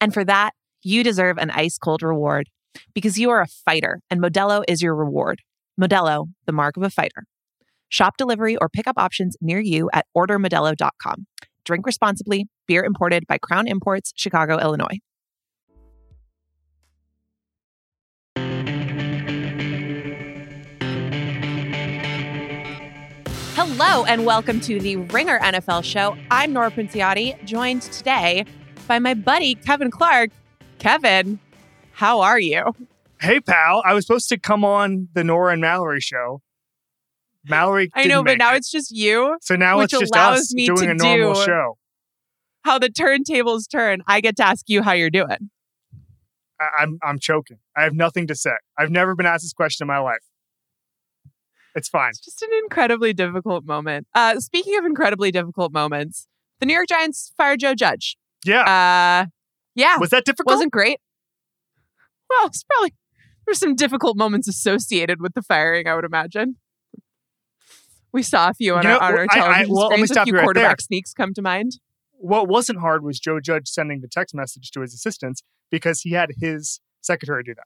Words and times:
And 0.00 0.14
for 0.14 0.24
that, 0.24 0.52
you 0.82 1.04
deserve 1.04 1.36
an 1.36 1.50
ice 1.50 1.76
cold 1.76 2.02
reward 2.02 2.48
because 2.94 3.18
you 3.18 3.28
are 3.30 3.42
a 3.42 3.46
fighter 3.46 4.00
and 4.10 4.20
Modelo 4.20 4.64
is 4.66 4.80
your 4.80 4.94
reward. 4.94 5.42
Modelo, 5.78 6.28
the 6.46 6.52
mark 6.52 6.76
of 6.78 6.82
a 6.82 6.90
fighter. 6.90 7.24
Shop 7.90 8.16
delivery 8.16 8.56
or 8.56 8.68
pickup 8.68 8.96
options 8.96 9.36
near 9.40 9.60
you 9.60 9.90
at 9.92 10.06
ordermodelo.com. 10.16 11.26
Drink 11.64 11.84
responsibly. 11.84 12.46
Beer 12.66 12.82
imported 12.84 13.26
by 13.26 13.36
Crown 13.36 13.66
Imports, 13.68 14.12
Chicago, 14.16 14.58
Illinois. 14.58 15.00
Hello 23.54 24.04
and 24.04 24.24
welcome 24.24 24.60
to 24.60 24.80
the 24.80 24.96
Ringer 24.96 25.38
NFL 25.40 25.84
show. 25.84 26.16
I'm 26.30 26.52
Nora 26.52 26.70
Princiotti, 26.70 27.42
joined 27.44 27.82
today 27.82 28.46
by 28.90 28.98
my 28.98 29.14
buddy 29.14 29.54
Kevin 29.54 29.88
Clark. 29.88 30.30
Kevin, 30.80 31.38
how 31.92 32.22
are 32.22 32.40
you? 32.40 32.74
Hey, 33.20 33.38
pal. 33.38 33.84
I 33.86 33.94
was 33.94 34.04
supposed 34.04 34.28
to 34.30 34.38
come 34.38 34.64
on 34.64 35.06
the 35.14 35.22
Nora 35.22 35.52
and 35.52 35.60
Mallory 35.60 36.00
show. 36.00 36.42
Mallory, 37.48 37.88
I 37.94 38.06
know, 38.06 38.24
but 38.24 38.36
now 38.36 38.52
it. 38.52 38.56
it's 38.56 38.70
just 38.70 38.90
you. 38.90 39.38
so 39.42 39.54
now 39.54 39.78
which 39.78 39.92
it's 39.92 40.00
just 40.00 40.12
allows 40.12 40.40
us 40.40 40.54
me 40.54 40.66
doing 40.66 40.80
to 40.80 40.90
a 40.90 40.94
normal 40.94 41.34
do- 41.34 41.44
show. 41.44 41.78
How 42.64 42.80
the 42.80 42.88
turntables 42.88 43.70
turn. 43.70 44.02
I 44.08 44.20
get 44.20 44.36
to 44.38 44.44
ask 44.44 44.68
you 44.68 44.82
how 44.82 44.92
you're 44.92 45.08
doing. 45.08 45.50
I, 46.60 46.68
I'm 46.80 46.98
I'm 47.00 47.20
choking. 47.20 47.58
I 47.76 47.84
have 47.84 47.94
nothing 47.94 48.26
to 48.26 48.34
say. 48.34 48.56
I've 48.76 48.90
never 48.90 49.14
been 49.14 49.24
asked 49.24 49.44
this 49.44 49.52
question 49.52 49.84
in 49.84 49.88
my 49.88 49.98
life. 49.98 50.18
It's 51.76 51.88
fine. 51.88 52.10
It's 52.10 52.24
just 52.24 52.42
an 52.42 52.50
incredibly 52.64 53.12
difficult 53.12 53.64
moment. 53.64 54.08
Uh, 54.16 54.40
speaking 54.40 54.76
of 54.76 54.84
incredibly 54.84 55.30
difficult 55.30 55.72
moments, 55.72 56.26
the 56.58 56.66
New 56.66 56.74
York 56.74 56.88
Giants 56.88 57.32
fired 57.36 57.60
Joe 57.60 57.76
Judge. 57.76 58.16
Yeah. 58.44 58.62
Uh, 58.62 59.26
yeah, 59.74 59.96
was 59.98 60.10
that 60.10 60.24
difficult? 60.24 60.54
wasn't 60.54 60.72
great. 60.72 60.98
Well, 62.28 62.46
it's 62.46 62.64
probably 62.64 62.94
there's 63.46 63.58
some 63.58 63.74
difficult 63.74 64.16
moments 64.16 64.46
associated 64.48 65.20
with 65.20 65.34
the 65.34 65.42
firing. 65.42 65.86
I 65.88 65.94
would 65.94 66.04
imagine. 66.04 66.56
We 68.12 68.22
saw 68.22 68.48
a 68.48 68.54
few 68.54 68.74
on 68.74 68.82
You 68.82 68.90
our, 68.90 68.94
know, 68.98 69.06
on 69.06 69.12
our 69.14 69.20
I- 69.20 69.24
I- 69.24 69.26
television 69.34 69.74
well, 69.74 69.88
let 69.88 70.00
me 70.00 70.06
screens. 70.06 70.10
A 70.16 70.24
few 70.24 70.32
you 70.32 70.36
right 70.38 70.44
quarterback 70.44 70.78
there. 70.78 70.82
sneaks 70.84 71.12
come 71.12 71.32
to 71.34 71.42
mind. 71.42 71.72
what 72.12 72.48
wasn't 72.48 72.78
hard 72.80 73.02
was 73.02 73.18
Joe 73.20 73.40
Judge 73.40 73.68
sending 73.68 74.00
the 74.00 74.08
text 74.08 74.34
message 74.34 74.70
to 74.72 74.80
his 74.82 74.92
assistants 74.94 75.42
because 75.70 76.00
he 76.02 76.10
had 76.12 76.30
his 76.38 76.80
secretary 77.00 77.42
do 77.44 77.54
that. 77.54 77.64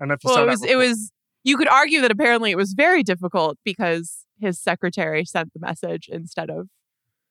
I 0.00 0.04
don't 0.04 0.08
know 0.08 0.14
if 0.14 0.24
you 0.24 0.28
Well, 0.28 0.36
saw 0.36 0.42
it 0.42 0.46
that 0.46 0.50
was 0.50 0.64
it 0.64 0.76
was 0.76 1.12
you 1.44 1.56
could 1.56 1.68
argue 1.68 2.00
that 2.02 2.10
apparently 2.10 2.50
it 2.50 2.56
was 2.56 2.74
very 2.74 3.02
difficult 3.02 3.56
because 3.64 4.24
his 4.40 4.60
secretary 4.60 5.24
sent 5.24 5.52
the 5.54 5.60
message 5.60 6.08
instead 6.10 6.50
of 6.50 6.68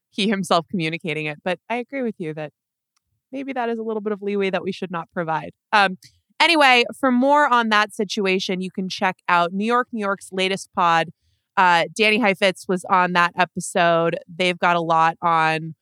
he 0.09 0.29
himself 0.29 0.65
communicating 0.69 1.25
it. 1.27 1.37
But 1.43 1.59
I 1.69 1.75
agree 1.75 2.01
with 2.01 2.15
you 2.17 2.33
that 2.33 2.51
maybe 3.31 3.53
that 3.53 3.69
is 3.69 3.77
a 3.77 3.83
little 3.83 4.01
bit 4.01 4.13
of 4.13 4.21
leeway 4.21 4.49
that 4.49 4.63
we 4.63 4.71
should 4.71 4.91
not 4.91 5.09
provide. 5.11 5.51
Um, 5.71 5.97
anyway, 6.39 6.85
for 6.99 7.11
more 7.11 7.51
on 7.51 7.69
that 7.69 7.93
situation, 7.93 8.61
you 8.61 8.71
can 8.71 8.89
check 8.89 9.17
out 9.27 9.53
New 9.53 9.65
York, 9.65 9.87
New 9.91 10.01
York's 10.01 10.29
latest 10.31 10.69
pod. 10.75 11.09
Uh, 11.55 11.85
Danny 11.95 12.19
Heifetz 12.19 12.67
was 12.67 12.85
on 12.85 13.13
that 13.13 13.33
episode. 13.37 14.17
They've 14.27 14.59
got 14.59 14.75
a 14.75 14.81
lot 14.81 15.17
on 15.21 15.75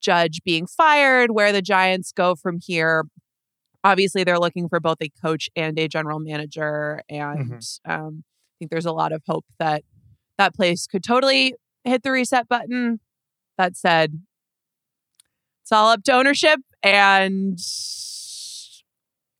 Judge 0.00 0.40
being 0.44 0.66
fired, 0.66 1.30
where 1.30 1.52
the 1.52 1.62
Giants 1.62 2.12
go 2.12 2.34
from 2.34 2.58
here. 2.62 3.04
Obviously, 3.82 4.24
they're 4.24 4.38
looking 4.38 4.68
for 4.68 4.78
both 4.78 4.98
a 5.00 5.10
coach 5.22 5.48
and 5.56 5.78
a 5.78 5.88
general 5.88 6.18
manager, 6.18 7.00
and 7.08 7.62
um, 7.84 8.24
I 8.26 8.52
think 8.58 8.70
there's 8.70 8.86
a 8.86 8.92
lot 8.92 9.12
of 9.12 9.22
hope 9.26 9.46
that 9.58 9.84
that 10.38 10.54
place 10.54 10.86
could 10.86 11.02
totally 11.02 11.54
hit 11.84 12.02
the 12.02 12.10
reset 12.10 12.48
button. 12.48 13.00
That 13.58 13.76
said, 13.76 14.20
it's 15.62 15.72
all 15.72 15.88
up 15.88 16.02
to 16.04 16.12
ownership, 16.12 16.60
and 16.86 17.58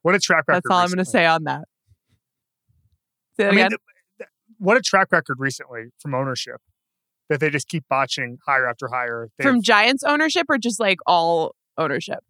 what 0.02 0.14
a 0.14 0.18
track 0.18 0.44
record. 0.48 0.62
that's 0.64 0.70
all 0.70 0.78
I'm 0.78 0.88
going 0.88 0.98
to 0.98 1.04
say 1.04 1.26
on 1.26 1.44
that. 1.44 1.64
Say 3.38 3.46
I 3.46 3.50
mean, 3.50 3.58
again? 3.60 3.70
th- 3.70 3.80
th- 4.18 4.30
what 4.58 4.76
a 4.76 4.80
track 4.80 5.08
record 5.12 5.36
recently 5.38 5.86
from 6.00 6.14
ownership 6.14 6.60
that 7.28 7.40
they 7.40 7.50
just 7.50 7.68
keep 7.68 7.84
botching 7.88 8.38
hire 8.46 8.68
after 8.68 8.88
hire. 8.88 9.28
They've- 9.38 9.46
From 9.48 9.62
Giants 9.62 10.02
ownership, 10.04 10.46
or 10.48 10.58
just 10.58 10.80
like 10.80 10.98
all 11.06 11.54
ownership? 11.78 12.20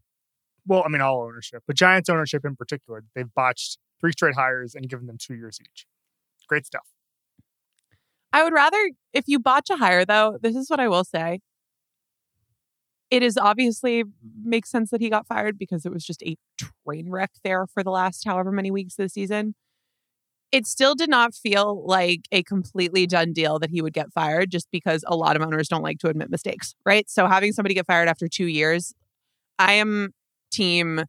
well, 0.69 0.83
I 0.85 0.89
mean, 0.89 1.01
all 1.01 1.23
ownership, 1.23 1.63
but 1.67 1.77
Giants 1.77 2.09
ownership 2.09 2.45
in 2.45 2.57
particular, 2.57 3.05
they've 3.15 3.33
botched 3.35 3.79
three 4.01 4.11
straight 4.13 4.35
hires 4.35 4.75
and 4.75 4.89
given 4.89 5.07
them 5.07 5.17
two 5.17 5.35
years 5.35 5.59
each. 5.63 5.87
Great 6.49 6.67
stuff. 6.67 6.87
I 8.33 8.43
would 8.43 8.53
rather, 8.53 8.91
if 9.13 9.25
you 9.29 9.39
botch 9.39 9.71
a 9.71 9.77
hire, 9.77 10.05
though, 10.05 10.39
this 10.43 10.57
is 10.57 10.69
what 10.69 10.81
I 10.81 10.89
will 10.89 11.05
say. 11.05 11.39
It 13.11 13.23
is 13.23 13.39
obviously 13.39 14.05
makes 14.43 14.71
sense 14.71 14.91
that 14.91 15.01
he 15.01 15.09
got 15.09 15.27
fired 15.27 15.59
because 15.59 15.87
it 15.87 15.93
was 15.93 16.05
just 16.05 16.23
a 16.23 16.37
train 16.59 17.11
wreck 17.11 17.31
there 17.45 17.67
for 17.67 17.85
the 17.85 17.91
last 17.91 18.25
however 18.25 18.51
many 18.51 18.71
weeks 18.71 18.97
this 18.97 19.13
season. 19.13 19.55
It 20.53 20.67
still 20.67 20.95
did 20.95 21.11
not 21.11 21.35
feel 21.35 21.85
like 21.87 22.23
a 22.33 22.43
completely 22.43 23.07
done 23.07 23.33
deal 23.33 23.59
that 23.59 23.71
he 23.71 23.83
would 23.83 23.93
get 23.93 24.13
fired 24.13 24.51
just 24.51 24.69
because 24.71 25.05
a 25.07 25.17
lot 25.17 25.37
of 25.37 25.43
owners 25.43 25.69
don't 25.69 25.83
like 25.83 25.99
to 25.99 26.09
admit 26.09 26.31
mistakes, 26.31 26.75
right? 26.85 27.09
So 27.11 27.27
having 27.27 27.53
somebody 27.53 27.75
get 27.75 27.87
fired 27.87 28.09
after 28.09 28.29
two 28.29 28.47
years, 28.47 28.95
I 29.59 29.75
am 29.75 30.13
team 30.51 31.05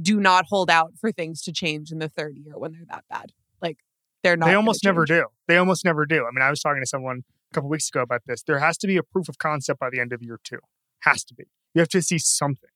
do 0.00 0.20
not 0.20 0.46
hold 0.48 0.70
out 0.70 0.92
for 1.00 1.10
things 1.12 1.42
to 1.42 1.52
change 1.52 1.90
in 1.90 1.98
the 1.98 2.08
third 2.08 2.36
year 2.36 2.54
when 2.56 2.72
they're 2.72 2.86
that 2.90 3.04
bad. 3.08 3.32
Like 3.60 3.78
they're 4.22 4.36
not. 4.36 4.46
they 4.46 4.54
almost 4.54 4.84
never 4.84 5.04
do. 5.04 5.26
They 5.48 5.56
almost 5.56 5.84
never 5.84 6.06
do. 6.06 6.26
I 6.26 6.30
mean, 6.32 6.42
I 6.42 6.50
was 6.50 6.60
talking 6.60 6.82
to 6.82 6.86
someone 6.86 7.22
a 7.50 7.54
couple 7.54 7.70
weeks 7.70 7.88
ago 7.88 8.02
about 8.02 8.22
this. 8.26 8.42
There 8.42 8.58
has 8.58 8.76
to 8.78 8.86
be 8.86 8.96
a 8.96 9.02
proof 9.02 9.28
of 9.28 9.38
concept 9.38 9.80
by 9.80 9.90
the 9.90 10.00
end 10.00 10.12
of 10.12 10.22
year 10.22 10.38
two. 10.42 10.58
Has 11.00 11.24
to 11.24 11.34
be. 11.34 11.44
You 11.74 11.80
have 11.80 11.88
to 11.90 12.02
see 12.02 12.18
something. 12.18 12.70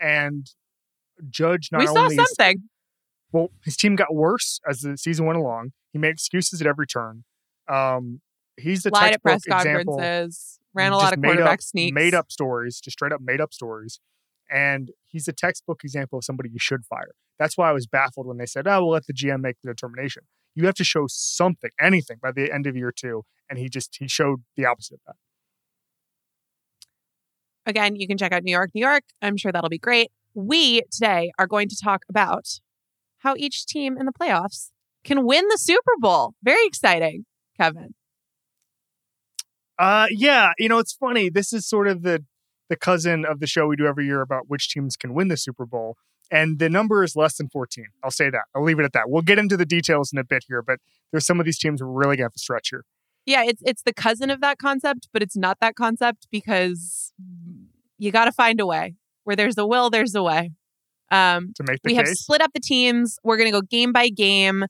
And 0.00 0.46
Judge 1.30 1.70
not 1.72 1.80
We 1.80 1.86
saw 1.86 2.02
only 2.02 2.16
is- 2.16 2.26
something. 2.28 2.68
well, 3.32 3.50
his 3.64 3.76
team 3.76 3.96
got 3.96 4.14
worse 4.14 4.60
as 4.68 4.80
the 4.80 4.96
season 4.96 5.26
went 5.26 5.38
along. 5.38 5.72
He 5.92 5.98
made 5.98 6.10
excuses 6.10 6.60
at 6.60 6.66
every 6.66 6.86
turn. 6.86 7.24
Um, 7.68 8.20
he's 8.56 8.82
the 8.82 8.90
lied 8.90 9.14
at 9.14 9.22
press 9.22 9.44
example. 9.46 9.96
conferences, 9.96 10.58
ran 10.74 10.92
a 10.92 10.96
lot 10.96 11.12
of 11.12 11.22
quarterback 11.22 11.54
up, 11.54 11.62
sneaks. 11.62 11.94
Made 11.94 12.14
up 12.14 12.30
stories, 12.32 12.80
just 12.80 12.94
straight 12.98 13.12
up 13.12 13.20
made 13.20 13.40
up 13.40 13.52
stories. 13.52 14.00
And 14.50 14.90
he's 15.06 15.28
a 15.28 15.32
textbook 15.32 15.82
example 15.84 16.18
of 16.18 16.24
somebody 16.24 16.50
you 16.50 16.58
should 16.58 16.84
fire. 16.84 17.12
That's 17.38 17.56
why 17.56 17.70
I 17.70 17.72
was 17.72 17.86
baffled 17.86 18.26
when 18.26 18.36
they 18.36 18.46
said, 18.46 18.66
oh, 18.66 18.80
we'll 18.84 18.90
let 18.92 19.06
the 19.06 19.14
GM 19.14 19.40
make 19.40 19.56
the 19.62 19.70
determination. 19.70 20.24
You 20.54 20.66
have 20.66 20.74
to 20.74 20.84
show 20.84 21.06
something, 21.08 21.70
anything 21.80 22.18
by 22.22 22.32
the 22.32 22.52
end 22.52 22.66
of 22.66 22.76
year 22.76 22.92
two. 22.94 23.24
And 23.48 23.58
he 23.58 23.68
just, 23.68 23.96
he 23.98 24.08
showed 24.08 24.42
the 24.56 24.66
opposite 24.66 24.94
of 24.94 25.00
that. 25.06 25.16
Again, 27.66 27.96
you 27.96 28.06
can 28.06 28.18
check 28.18 28.32
out 28.32 28.42
New 28.42 28.52
York, 28.52 28.70
New 28.74 28.80
York. 28.80 29.04
I'm 29.20 29.36
sure 29.36 29.52
that'll 29.52 29.70
be 29.70 29.78
great. 29.78 30.10
We 30.34 30.82
today 30.90 31.32
are 31.38 31.46
going 31.46 31.68
to 31.68 31.76
talk 31.76 32.04
about 32.08 32.60
how 33.18 33.34
each 33.36 33.66
team 33.66 33.96
in 33.96 34.06
the 34.06 34.12
playoffs 34.12 34.70
can 35.04 35.24
win 35.24 35.46
the 35.48 35.58
Super 35.58 35.92
Bowl. 35.98 36.34
Very 36.42 36.66
exciting, 36.66 37.24
Kevin. 37.56 37.94
Uh, 39.78 40.06
yeah, 40.10 40.52
you 40.58 40.68
know, 40.68 40.78
it's 40.78 40.92
funny. 40.92 41.28
This 41.28 41.52
is 41.52 41.66
sort 41.66 41.88
of 41.88 42.02
the 42.02 42.24
the 42.68 42.76
cousin 42.76 43.26
of 43.26 43.40
the 43.40 43.46
show 43.46 43.66
we 43.66 43.76
do 43.76 43.86
every 43.86 44.06
year 44.06 44.22
about 44.22 44.44
which 44.48 44.70
teams 44.70 44.96
can 44.96 45.12
win 45.12 45.28
the 45.28 45.36
Super 45.36 45.66
Bowl. 45.66 45.96
And 46.30 46.58
the 46.58 46.70
number 46.70 47.04
is 47.04 47.14
less 47.14 47.36
than 47.36 47.50
14. 47.50 47.88
I'll 48.02 48.10
say 48.10 48.30
that. 48.30 48.44
I'll 48.54 48.64
leave 48.64 48.78
it 48.78 48.84
at 48.84 48.94
that. 48.94 49.10
We'll 49.10 49.20
get 49.20 49.38
into 49.38 49.58
the 49.58 49.66
details 49.66 50.10
in 50.10 50.18
a 50.18 50.24
bit 50.24 50.44
here, 50.48 50.62
but 50.62 50.78
there's 51.10 51.26
some 51.26 51.38
of 51.38 51.44
these 51.44 51.58
teams 51.58 51.82
we're 51.82 51.88
really 51.88 52.16
to 52.16 52.22
have 52.22 52.32
to 52.32 52.38
stretch 52.38 52.70
here. 52.70 52.84
Yeah, 53.26 53.44
it's 53.44 53.62
it's 53.64 53.82
the 53.82 53.92
cousin 53.94 54.30
of 54.30 54.40
that 54.40 54.58
concept, 54.58 55.08
but 55.12 55.22
it's 55.22 55.36
not 55.36 55.58
that 55.60 55.74
concept 55.76 56.26
because 56.30 57.12
you 57.98 58.10
got 58.10 58.24
to 58.24 58.32
find 58.32 58.60
a 58.60 58.66
way. 58.66 58.94
Where 59.24 59.36
there's 59.36 59.56
a 59.56 59.66
will, 59.66 59.90
there's 59.90 60.14
a 60.14 60.22
way. 60.22 60.50
Um, 61.12 61.52
to 61.56 61.62
make 61.62 61.80
the 61.82 61.90
we 61.90 61.94
have 61.94 62.08
split 62.08 62.40
up 62.40 62.52
the 62.54 62.60
teams. 62.60 63.18
We're 63.22 63.36
going 63.36 63.52
to 63.52 63.56
go 63.56 63.62
game 63.62 63.92
by 63.92 64.08
game, 64.08 64.64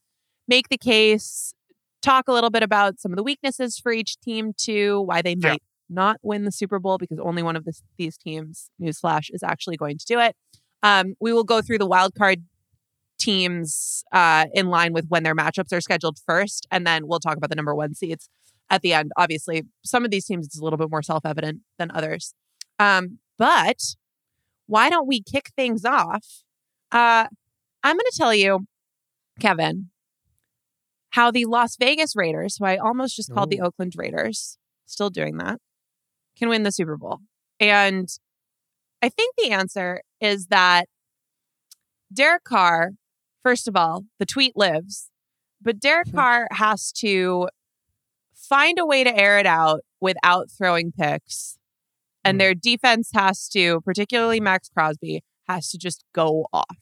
make 0.49 0.69
the 0.69 0.77
case, 0.77 1.55
talk 2.03 2.29
a 2.29 2.33
little 2.33 2.51
bit 2.51 2.63
about 2.63 3.01
some 3.01 3.13
of 3.13 3.17
the 3.17 3.23
weaknesses 3.23 3.79
for 3.79 3.93
each 3.93 4.19
team 4.21 4.53
too, 4.57 5.01
why 5.03 5.23
they 5.23 5.37
Yeah. 5.39 5.51
might 5.53 5.63
not 5.89 6.19
win 6.23 6.45
the 6.45 6.53
Super 6.53 6.79
Bowl 6.79 6.99
because 6.99 7.19
only 7.19 7.43
one 7.43 7.55
of 7.57 7.65
this, 7.65 7.83
these 7.97 8.19
teams, 8.19 8.71
newsflash, 8.81 9.31
is 9.33 9.43
actually 9.43 9.77
going 9.77 9.99
to 9.99 10.05
do 10.05 10.19
it. 10.19 10.35
Um, 10.83 11.15
we 11.21 11.33
will 11.33 11.45
go 11.45 11.63
through 11.63 11.79
the 11.79 11.87
wild 11.87 12.15
card 12.15 12.43
teams 13.23 14.05
uh, 14.13 14.47
in 14.53 14.67
line 14.69 14.93
with 14.93 15.07
when 15.09 15.23
their 15.23 15.35
matchups 15.35 15.73
are 15.73 15.81
scheduled 15.81 16.19
first, 16.27 16.67
and 16.71 16.87
then 16.87 17.07
we'll 17.07 17.21
talk 17.21 17.37
about 17.37 17.51
the 17.51 17.57
number 17.57 17.75
one 17.75 17.95
seeds 17.95 18.29
at 18.71 18.83
the 18.83 18.93
end. 18.93 19.13
Obviously, 19.17 19.65
some 19.85 20.05
of 20.05 20.11
these 20.11 20.27
teams 20.27 20.47
it's 20.47 20.59
a 20.59 20.65
little 20.65 20.79
bit 20.79 20.91
more 20.91 21.03
self 21.03 21.25
evident 21.25 21.61
than 21.79 21.91
others. 21.93 22.35
Um, 22.79 23.19
but 23.39 23.95
why 24.67 24.91
don't 24.91 25.07
we 25.07 25.23
kick 25.23 25.51
things 25.57 25.85
off? 25.85 26.27
Uh, 26.91 27.27
I'm 27.83 27.97
going 27.97 28.11
to 28.11 28.17
tell 28.17 28.35
you, 28.35 28.67
Kevin, 29.41 29.91
how 31.11 31.31
the 31.31 31.45
Las 31.45 31.77
Vegas 31.77 32.17
Raiders, 32.17 32.57
who 32.57 32.65
I 32.65 32.77
almost 32.77 33.17
just 33.17 33.33
called 33.33 33.51
the 33.51 33.61
Oakland 33.61 33.95
Raiders, 33.97 34.59
still 34.87 35.11
doing 35.11 35.37
that, 35.39 35.59
can 36.39 36.49
win 36.49 36.63
the 36.63 36.73
Super 36.73 36.97
Bowl. 36.97 37.19
And 37.61 38.09
I 39.03 39.09
think 39.09 39.35
the 39.37 39.51
answer 39.51 40.01
is 40.21 40.47
that 40.47 40.87
Derek 42.13 42.45
Carr, 42.45 42.93
first 43.43 43.67
of 43.69 43.77
all, 43.77 44.05
the 44.19 44.27
tweet 44.27 44.57
lives, 44.57 45.11
but 45.61 45.81
Derek 45.81 46.09
Hmm. 46.09 46.17
Carr 46.17 46.49
has 46.53 46.93
to 46.99 47.49
find 48.35 48.79
a 48.79 48.87
way 48.87 49.05
to 49.05 49.15
air 49.17 49.39
it 49.39 49.47
out 49.47 49.81
without 50.01 50.51
throwing 50.51 50.93
picks. 50.93 51.59
And 52.25 52.37
Hmm. 52.37 52.39
their 52.39 52.55
defense 52.55 53.11
has 53.15 53.49
to, 53.51 53.81
particularly 53.83 54.41
Maxx 54.41 54.69
Crosby, 54.69 55.23
has 55.49 55.71
to 55.71 55.79
just 55.79 56.05
go 56.15 56.47
off. 56.53 56.79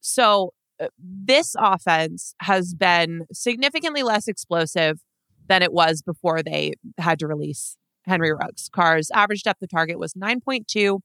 So 0.00 0.52
uh, 0.78 0.88
this 0.98 1.54
offense 1.58 2.34
has 2.42 2.74
been 2.74 3.26
significantly 3.32 4.02
less 4.02 4.28
explosive 4.28 5.00
than 5.48 5.62
it 5.62 5.72
was 5.72 6.02
before 6.02 6.42
they 6.42 6.74
had 6.98 7.18
to 7.20 7.26
release 7.26 7.76
Henry 8.04 8.32
Ruggs. 8.32 8.68
Carr's 8.68 9.10
average 9.12 9.42
depth 9.42 9.62
of 9.62 9.70
target 9.70 9.98
was 9.98 10.12
9.2 10.14 11.00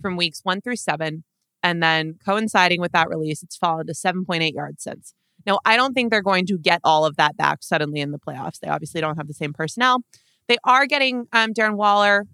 from 0.00 0.16
weeks 0.16 0.40
one 0.42 0.60
through 0.60 0.76
seven. 0.76 1.24
And 1.62 1.82
then 1.82 2.18
coinciding 2.24 2.80
with 2.80 2.92
that 2.92 3.08
release, 3.08 3.42
it's 3.42 3.56
fallen 3.56 3.86
to 3.86 3.92
7.8 3.92 4.54
yards 4.54 4.82
since. 4.82 5.14
Now, 5.46 5.58
I 5.64 5.76
don't 5.76 5.94
think 5.94 6.10
they're 6.10 6.22
going 6.22 6.46
to 6.46 6.58
get 6.58 6.80
all 6.84 7.04
of 7.04 7.16
that 7.16 7.36
back 7.36 7.62
suddenly 7.62 8.00
in 8.00 8.10
the 8.10 8.18
playoffs. 8.18 8.58
They 8.60 8.68
obviously 8.68 9.00
don't 9.00 9.16
have 9.16 9.28
the 9.28 9.34
same 9.34 9.52
personnel. 9.52 10.02
They 10.48 10.58
are 10.64 10.86
getting 10.86 11.26
um, 11.32 11.52
Darren 11.52 11.76
Waller, 11.76 12.26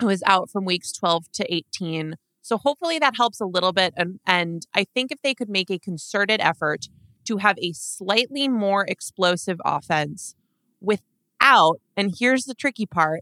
who 0.00 0.08
is 0.08 0.22
out 0.26 0.50
from 0.50 0.64
weeks 0.64 0.92
12 0.92 1.30
to 1.32 1.54
18. 1.54 2.16
So 2.42 2.58
hopefully 2.58 2.98
that 2.98 3.16
helps 3.16 3.40
a 3.40 3.46
little 3.46 3.72
bit. 3.72 3.94
And, 3.96 4.18
and 4.26 4.66
I 4.74 4.84
think 4.94 5.12
if 5.12 5.22
they 5.22 5.34
could 5.34 5.48
make 5.48 5.70
a 5.70 5.78
concerted 5.78 6.40
effort 6.40 6.86
to 7.26 7.38
have 7.38 7.56
a 7.58 7.72
slightly 7.72 8.48
more 8.48 8.84
explosive 8.88 9.60
offense 9.64 10.34
without, 10.80 11.80
and 11.96 12.14
here's 12.18 12.44
the 12.44 12.54
tricky 12.54 12.86
part, 12.86 13.20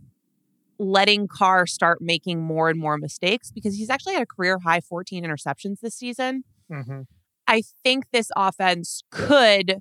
letting 0.79 1.27
Carr 1.27 1.67
start 1.67 1.99
making 2.01 2.41
more 2.41 2.69
and 2.69 2.79
more 2.79 2.99
mistakes 2.99 3.51
because 3.51 3.77
he's 3.77 3.91
actually 3.91 4.15
had 4.15 4.23
a 4.23 4.27
career 4.27 4.59
high 4.65 4.81
14 4.81 5.25
interceptions 5.25 5.81
this 5.81 5.95
season. 5.95 6.45
Mhm. 6.71 7.07
I 7.47 7.63
think 7.83 8.11
this 8.13 8.31
offense 8.37 9.03
could 9.11 9.81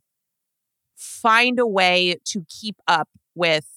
find 0.95 1.59
a 1.59 1.67
way 1.67 2.15
to 2.25 2.45
keep 2.49 2.77
up 2.87 3.09
with 3.35 3.67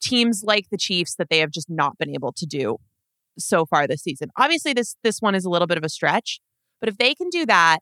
teams 0.00 0.42
like 0.44 0.70
the 0.70 0.78
Chiefs 0.78 1.14
that 1.16 1.28
they 1.28 1.38
have 1.38 1.50
just 1.50 1.68
not 1.70 1.98
been 1.98 2.10
able 2.10 2.32
to 2.32 2.46
do 2.46 2.78
so 3.38 3.66
far 3.66 3.86
this 3.86 4.02
season. 4.02 4.30
Obviously 4.36 4.72
this 4.72 4.96
this 5.02 5.20
one 5.20 5.34
is 5.34 5.44
a 5.44 5.50
little 5.50 5.66
bit 5.66 5.78
of 5.78 5.84
a 5.84 5.88
stretch, 5.88 6.40
but 6.80 6.88
if 6.88 6.96
they 6.96 7.14
can 7.14 7.28
do 7.28 7.44
that 7.46 7.80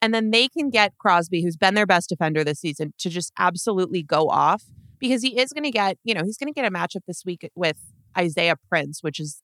and 0.00 0.14
then 0.14 0.30
they 0.30 0.48
can 0.48 0.70
get 0.70 0.96
Crosby 0.98 1.42
who's 1.42 1.56
been 1.56 1.74
their 1.74 1.86
best 1.86 2.08
defender 2.08 2.44
this 2.44 2.60
season 2.60 2.94
to 2.98 3.10
just 3.10 3.32
absolutely 3.38 4.02
go 4.02 4.28
off 4.28 4.64
because 5.02 5.22
he 5.22 5.38
is 5.38 5.52
going 5.52 5.64
to 5.64 5.70
get, 5.70 5.98
you 6.04 6.14
know, 6.14 6.22
he's 6.24 6.38
going 6.38 6.52
to 6.52 6.58
get 6.58 6.64
a 6.66 6.70
matchup 6.74 7.02
this 7.06 7.22
week 7.26 7.50
with 7.54 7.78
Isaiah 8.16 8.56
Prince, 8.68 9.02
which 9.02 9.20
is 9.20 9.42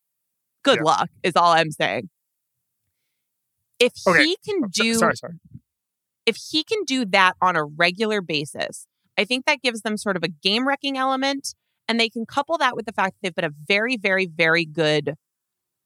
good 0.63 0.79
Yeah. 0.79 0.85
luck 0.85 1.11
is 1.23 1.35
all 1.37 1.53
I'm 1.53 1.71
saying. 1.71 2.09
If 3.79 3.93
Okay. 4.07 4.25
he 4.25 4.37
can 4.45 4.61
oh, 4.65 4.69
So- 4.73 4.83
do 4.83 4.95
sorry, 4.95 5.17
sorry. 5.17 5.35
if 6.27 6.37
he 6.51 6.65
can 6.65 6.85
do 6.85 7.05
that 7.07 7.35
on 7.41 7.57
a 7.57 7.65
regular 7.65 8.21
basis, 8.23 8.87
I 9.17 9.25
think 9.25 9.47
that 9.47 9.63
gives 9.63 9.83
them 9.83 9.97
sort 9.97 10.17
of 10.17 10.23
a 10.23 10.29
game 10.29 10.67
wrecking 10.67 10.97
element. 10.97 11.55
And 11.91 11.99
they 11.99 12.11
can 12.11 12.27
couple 12.27 12.59
that 12.59 12.77
with 12.77 12.85
the 12.87 12.93
fact 12.93 13.15
that 13.15 13.19
they've 13.23 13.35
been 13.35 13.45
a 13.47 13.55
very, 13.67 13.97
very, 13.97 14.27
very 14.27 14.67
good 14.67 15.15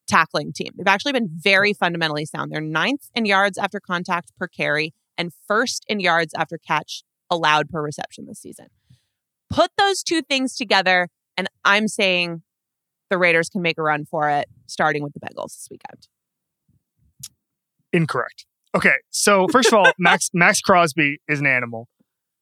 tackling 0.09 0.53
team. 0.53 0.73
They've 0.77 0.87
actually 0.87 1.13
been 1.13 1.29
very 1.31 1.73
fundamentally 1.73 2.25
sound. 2.27 2.51
They're 2.51 2.61
ninth 2.61 3.09
in 3.15 3.25
yards 3.25 3.57
after 3.57 3.79
contact 3.79 4.33
per 4.37 4.49
carry 4.49 4.95
and 5.17 5.33
first 5.47 5.85
in 5.87 6.01
yards 6.01 6.35
after 6.35 6.59
catch 6.59 7.05
allowed 7.31 7.69
per 7.71 7.81
reception 7.81 8.27
this 8.27 8.41
season. 8.41 8.67
Put 9.53 9.71
those 9.77 10.03
two 10.03 10.23
things 10.23 10.57
together, 10.57 11.09
and 11.37 11.49
I'm 11.65 11.89
saying 11.89 12.43
the 13.11 13.19
Raiders 13.19 13.49
can 13.49 13.63
make 13.63 13.79
a 13.79 13.83
run 13.83 14.07
for 14.07 14.31
it, 14.31 14.49
starting 14.67 15.03
with 15.03 15.13
the 15.13 15.21
Bengals 15.21 15.55
this 15.57 15.69
weekend. 15.71 16.09
Incorrect. 17.93 18.47
Okay, 18.75 18.95
so 19.11 19.47
first 19.49 19.69
of 19.69 19.75
all, 19.75 19.93
Maxx 19.99 20.31
Maxx 20.33 20.61
Crosby 20.61 21.19
is 21.29 21.41
an 21.41 21.47
animal, 21.47 21.89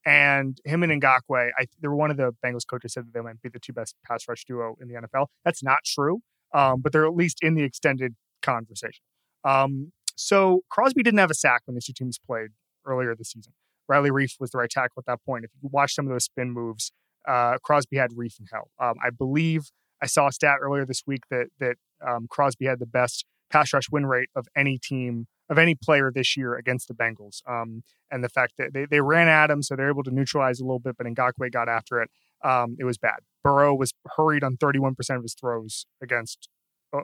and 0.07 0.59
him 0.65 0.85
and 0.85 1.03
Ngakoue, 1.03 1.51
I 1.59 1.67
they 1.81 1.89
were 1.89 1.97
one 1.97 2.13
of 2.13 2.17
the 2.17 2.33
Bengals 2.45 2.67
coaches 2.69 2.93
said 2.93 3.07
that 3.07 3.15
they 3.15 3.21
might 3.21 3.43
be 3.43 3.49
the 3.49 3.59
two 3.59 3.73
best 3.73 3.97
pass 4.07 4.29
rush 4.29 4.45
duo 4.45 4.77
in 4.81 4.89
the 4.89 4.95
NFL. 4.95 5.27
That's 5.45 5.63
not 5.63 5.81
true, 5.85 6.21
um, 6.55 6.81
but 6.81 6.93
they're 6.93 7.07
at 7.07 7.17
least 7.17 7.39
in 7.43 7.55
the 7.55 7.65
extended 7.65 8.15
conversation. 8.43 9.03
Um, 9.45 9.93
so 10.15 10.61
Crosby 10.69 11.03
didn't 11.03 11.19
have 11.19 11.31
a 11.31 11.35
sack 11.35 11.63
when 11.65 11.75
these 11.75 11.87
two 11.87 11.93
teams 11.93 12.19
played 12.25 12.51
earlier 12.87 13.17
this 13.17 13.31
season. 13.31 13.53
Riley 13.91 14.11
Reiff 14.11 14.39
was 14.39 14.51
the 14.51 14.59
right 14.59 14.71
tackle 14.71 15.01
at 15.01 15.07
that 15.07 15.19
point. 15.27 15.45
If 15.45 15.51
you 15.61 15.69
watch 15.71 15.95
some 15.95 16.07
of 16.07 16.13
those 16.13 16.25
spin 16.25 16.53
moves, 16.53 16.93
uh, 17.27 17.59
Crosby 17.63 17.97
had 17.97 18.13
Reiff 18.13 18.39
in 18.39 18.47
hell. 18.51 18.71
Um, 18.79 18.95
I 19.05 19.11
believe 19.11 19.73
I 20.01 20.07
saw 20.07 20.29
a 20.29 20.33
stat 20.33 20.59
earlier 20.63 20.87
this 20.87 21.03
week 21.07 21.25
that 21.31 21.49
that 21.59 21.75
um, 22.07 22.27
Crosby 22.31 22.67
had 22.67 22.79
the 22.79 22.87
best 22.87 23.27
pass 23.51 23.73
rush 23.75 23.91
win 23.91 24.07
rate 24.07 24.31
of 24.37 24.47
any 24.57 24.79
team 24.79 25.27
of 25.51 25.59
any 25.59 25.75
player 25.75 26.13
this 26.15 26.37
year 26.37 26.55
against 26.55 26.87
the 26.87 26.95
Bengals. 26.95 27.43
Um, 27.49 27.83
and 28.13 28.23
the 28.23 28.29
fact 28.29 28.53
that 28.59 28.73
they, 28.73 28.87
they 28.87 29.01
ran 29.01 29.27
at 29.27 29.51
him, 29.51 29.63
so 29.63 29.75
they're 29.75 29.91
able 29.91 30.05
to 30.05 30.13
neutralize 30.13 30.61
a 30.61 30.65
little 30.65 30.79
bit, 30.79 30.97
but 30.97 31.09
Ngakoue 31.09 31.51
got 31.51 31.69
after 31.69 32.01
it. 32.01 32.09
Um, 32.45 32.77
it 32.79 32.85
was 32.85 32.97
bad. 32.97 33.19
Burrow 33.43 33.75
was 33.75 33.93
hurried 34.17 34.45
on 34.45 34.57
31% 34.57 34.95
of 35.17 35.23
his 35.23 35.35
throws 35.35 35.87
against. 36.01 36.49
Oh, 36.93 37.03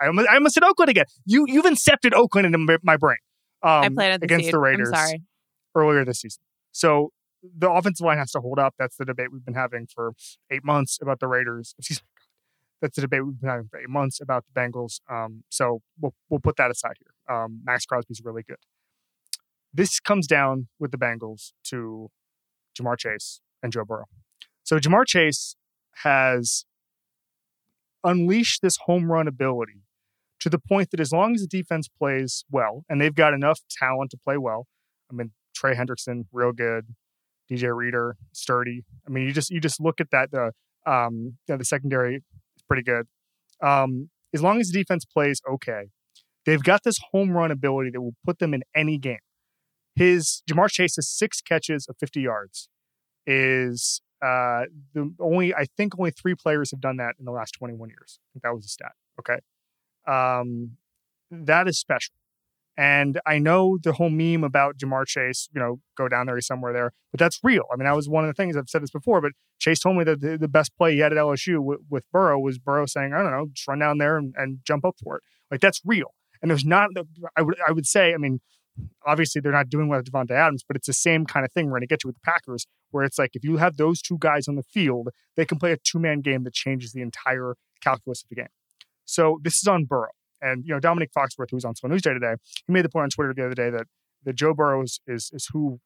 I, 0.00 0.08
almost, 0.08 0.28
I 0.28 0.34
almost 0.34 0.54
said 0.54 0.64
Oakland 0.64 0.90
again. 0.90 1.06
You 1.24 1.44
you've 1.46 1.64
incepted 1.64 2.12
Oakland 2.14 2.46
into 2.46 2.78
my, 2.82 2.96
brain. 2.96 3.18
Um, 3.62 3.84
I 3.84 3.88
planted 3.88 4.20
the 4.20 4.24
against 4.24 4.46
seed. 4.46 4.54
the 4.54 4.58
Raiders 4.58 4.90
I'm 4.92 4.94
sorry. 4.94 5.22
Earlier 5.74 6.04
this 6.04 6.20
season. 6.20 6.42
So 6.72 7.10
the 7.42 7.70
offensive 7.70 8.04
line 8.04 8.18
has 8.18 8.30
to 8.32 8.40
hold 8.40 8.58
up. 8.58 8.74
That's 8.78 8.96
the 8.96 9.04
debate 9.04 9.32
we've 9.32 9.44
been 9.44 9.54
having 9.54 9.86
for 9.86 10.12
eight 10.50 10.64
months 10.64 10.98
about 11.02 11.20
the 11.20 11.26
Raiders. 11.26 11.74
Excuse 11.78 12.00
me. 12.00 12.08
That's 12.80 12.96
the 12.96 13.02
debate 13.02 13.24
we've 13.24 13.40
been 13.40 13.48
having 13.48 13.68
for 13.68 13.80
eight 13.80 13.88
months 13.88 14.20
about 14.20 14.44
the 14.46 14.60
Bengals. 14.60 15.00
Um, 15.10 15.44
so 15.48 15.82
we'll 16.00 16.14
we'll 16.28 16.40
put 16.40 16.56
that 16.56 16.70
aside 16.70 16.94
here. 16.98 17.36
Um, 17.36 17.60
Maxx 17.64 17.86
Crosby's 17.86 18.22
really 18.24 18.42
good. 18.42 18.58
This 19.72 20.00
comes 20.00 20.26
down 20.26 20.68
with 20.78 20.90
the 20.90 20.98
Bengals 20.98 21.52
to 21.64 22.10
Ja'Marr 22.78 22.98
Chase 22.98 23.40
and 23.62 23.72
Joe 23.72 23.84
Burrow. 23.84 24.06
So 24.62 24.78
Ja'Marr 24.78 25.06
Chase 25.06 25.56
has 26.02 26.64
unleashed 28.02 28.62
this 28.62 28.76
home 28.84 29.10
run 29.10 29.26
ability 29.26 29.82
to 30.40 30.50
the 30.50 30.58
point 30.58 30.90
that 30.90 31.00
as 31.00 31.10
long 31.10 31.34
as 31.34 31.40
the 31.40 31.46
defense 31.46 31.88
plays 31.88 32.44
well, 32.50 32.84
and 32.88 33.00
they've 33.00 33.14
got 33.14 33.32
enough 33.32 33.60
talent 33.70 34.10
to 34.10 34.18
play 34.18 34.36
well, 34.36 34.66
I 35.10 35.14
mean 35.14 35.32
Trey 35.54 35.74
Hendrickson, 35.74 36.24
real 36.32 36.52
good, 36.52 36.86
DJ 37.50 37.74
Reader, 37.74 38.16
sturdy. 38.32 38.84
I 39.06 39.10
mean 39.10 39.24
you 39.26 39.32
just 39.32 39.50
you 39.50 39.60
just 39.60 39.80
look 39.80 40.00
at 40.00 40.10
that 40.10 40.30
the 40.30 40.52
um 40.86 41.36
you 41.46 41.54
know, 41.54 41.56
the 41.56 41.64
secondary 41.64 42.16
is 42.16 42.62
pretty 42.68 42.82
good. 42.82 43.06
Um, 43.60 44.10
as 44.34 44.42
long 44.42 44.60
as 44.60 44.68
the 44.68 44.78
defense 44.78 45.04
plays 45.04 45.40
okay, 45.48 45.84
they've 46.44 46.62
got 46.62 46.82
this 46.84 46.96
home 47.12 47.30
run 47.30 47.50
ability 47.50 47.90
that 47.90 48.00
will 48.00 48.14
put 48.24 48.38
them 48.38 48.52
in 48.54 48.62
any 48.74 48.98
game. 48.98 49.18
His 49.94 50.42
Ja'Marr 50.50 50.70
Chase's 50.70 51.08
six 51.08 51.40
catches 51.40 51.86
of 51.88 51.96
50 52.00 52.20
yards 52.20 52.68
is 53.26 54.02
uh, 54.22 54.64
the 54.94 55.12
only 55.20 55.54
I 55.54 55.66
think 55.76 55.98
only 55.98 56.10
three 56.10 56.34
players 56.34 56.70
have 56.70 56.80
done 56.80 56.96
that 56.96 57.14
in 57.18 57.24
the 57.24 57.30
last 57.30 57.52
21 57.52 57.88
years. 57.90 58.18
I 58.18 58.26
think 58.32 58.42
that 58.42 58.54
was 58.54 58.64
a 58.64 58.68
stat. 58.68 58.92
Okay, 59.20 59.38
um, 60.06 60.72
that 61.30 61.68
is 61.68 61.78
special. 61.78 62.14
And 62.76 63.20
I 63.24 63.38
know 63.38 63.78
the 63.80 63.92
whole 63.92 64.10
meme 64.10 64.42
about 64.42 64.78
Ja'Marr 64.78 65.06
Chase, 65.06 65.48
you 65.54 65.60
know, 65.60 65.80
go 65.96 66.08
down 66.08 66.26
there, 66.26 66.34
he's 66.34 66.46
somewhere 66.46 66.72
there, 66.72 66.92
but 67.12 67.20
that's 67.20 67.38
real. 67.44 67.64
I 67.72 67.76
mean, 67.76 67.84
that 67.84 67.94
was 67.94 68.08
one 68.08 68.24
of 68.24 68.28
the 68.28 68.34
things 68.34 68.56
I've 68.56 68.68
said 68.68 68.82
this 68.82 68.90
before, 68.90 69.20
but 69.20 69.32
Chase 69.60 69.78
told 69.78 69.96
me 69.96 70.04
that 70.04 70.20
the, 70.20 70.36
the 70.36 70.48
best 70.48 70.76
play 70.76 70.94
he 70.94 70.98
had 70.98 71.12
at 71.12 71.18
LSU 71.18 71.60
with, 71.60 71.80
with 71.88 72.04
Burrow 72.12 72.38
was 72.40 72.58
Burrow 72.58 72.86
saying, 72.86 73.12
I 73.12 73.22
don't 73.22 73.30
know, 73.30 73.46
just 73.52 73.68
run 73.68 73.78
down 73.78 73.98
there 73.98 74.16
and, 74.16 74.34
and 74.36 74.58
jump 74.64 74.84
up 74.84 74.96
for 75.02 75.16
it. 75.16 75.22
Like 75.50 75.60
that's 75.60 75.80
real. 75.84 76.14
And 76.42 76.50
there's 76.50 76.64
not, 76.64 76.90
I 77.36 77.42
would, 77.42 77.56
I 77.66 77.70
would 77.70 77.86
say, 77.86 78.12
I 78.12 78.16
mean, 78.16 78.40
obviously 79.06 79.40
they're 79.40 79.52
not 79.52 79.68
doing 79.68 79.88
well 79.88 80.00
with 80.00 80.10
Davante 80.10 80.32
Adams, 80.32 80.64
but 80.66 80.76
it's 80.76 80.86
the 80.86 80.92
same 80.92 81.26
kind 81.26 81.46
of 81.46 81.52
thing 81.52 81.66
we're 81.66 81.72
going 81.72 81.82
to 81.82 81.86
get 81.86 82.00
to 82.00 82.08
with 82.08 82.16
the 82.16 82.24
Packers, 82.24 82.66
where 82.90 83.04
it's 83.04 83.18
like 83.18 83.30
if 83.34 83.44
you 83.44 83.58
have 83.58 83.76
those 83.76 84.02
two 84.02 84.18
guys 84.18 84.48
on 84.48 84.56
the 84.56 84.62
field, 84.62 85.08
they 85.36 85.44
can 85.44 85.58
play 85.58 85.72
a 85.72 85.76
two 85.76 85.98
man 85.98 86.20
game 86.20 86.42
that 86.44 86.54
changes 86.54 86.92
the 86.92 87.02
entire 87.02 87.54
calculus 87.80 88.22
of 88.22 88.28
the 88.30 88.34
game. 88.34 88.48
So 89.04 89.38
this 89.42 89.58
is 89.58 89.68
on 89.68 89.84
Burrow. 89.84 90.10
And 90.44 90.62
you 90.64 90.74
know, 90.74 90.80
Domonique 90.80 91.12
Foxworth, 91.16 91.50
who 91.50 91.56
was 91.56 91.64
on 91.64 91.74
Slow 91.74 91.88
News 91.88 92.02
Day 92.02 92.12
today, 92.12 92.34
he 92.66 92.72
made 92.72 92.84
the 92.84 92.90
point 92.90 93.04
on 93.04 93.10
Twitter 93.10 93.32
the 93.34 93.46
other 93.46 93.54
day 93.54 93.70
that 93.70 93.86
that 94.24 94.36
Joe 94.36 94.52
Burrow 94.52 94.82
is 94.82 95.00
is, 95.06 95.30
is 95.32 95.48
who 95.52 95.80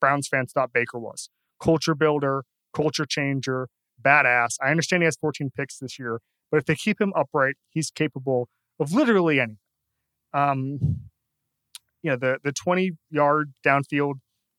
Browns 0.00 0.26
fans 0.26 0.52
thought 0.52 0.72
Baker 0.72 0.98
was: 0.98 1.30
culture 1.62 1.94
builder, 1.94 2.44
culture 2.74 3.06
changer, 3.06 3.68
badass. 4.02 4.56
I 4.60 4.70
understand 4.70 5.02
he 5.02 5.04
has 5.04 5.16
14 5.16 5.50
picks 5.56 5.78
this 5.78 5.98
year, 5.98 6.20
but 6.50 6.58
if 6.58 6.64
they 6.64 6.74
keep 6.74 7.00
him 7.00 7.12
upright, 7.14 7.54
he's 7.70 7.90
capable 7.90 8.48
of 8.80 8.92
literally 8.92 9.38
anything. 9.38 9.58
Um, 10.34 10.78
you 12.02 12.10
know, 12.10 12.16
the 12.16 12.38
the 12.42 12.52
20 12.52 12.92
yard 13.08 13.52
downfield 13.64 14.14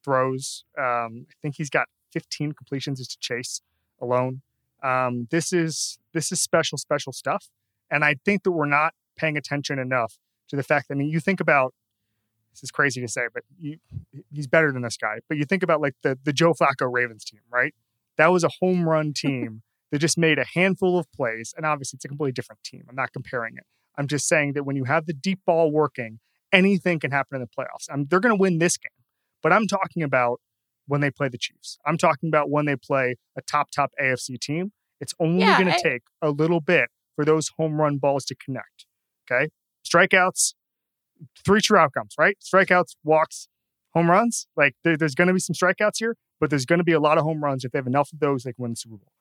throws. 0.05 0.63
Um, 0.77 1.27
I 1.29 1.35
think 1.41 1.55
he's 1.57 1.69
got 1.69 1.87
15 2.13 2.53
completions 2.53 2.99
just 2.99 3.11
to 3.11 3.17
chase 3.19 3.61
alone. 4.01 4.41
Um, 4.81 5.27
this 5.31 5.51
is 5.51 5.99
this 6.13 6.31
is 6.31 6.41
special, 6.41 6.77
special 6.77 7.11
stuff, 7.11 7.49
and 7.91 8.05
I 8.05 8.15
think 8.23 8.43
that 8.43 8.51
we're 8.51 8.65
not 8.65 8.93
paying 9.17 9.37
attention 9.37 9.79
enough 9.79 10.17
to 10.49 10.55
the 10.55 10.63
fact. 10.63 10.87
I 10.91 10.93
mean, 10.93 11.09
you 11.09 11.19
think 11.19 11.39
about 11.39 11.73
this 12.53 12.63
is 12.63 12.71
crazy 12.71 13.01
to 13.01 13.07
say, 13.07 13.27
but 13.33 13.43
you, 13.59 13.77
he's 14.31 14.47
better 14.47 14.71
than 14.71 14.81
this 14.81 14.97
guy. 14.97 15.19
But 15.27 15.37
you 15.37 15.45
think 15.45 15.63
about 15.63 15.81
like 15.81 15.95
the 16.03 16.17
the 16.23 16.33
Joe 16.33 16.53
Flacco 16.53 16.91
Ravens 16.91 17.23
team, 17.25 17.41
right? 17.51 17.73
That 18.17 18.27
was 18.27 18.43
a 18.43 18.49
home 18.61 18.87
run 18.87 19.13
team 19.15 19.61
that 19.91 19.99
just 19.99 20.17
made 20.17 20.39
a 20.39 20.45
handful 20.53 20.97
of 20.97 21.11
plays, 21.11 21.53
and 21.55 21.65
obviously 21.65 21.97
it's 21.97 22.05
a 22.05 22.07
completely 22.07 22.31
different 22.33 22.63
team. 22.63 22.85
I'm 22.89 22.95
not 22.95 23.11
comparing 23.13 23.57
it. 23.57 23.63
I'm 23.97 24.07
just 24.07 24.27
saying 24.27 24.53
that 24.53 24.63
when 24.63 24.75
you 24.75 24.83
have 24.85 25.05
the 25.05 25.13
deep 25.13 25.39
ball 25.45 25.71
working, 25.71 26.19
anything 26.51 26.99
can 26.99 27.11
happen 27.11 27.35
in 27.35 27.41
the 27.41 27.47
playoffs. 27.47 27.87
I'm, 27.91 28.05
they're 28.05 28.19
going 28.19 28.35
to 28.35 28.39
win 28.39 28.59
this 28.59 28.77
game, 28.77 28.91
but 29.41 29.51
I'm 29.53 29.65
talking 29.67 30.03
about 30.03 30.39
when 30.87 31.01
they 31.01 31.09
play 31.11 31.29
the 31.29 31.37
Chiefs. 31.37 31.77
I'm 31.85 31.97
talking 31.97 32.29
about 32.29 32.49
when 32.49 32.65
they 32.65 32.75
play 32.75 33.15
a 33.37 33.41
top, 33.41 33.71
top 33.71 33.91
AFC 34.01 34.39
team. 34.39 34.71
It's 34.99 35.13
only 35.19 35.39
Yeah, 35.41 35.57
going 35.59 35.71
I- 35.73 35.77
to 35.77 35.81
take 35.83 36.03
a 36.21 36.29
little 36.31 36.59
bit 36.61 36.89
for 37.15 37.23
those 37.25 37.49
home 37.57 37.79
run 37.79 37.97
balls 37.97 38.25
to 38.25 38.35
connect. 38.35 38.85
Okay. 39.29 39.49
Strikeouts, 39.85 40.53
three 41.45 41.61
true 41.61 41.77
outcomes, 41.77 42.15
right? 42.17 42.37
Strikeouts, 42.43 42.95
walks, 43.03 43.47
home 43.93 44.09
runs. 44.09 44.47
Like 44.55 44.75
there, 44.83 44.97
there's 44.97 45.15
going 45.15 45.27
to 45.27 45.33
be 45.33 45.39
some 45.39 45.53
strikeouts 45.53 45.97
here, 45.97 46.15
but 46.39 46.49
there's 46.49 46.65
going 46.65 46.79
to 46.79 46.85
be 46.85 46.93
a 46.93 46.99
lot 46.99 47.17
of 47.17 47.23
home 47.23 47.43
runs. 47.43 47.63
If 47.63 47.71
they 47.71 47.79
have 47.79 47.87
enough 47.87 48.11
of 48.13 48.19
those, 48.19 48.43
they 48.43 48.53
can 48.53 48.63
win 48.63 48.71
the 48.71 48.77
Super 48.77 48.97
Bowl. 48.97 49.11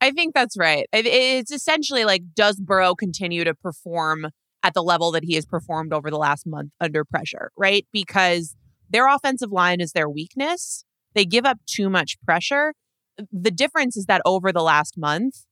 I 0.00 0.10
think 0.10 0.34
that's 0.34 0.56
right. 0.56 0.86
It's 0.92 1.52
essentially 1.52 2.04
like, 2.04 2.34
does 2.34 2.56
Burrow 2.56 2.94
continue 2.94 3.44
to 3.44 3.54
perform 3.54 4.28
at 4.64 4.74
the 4.74 4.82
level 4.82 5.12
that 5.12 5.24
he 5.24 5.34
has 5.34 5.46
performed 5.46 5.92
over 5.92 6.10
the 6.10 6.18
last 6.18 6.46
month 6.46 6.72
under 6.80 7.04
pressure, 7.04 7.52
right? 7.56 7.86
Because 7.92 8.56
their 8.90 9.06
offensive 9.08 9.52
line 9.52 9.80
is 9.80 9.92
their 9.92 10.08
weakness. 10.08 10.84
They 11.14 11.24
give 11.24 11.44
up 11.44 11.58
too 11.66 11.88
much 11.88 12.20
pressure. 12.24 12.74
The 13.30 13.50
difference 13.50 13.96
is 13.96 14.06
that 14.06 14.22
over 14.24 14.52
the 14.52 14.62
last 14.62 14.98
month, 14.98 15.44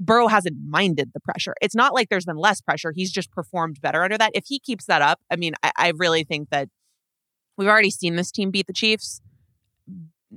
Burrow 0.00 0.28
hasn't 0.28 0.56
minded 0.66 1.10
the 1.12 1.20
pressure. 1.20 1.54
It's 1.60 1.74
not 1.74 1.94
like 1.94 2.08
there's 2.08 2.24
been 2.24 2.36
less 2.36 2.62
pressure. 2.62 2.92
He's 2.92 3.12
just 3.12 3.30
performed 3.30 3.80
better 3.82 4.02
under 4.02 4.16
that. 4.16 4.32
If 4.34 4.44
he 4.48 4.58
keeps 4.58 4.86
that 4.86 5.02
up, 5.02 5.20
I 5.30 5.36
mean, 5.36 5.52
I, 5.62 5.72
I 5.76 5.92
really 5.94 6.24
think 6.24 6.48
that 6.48 6.68
we've 7.58 7.68
already 7.68 7.90
seen 7.90 8.16
this 8.16 8.30
team 8.30 8.50
beat 8.50 8.66
the 8.66 8.72
Chiefs. 8.72 9.20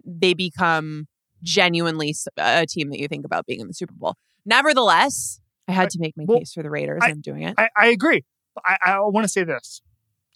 They 0.05 0.34
become 0.34 1.08
genuinely 1.41 2.13
a 2.38 2.65
team 2.65 2.89
that 2.89 3.00
you 3.00 3.08
think 3.08 3.25
about 3.25 3.46
being 3.46 3.62
in 3.62 3.67
the 3.67 3.74
Super 3.74 3.93
Bowl. 3.93 4.15
Nevertheless, 4.46 5.39
I 5.67 5.72
had 5.72 5.89
to 5.91 6.00
make 6.00 6.17
my 6.17 6.25
well, 6.27 6.39
case 6.39 6.51
for 6.53 6.62
the 6.62 6.70
Raiders. 6.70 7.00
I- 7.01 7.10
I'm 7.10 7.22
doing 7.22 7.43
it. 7.43 7.55
I, 7.58 7.70
I 7.77 7.88
agree. 7.88 8.25
I, 8.65 8.77
I 8.86 9.00
want 9.00 9.24
to 9.24 9.29
say 9.29 9.43
this. 9.43 9.82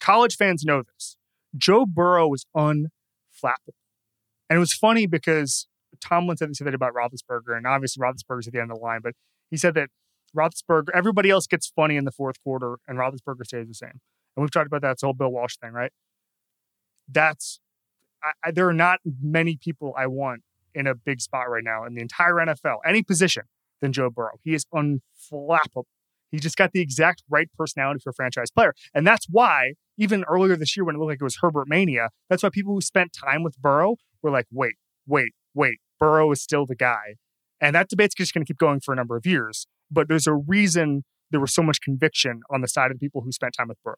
College 0.00 0.36
fans 0.36 0.64
know 0.64 0.82
this. 0.82 1.16
Joe 1.56 1.86
Burrow 1.86 2.32
is 2.32 2.46
unflappable. 2.56 3.74
And 4.48 4.56
it 4.56 4.58
was 4.58 4.72
funny 4.72 5.06
because 5.06 5.66
Tomlin 6.00 6.36
said 6.36 6.52
day 6.52 6.72
about 6.72 6.94
Roethlisberger, 6.94 7.56
and 7.56 7.66
obviously 7.66 8.02
Roethlisberger's 8.02 8.46
at 8.46 8.52
the 8.52 8.60
end 8.60 8.70
of 8.70 8.78
the 8.78 8.84
line, 8.84 9.00
but 9.02 9.14
he 9.50 9.56
said 9.56 9.74
that 9.74 9.90
Roethlisberger, 10.36 10.88
everybody 10.94 11.30
else 11.30 11.46
gets 11.46 11.68
funny 11.68 11.96
in 11.96 12.04
the 12.04 12.12
fourth 12.12 12.42
quarter, 12.42 12.76
and 12.86 12.98
Roethlisberger 12.98 13.44
stays 13.44 13.68
the 13.68 13.74
same. 13.74 14.00
And 14.36 14.42
we've 14.42 14.50
talked 14.50 14.66
about 14.66 14.82
that. 14.82 14.92
It's 14.92 15.02
whole 15.02 15.14
Bill 15.14 15.30
Walsh 15.30 15.56
thing, 15.56 15.72
right? 15.72 15.92
That's, 17.08 17.60
I, 18.22 18.30
I, 18.44 18.50
there 18.50 18.68
are 18.68 18.74
not 18.74 19.00
many 19.22 19.56
people 19.56 19.94
I 19.96 20.06
want 20.06 20.42
in 20.74 20.86
a 20.86 20.94
big 20.94 21.20
spot 21.20 21.50
right 21.50 21.64
now 21.64 21.84
in 21.84 21.94
the 21.94 22.02
entire 22.02 22.34
NFL, 22.34 22.78
any 22.86 23.02
position, 23.02 23.44
than 23.80 23.92
Joe 23.92 24.10
Burrow. 24.10 24.38
He 24.42 24.54
is 24.54 24.66
unflappable. 24.74 25.84
He 26.30 26.38
just 26.38 26.56
got 26.56 26.72
the 26.72 26.80
exact 26.80 27.22
right 27.28 27.48
personality 27.56 28.00
for 28.04 28.10
a 28.10 28.12
franchise 28.12 28.50
player. 28.50 28.74
And 28.94 29.06
that's 29.06 29.26
why, 29.30 29.74
even 29.96 30.24
earlier 30.24 30.56
this 30.56 30.76
year 30.76 30.84
when 30.84 30.94
it 30.94 30.98
looked 30.98 31.08
like 31.08 31.20
it 31.20 31.24
was 31.24 31.38
Herbert 31.40 31.68
Mania, 31.68 32.10
that's 32.28 32.42
why 32.42 32.50
people 32.50 32.74
who 32.74 32.80
spent 32.80 33.12
time 33.12 33.42
with 33.42 33.56
Burrow 33.58 33.96
were 34.22 34.30
like, 34.30 34.46
wait, 34.52 34.74
wait, 35.06 35.32
wait, 35.54 35.78
Burrow 35.98 36.30
is 36.32 36.42
still 36.42 36.66
the 36.66 36.76
guy. 36.76 37.16
And 37.60 37.74
that 37.74 37.88
debate's 37.88 38.14
just 38.14 38.32
going 38.34 38.44
to 38.44 38.48
keep 38.48 38.58
going 38.58 38.80
for 38.80 38.92
a 38.92 38.96
number 38.96 39.16
of 39.16 39.26
years. 39.26 39.66
But 39.90 40.08
there's 40.08 40.26
a 40.26 40.34
reason 40.34 41.04
there 41.30 41.40
was 41.40 41.52
so 41.52 41.62
much 41.62 41.80
conviction 41.80 42.40
on 42.50 42.60
the 42.60 42.68
side 42.68 42.90
of 42.90 42.98
the 42.98 43.04
people 43.04 43.22
who 43.22 43.32
spent 43.32 43.54
time 43.58 43.68
with 43.68 43.78
Burrow. 43.84 43.96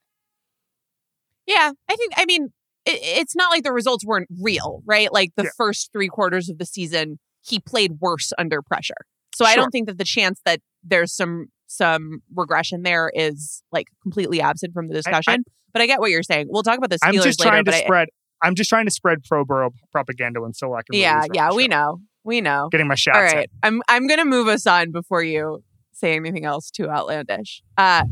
Yeah, 1.47 1.73
I 1.89 1.97
think. 1.97 2.13
I 2.17 2.25
mean, 2.27 2.49
it, 2.87 2.99
it's 3.03 3.35
not 3.37 3.51
like 3.51 3.65
the 3.65 3.73
results 3.73 4.05
weren't 4.05 4.29
real, 4.41 4.83
right? 4.87 5.13
Like 5.13 5.31
the 5.37 5.45
Yeah. 5.45 5.51
first 5.57 5.91
three 5.93 6.09
quarters 6.09 6.49
of 6.49 6.59
the 6.59 6.67
season, 6.67 7.19
he 7.43 7.59
played 7.59 7.95
worse 8.01 8.33
under 8.39 8.63
pressure. 8.63 8.95
So 9.35 9.45
I 9.45 9.57
don't 9.57 9.71
think 9.71 9.87
that 9.89 9.97
the 9.99 10.05
chance 10.05 10.41
that 10.45 10.61
there's 10.85 11.13
some 11.15 11.47
some 11.67 12.21
regression 12.35 12.83
there 12.83 13.11
is 13.15 13.63
like 13.73 13.87
completely 14.03 14.41
absent 14.41 14.75
from 14.75 14.89
the 14.89 14.95
discussion. 14.95 15.45
but 15.73 15.81
I 15.81 15.87
get 15.87 16.01
what 16.01 16.11
you're 16.11 16.23
saying. 16.25 16.47
We'll 16.51 16.65
talk 16.65 16.77
about 16.79 16.91
the 16.91 16.97
Steelers 16.97 17.09
I'm 17.09 17.15
just 17.15 17.41
later. 17.41 17.51
trying 17.51 17.65
to 17.65 17.73
spread. 17.73 18.09
I'm 18.43 18.55
just 18.55 18.71
trying 18.71 18.87
to 18.87 18.91
spread 18.91 19.25
pro 19.25 19.45
Burrow 19.45 19.71
propaganda 19.93 20.43
until 20.43 20.75
I 20.75 20.83
can. 20.83 20.99
yeah, 20.99 21.25
yeah, 21.33 21.53
we 21.53 21.69
know, 21.69 22.01
we 22.25 22.41
know. 22.41 22.69
Getting 22.71 22.89
my 22.89 22.95
shots. 22.95 23.33
All 23.33 23.41
in. 23.41 23.47
I'm 23.63 23.83
I'm 23.89 24.07
gonna 24.07 24.25
move 24.25 24.49
us 24.49 24.67
on 24.67 24.93
before 24.93 25.23
you 25.23 25.63
say 25.93 26.15
anything 26.15 26.45
else 26.45 26.71
too 26.71 26.89
outlandish. 26.89 27.63
Uh, 27.77 28.05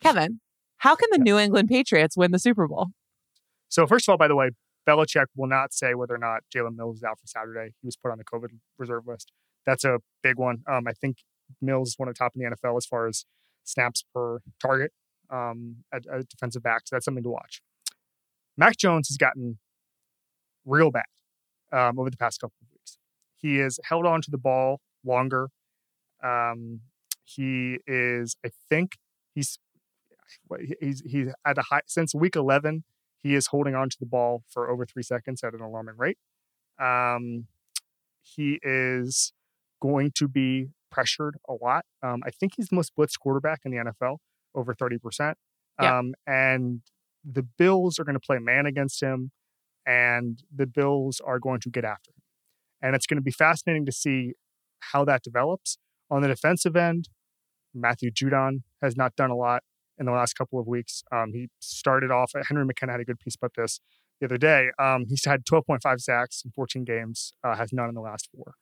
Kevin, 0.00 0.40
how 0.78 0.94
can 0.94 1.08
the 1.12 1.18
New 1.18 1.38
England 1.38 1.68
Patriots 1.68 2.16
win 2.16 2.30
the 2.30 2.38
Super 2.38 2.66
Bowl? 2.66 2.88
So 3.68 3.86
first 3.86 4.08
of 4.08 4.12
all, 4.12 4.18
by 4.18 4.28
the 4.28 4.36
way, 4.36 4.50
Belichick 4.88 5.26
will 5.36 5.48
not 5.48 5.74
say 5.74 5.94
whether 5.94 6.14
or 6.14 6.18
not 6.18 6.42
Jalen 6.54 6.76
Mills 6.76 6.98
is 6.98 7.02
out 7.02 7.18
for 7.18 7.26
Saturday. 7.26 7.74
He 7.82 7.86
was 7.86 7.96
put 7.96 8.10
on 8.10 8.18
the 8.18 8.24
COVID 8.24 8.48
reserve 8.78 9.06
list. 9.06 9.32
That's 9.66 9.84
a 9.84 9.98
big 10.22 10.38
one. 10.38 10.62
Um, 10.70 10.86
I 10.86 10.92
think 10.92 11.18
Mills 11.60 11.90
is 11.90 11.94
one 11.98 12.08
of 12.08 12.14
the 12.14 12.18
top 12.18 12.32
in 12.36 12.42
the 12.42 12.56
NFL 12.56 12.76
as 12.76 12.86
far 12.86 13.06
as 13.08 13.24
snaps 13.64 14.04
per 14.14 14.38
target 14.60 14.92
um, 15.30 15.78
at, 15.92 16.06
at 16.06 16.28
defensive 16.28 16.62
back. 16.62 16.82
So 16.86 16.96
that's 16.96 17.04
something 17.04 17.24
to 17.24 17.30
watch. 17.30 17.60
Mac 18.56 18.76
Jones 18.76 19.08
has 19.08 19.16
gotten 19.16 19.58
real 20.66 20.90
bad 20.90 21.06
um, 21.72 21.98
over 21.98 22.10
the 22.10 22.16
past 22.18 22.40
couple 22.40 22.56
of 22.60 22.68
weeks. 22.72 22.98
He 23.34 23.56
has 23.58 23.80
held 23.84 24.04
on 24.04 24.20
to 24.22 24.30
the 24.30 24.38
ball 24.38 24.80
longer. 25.04 25.48
Um, 26.22 26.80
he 27.24 27.78
is, 27.86 28.36
I 28.44 28.50
think, 28.68 28.98
he's 29.34 29.58
he's 30.80 31.02
he's 31.06 31.28
at 31.46 31.56
a 31.56 31.62
high 31.62 31.82
since 31.86 32.14
week 32.14 32.36
eleven 32.36 32.84
he 33.26 33.34
is 33.34 33.48
holding 33.48 33.74
on 33.74 33.88
to 33.90 33.96
the 33.98 34.06
ball 34.06 34.44
for 34.48 34.70
over 34.70 34.86
three 34.86 35.02
seconds 35.02 35.42
at 35.42 35.52
an 35.52 35.60
alarming 35.60 35.96
rate. 35.96 36.18
Um, 36.78 37.46
he 38.22 38.60
is 38.62 39.32
going 39.80 40.12
to 40.16 40.28
be 40.28 40.68
pressured 40.90 41.36
a 41.48 41.54
lot. 41.54 41.84
Um, 42.02 42.22
I 42.24 42.30
think 42.30 42.52
he's 42.56 42.68
the 42.68 42.76
most 42.76 42.92
blitzed 42.96 43.18
quarterback 43.18 43.62
in 43.64 43.72
the 43.72 43.78
NFL, 43.78 44.18
over 44.54 44.74
30%. 44.74 45.34
Yeah. 45.80 45.98
Um, 45.98 46.14
and 46.26 46.82
the 47.24 47.42
Bills 47.42 47.98
are 47.98 48.04
going 48.04 48.14
to 48.14 48.20
play 48.20 48.38
man 48.38 48.64
against 48.64 49.02
him, 49.02 49.32
and 49.86 50.42
the 50.54 50.66
Bills 50.66 51.20
are 51.24 51.38
going 51.38 51.60
to 51.60 51.70
get 51.70 51.84
after 51.84 52.10
him. 52.10 52.22
And 52.82 52.96
it's 52.96 53.06
going 53.06 53.16
to 53.16 53.22
be 53.22 53.30
fascinating 53.30 53.86
to 53.86 53.92
see 53.92 54.32
how 54.80 55.04
that 55.04 55.22
develops. 55.22 55.78
On 56.10 56.22
the 56.22 56.28
defensive 56.28 56.76
end, 56.76 57.08
Matthew 57.74 58.10
Judon 58.10 58.62
has 58.82 58.96
not 58.96 59.16
done 59.16 59.30
a 59.30 59.36
lot 59.36 59.62
in 59.98 60.06
the 60.06 60.12
last 60.12 60.34
couple 60.34 60.58
of 60.58 60.66
weeks. 60.66 61.02
Um, 61.12 61.32
he 61.32 61.48
started 61.60 62.10
off, 62.10 62.32
Henry 62.48 62.64
McKenna 62.64 62.92
had 62.92 63.00
a 63.00 63.04
good 63.04 63.18
piece 63.18 63.36
about 63.36 63.52
this 63.56 63.80
the 64.20 64.26
other 64.26 64.38
day. 64.38 64.68
Um, 64.78 65.06
he's 65.08 65.24
had 65.24 65.44
12.5 65.44 66.00
sacks 66.00 66.42
in 66.44 66.50
14 66.52 66.84
games, 66.84 67.32
uh, 67.44 67.56
has 67.56 67.72
none 67.72 67.88
in 67.88 67.94
the 67.94 68.00
last 68.00 68.28
four. 68.34 68.54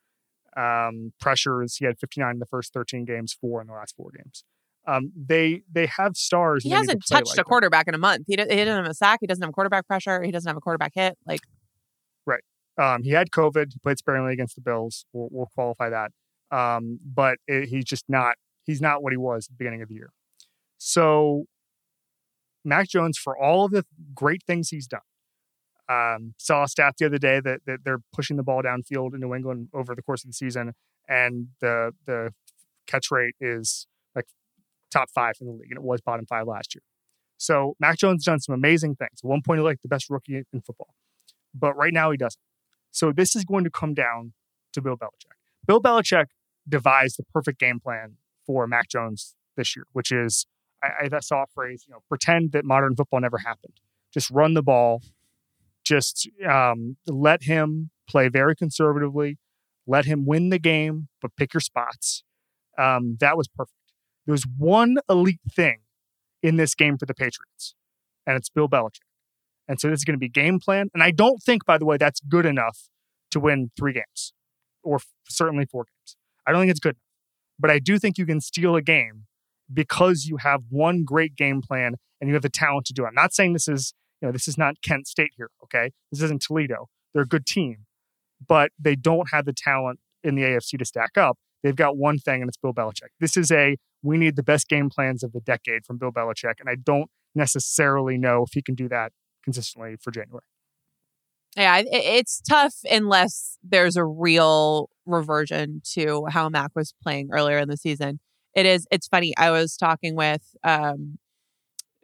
Um, 0.57 1.13
pressures, 1.19 1.77
he 1.77 1.85
had 1.85 1.99
59 1.99 2.31
in 2.31 2.39
the 2.39 2.45
first 2.45 2.73
13 2.73 3.05
games, 3.05 3.35
four 3.39 3.61
in 3.61 3.67
the 3.67 3.73
last 3.73 3.95
four 3.95 4.11
games. 4.15 4.43
Um, 4.87 5.11
they 5.15 5.63
they 5.71 5.87
have 5.87 6.15
stars. 6.15 6.63
He 6.63 6.71
and 6.71 6.77
they 6.77 6.81
need 6.81 6.85
to 6.85 6.91
hasn't 6.91 7.03
touched 7.11 7.37
like 7.37 7.39
a 7.39 7.43
quarterback 7.43 7.87
in 7.87 7.95
a 7.95 7.97
month. 7.97 8.25
He, 8.27 8.35
do- 8.35 8.45
he 8.49 8.57
doesn't 8.57 8.83
have 8.83 8.91
a 8.91 8.93
sack. 8.93 9.19
He 9.21 9.27
doesn't 9.27 9.41
have 9.41 9.51
quarterback 9.53 9.87
pressure. 9.87 10.21
He 10.21 10.31
doesn't 10.31 10.47
have 10.47 10.57
a 10.57 10.61
quarterback 10.61 10.91
hit. 10.93 11.17
Like, 11.25 11.41
right. 12.25 12.43
Um, 12.77 13.03
he 13.03 13.11
had 13.11 13.31
COVID. 13.31 13.73
He 13.73 13.79
played 13.79 13.97
sparingly 13.97 14.33
against 14.33 14.55
the 14.55 14.61
Bills. 14.61 15.05
We'll, 15.11 15.29
we'll 15.31 15.49
qualify 15.55 15.89
that. 15.89 16.11
Um, 16.51 16.99
but 17.03 17.37
it, 17.47 17.69
he's 17.69 17.85
just 17.85 18.05
not. 18.07 18.35
He's 18.63 18.81
not 18.81 19.01
what 19.01 19.11
he 19.13 19.17
was 19.17 19.47
at 19.47 19.51
the 19.51 19.57
beginning 19.57 19.81
of 19.81 19.89
the 19.89 19.95
year. 19.95 20.11
So, 20.77 21.45
Mac 22.63 22.87
Jones, 22.87 23.17
for 23.17 23.37
all 23.37 23.65
of 23.65 23.71
the 23.71 23.85
great 24.13 24.43
things 24.45 24.69
he's 24.69 24.87
done, 24.87 25.01
um, 25.87 26.33
saw 26.37 26.63
a 26.63 26.67
stat 26.67 26.95
the 26.97 27.05
other 27.05 27.17
day 27.17 27.39
that, 27.39 27.61
that 27.65 27.79
they're 27.83 28.01
pushing 28.13 28.37
the 28.37 28.43
ball 28.43 28.63
downfield 28.63 29.13
in 29.13 29.19
New 29.19 29.33
England 29.33 29.69
over 29.73 29.95
the 29.95 30.01
course 30.01 30.23
of 30.23 30.29
the 30.29 30.33
season, 30.33 30.73
and 31.07 31.47
the 31.61 31.91
the 32.05 32.33
catch 32.87 33.11
rate 33.11 33.35
is 33.39 33.87
like 34.15 34.25
top 34.95 35.09
five 35.13 35.35
in 35.41 35.47
the 35.47 35.53
league, 35.53 35.71
and 35.71 35.77
it 35.77 35.83
was 35.83 36.01
bottom 36.01 36.25
five 36.25 36.47
last 36.47 36.75
year. 36.75 36.81
So 37.37 37.75
Mac 37.79 37.97
Jones 37.97 38.23
done 38.23 38.39
some 38.39 38.55
amazing 38.55 38.95
things. 38.95 39.19
At 39.23 39.27
one 39.27 39.41
point, 39.41 39.59
he 39.59 39.63
like 39.63 39.81
the 39.81 39.87
best 39.87 40.09
rookie 40.09 40.43
in 40.51 40.61
football, 40.61 40.93
but 41.53 41.75
right 41.75 41.93
now 41.93 42.11
he 42.11 42.17
doesn't. 42.17 42.39
So 42.91 43.11
this 43.11 43.35
is 43.35 43.43
going 43.43 43.65
to 43.65 43.69
come 43.69 43.93
down 43.93 44.33
to 44.73 44.81
Bill 44.81 44.95
Belichick. 44.95 45.35
Bill 45.67 45.81
Belichick 45.81 46.27
devised 46.67 47.17
the 47.17 47.23
perfect 47.33 47.59
game 47.59 47.79
plan 47.79 48.13
for 48.45 48.67
Mac 48.67 48.87
Jones 48.89 49.35
this 49.57 49.75
year, 49.75 49.85
which 49.91 50.11
is 50.11 50.45
I, 50.81 51.09
I 51.11 51.19
saw 51.19 51.43
a 51.43 51.47
phrase, 51.53 51.85
you 51.87 51.93
know, 51.93 51.99
pretend 52.07 52.51
that 52.53 52.63
modern 52.65 52.95
football 52.95 53.19
never 53.19 53.39
happened. 53.39 53.79
Just 54.13 54.29
run 54.31 54.53
the 54.53 54.63
ball. 54.63 55.01
Just 55.83 56.29
um, 56.49 56.97
let 57.05 57.43
him 57.43 57.91
play 58.09 58.29
very 58.29 58.55
conservatively. 58.55 59.37
Let 59.87 60.05
him 60.05 60.25
win 60.25 60.49
the 60.49 60.59
game, 60.59 61.09
but 61.21 61.35
pick 61.35 61.53
your 61.53 61.61
spots. 61.61 62.23
Um, 62.77 63.17
that 63.19 63.37
was 63.37 63.47
perfect. 63.47 63.77
There's 64.25 64.45
one 64.57 64.97
elite 65.09 65.39
thing 65.51 65.79
in 66.41 66.57
this 66.57 66.75
game 66.75 66.97
for 66.97 67.05
the 67.05 67.13
Patriots, 67.13 67.75
and 68.25 68.35
it's 68.35 68.49
Bill 68.49 68.67
Belichick. 68.67 69.01
And 69.67 69.79
so 69.79 69.89
this 69.89 69.99
is 69.99 70.03
going 70.03 70.15
to 70.15 70.19
be 70.19 70.29
game 70.29 70.59
plan. 70.59 70.89
And 70.93 71.01
I 71.01 71.11
don't 71.11 71.41
think, 71.41 71.65
by 71.65 71.77
the 71.77 71.85
way, 71.85 71.97
that's 71.97 72.19
good 72.19 72.45
enough 72.45 72.89
to 73.31 73.39
win 73.39 73.71
three 73.77 73.93
games 73.93 74.33
or 74.83 74.97
f- 74.97 75.07
certainly 75.27 75.65
four 75.65 75.85
games. 75.85 76.15
I 76.45 76.51
don't 76.51 76.61
think 76.61 76.71
it's 76.71 76.79
good. 76.79 76.97
But 77.57 77.71
I 77.71 77.79
do 77.79 77.97
think 77.97 78.17
you 78.17 78.25
can 78.25 78.41
steal 78.41 78.75
a 78.75 78.81
game 78.81 79.25
because 79.73 80.25
you 80.25 80.37
have 80.37 80.61
one 80.69 81.03
great 81.03 81.35
game 81.35 81.61
plan 81.61 81.95
and 82.19 82.29
you 82.29 82.33
have 82.35 82.43
the 82.43 82.49
talent 82.49 82.85
to 82.87 82.93
do 82.93 83.05
it. 83.05 83.07
I'm 83.07 83.15
not 83.15 83.33
saying 83.33 83.53
this 83.53 83.67
is, 83.67 83.93
you 84.21 84.27
know, 84.27 84.31
this 84.31 84.47
is 84.47 84.57
not 84.57 84.81
Kent 84.81 85.07
State 85.07 85.31
here, 85.35 85.49
okay? 85.63 85.91
This 86.11 86.21
isn't 86.21 86.41
Toledo. 86.41 86.87
They're 87.13 87.23
a 87.23 87.27
good 87.27 87.45
team, 87.45 87.85
but 88.45 88.71
they 88.77 88.95
don't 88.95 89.29
have 89.31 89.45
the 89.45 89.53
talent 89.53 89.99
in 90.23 90.35
the 90.35 90.43
AFC 90.43 90.77
to 90.77 90.85
stack 90.85 91.17
up. 91.17 91.37
They've 91.63 91.75
got 91.75 91.97
one 91.97 92.19
thing, 92.19 92.41
and 92.41 92.49
it's 92.49 92.57
Bill 92.57 92.73
Belichick. 92.73 93.09
This 93.19 93.35
is 93.35 93.51
a 93.51 93.77
we 94.05 94.17
need 94.17 94.35
the 94.35 94.43
best 94.43 94.67
game 94.67 94.89
plans 94.89 95.23
of 95.23 95.33
the 95.33 95.41
decade 95.41 95.85
from 95.85 95.97
Bill 95.97 96.11
Belichick, 96.11 96.55
and 96.59 96.69
I 96.69 96.75
don't 96.75 97.09
necessarily 97.33 98.17
know 98.17 98.43
if 98.43 98.53
he 98.53 98.61
can 98.61 98.75
do 98.75 98.87
that 98.89 99.11
consistently 99.43 99.95
for 100.01 100.11
January. 100.11 100.43
Yeah, 101.55 101.83
it's 101.85 102.41
tough 102.41 102.75
unless 102.89 103.57
there's 103.63 103.95
a 103.95 104.03
real 104.03 104.89
reversion 105.05 105.81
to 105.93 106.25
how 106.29 106.49
Mac 106.49 106.71
was 106.75 106.93
playing 107.01 107.29
earlier 107.31 107.59
in 107.59 107.69
the 107.69 107.77
season. 107.77 108.19
It 108.53 108.65
is. 108.65 108.87
It's 108.91 109.07
funny. 109.07 109.33
I 109.37 109.51
was 109.51 109.77
talking 109.77 110.15
with 110.15 110.55
um, 110.63 111.17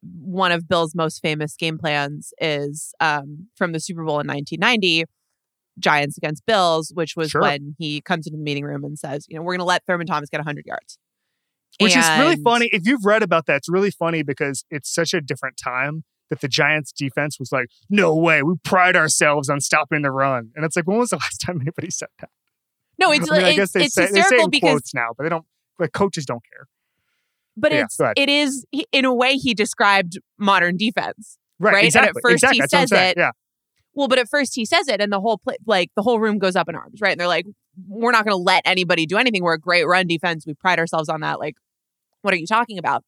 one 0.01 0.51
of 0.51 0.67
Bill's 0.67 0.95
most 0.95 1.21
famous 1.21 1.55
game 1.55 1.77
plans 1.77 2.33
is 2.39 2.93
um, 2.99 3.47
from 3.55 3.73
the 3.73 3.79
Super 3.79 4.03
Bowl 4.03 4.19
in 4.19 4.27
1990, 4.27 5.05
Giants 5.79 6.17
against 6.17 6.45
Bills, 6.45 6.91
which 6.93 7.15
was 7.15 7.31
sure. 7.31 7.41
when 7.41 7.75
he 7.77 8.01
comes 8.01 8.27
into 8.27 8.37
the 8.37 8.43
meeting 8.43 8.63
room 8.63 8.83
and 8.83 8.97
says, 8.97 9.25
you 9.29 9.35
know, 9.35 9.41
we're 9.41 9.53
going 9.53 9.59
to 9.59 9.65
let 9.65 9.85
Thurman 9.85 10.07
Thomas 10.07 10.29
get 10.29 10.39
100 10.39 10.65
yards. 10.65 10.97
Which 11.81 11.95
and... 11.95 12.03
is 12.03 12.19
really 12.19 12.43
funny. 12.43 12.69
If 12.71 12.87
you've 12.87 13.05
read 13.05 13.23
about 13.23 13.45
that, 13.47 13.57
it's 13.57 13.69
really 13.69 13.91
funny 13.91 14.23
because 14.23 14.65
it's 14.69 14.93
such 14.93 15.13
a 15.13 15.21
different 15.21 15.57
time 15.57 16.03
that 16.29 16.41
the 16.41 16.47
Giants 16.47 16.91
defense 16.91 17.37
was 17.39 17.51
like, 17.51 17.67
no 17.89 18.15
way, 18.15 18.41
we 18.41 18.55
pride 18.63 18.95
ourselves 18.95 19.49
on 19.49 19.59
stopping 19.59 20.01
the 20.01 20.11
run. 20.11 20.51
And 20.55 20.63
it's 20.63 20.75
like, 20.75 20.87
when 20.87 20.97
was 20.97 21.09
the 21.09 21.17
last 21.21 21.41
time 21.41 21.59
anybody 21.61 21.91
said 21.91 22.09
that? 22.19 22.29
No, 22.97 23.11
it's 23.11 23.29
I, 23.29 23.37
mean, 23.37 23.45
I 23.45 23.55
guess 23.55 23.71
they 23.71 23.85
it's 23.85 23.93
say, 23.93 24.07
they 24.11 24.21
say 24.21 24.47
because 24.49 24.69
quotes 24.69 24.93
now, 24.93 25.09
but 25.17 25.23
they 25.23 25.29
don't. 25.29 25.45
Like 25.79 25.93
coaches 25.93 26.25
don't 26.25 26.43
care. 26.53 26.67
But 27.57 27.71
yeah, 27.71 27.85
it's 27.85 27.97
it 28.15 28.29
is 28.29 28.65
in 28.91 29.05
a 29.05 29.13
way 29.13 29.35
he 29.35 29.53
described 29.53 30.19
modern 30.37 30.77
defense, 30.77 31.37
right? 31.59 31.73
right? 31.73 31.85
Exactly. 31.85 32.09
And 32.09 32.17
at 32.17 32.21
first 32.21 32.43
exactly. 32.43 32.59
he 32.59 32.67
says 32.67 32.91
it. 32.91 33.17
Yeah. 33.17 33.31
Well, 33.93 34.07
but 34.07 34.19
at 34.19 34.29
first 34.29 34.53
he 34.55 34.65
says 34.65 34.87
it, 34.87 35.01
and 35.01 35.11
the 35.11 35.19
whole 35.19 35.37
play, 35.37 35.55
like 35.65 35.89
the 35.95 36.01
whole 36.01 36.19
room 36.19 36.37
goes 36.37 36.55
up 36.55 36.69
in 36.69 36.75
arms, 36.75 37.01
right? 37.01 37.11
And 37.11 37.19
they're 37.19 37.27
like, 37.27 37.45
"We're 37.87 38.11
not 38.11 38.23
going 38.23 38.37
to 38.37 38.41
let 38.41 38.61
anybody 38.65 39.05
do 39.05 39.17
anything. 39.17 39.43
We're 39.43 39.53
a 39.55 39.59
great 39.59 39.85
run 39.85 40.07
defense. 40.07 40.45
We 40.45 40.53
pride 40.53 40.79
ourselves 40.79 41.09
on 41.09 41.21
that. 41.21 41.39
Like, 41.39 41.55
what 42.21 42.33
are 42.33 42.37
you 42.37 42.47
talking 42.47 42.77
about?" 42.77 43.03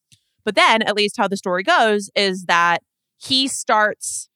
But 0.45 0.55
then, 0.55 0.81
at 0.81 0.95
least 0.95 1.17
how 1.17 1.27
the 1.27 1.37
story 1.37 1.63
goes 1.63 2.09
is 2.15 2.45
that 2.45 2.83
he 3.17 3.47
starts 3.47 4.29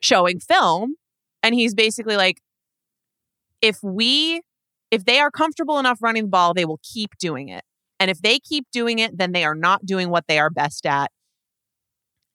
showing 0.00 0.40
film, 0.40 0.96
and 1.42 1.54
he's 1.54 1.74
basically 1.74 2.16
like, 2.16 2.40
"If 3.62 3.78
we 3.82 4.42
if 4.90 5.04
they 5.04 5.20
are 5.20 5.30
comfortable 5.30 5.78
enough 5.78 6.02
running 6.02 6.24
the 6.24 6.30
ball, 6.30 6.54
they 6.54 6.64
will 6.64 6.80
keep 6.82 7.16
doing 7.18 7.48
it. 7.48 7.62
And 7.98 8.10
if 8.10 8.20
they 8.20 8.38
keep 8.38 8.66
doing 8.72 8.98
it, 8.98 9.16
then 9.16 9.32
they 9.32 9.44
are 9.44 9.54
not 9.54 9.86
doing 9.86 10.10
what 10.10 10.24
they 10.26 10.38
are 10.38 10.50
best 10.50 10.86
at. 10.86 11.10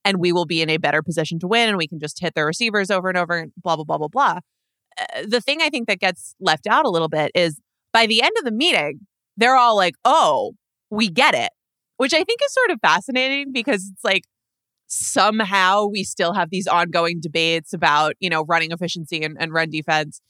And 0.04 0.20
we 0.20 0.32
will 0.32 0.46
be 0.46 0.62
in 0.62 0.70
a 0.70 0.78
better 0.78 1.02
position 1.02 1.40
to 1.40 1.48
win 1.48 1.68
and 1.68 1.78
we 1.78 1.88
can 1.88 2.00
just 2.00 2.20
hit 2.20 2.36
their 2.36 2.46
receivers 2.46 2.92
over 2.92 3.10
and 3.10 3.18
over 3.18 3.38
and 3.38 3.52
blah, 3.62 3.76
blah, 3.76 3.84
blah, 3.84 3.98
blah, 3.98 4.08
blah. 4.08 4.40
Uh, 5.00 5.24
the 5.28 5.42
thing 5.42 5.62
I 5.62 5.70
think 5.70 5.88
that 5.88 6.00
gets 6.00 6.36
left 6.40 6.68
out 6.68 6.86
a 6.86 6.90
little 6.90 7.10
bit 7.10 7.32
is 7.34 7.60
by 7.92 8.06
the 8.06 8.22
end 8.22 8.32
of 8.38 8.46
the 8.46 8.52
meeting, 8.52 9.02
they're 9.36 9.58
all 9.58 9.76
like, 9.76 9.96
oh, 10.06 10.54
we 10.92 11.10
get 11.10 11.34
it, 11.34 11.50
which 11.98 12.14
I 12.14 12.24
think 12.24 12.40
is 12.44 12.54
sort 12.54 12.72
of 12.72 12.80
fascinating 12.82 13.52
because 13.52 13.90
it's 13.92 14.04
like 14.04 14.24
somehow 14.88 15.86
we 15.86 16.04
still 16.04 16.34
have 16.34 16.50
these 16.52 16.68
ongoing 16.68 17.20
debates 17.20 17.74
about, 17.74 18.14
you 18.20 18.30
know, 18.30 18.44
running 18.44 18.72
efficiency 18.72 19.24
and, 19.24 19.38
and 19.40 19.52
run 19.52 19.70
defense 19.70 20.22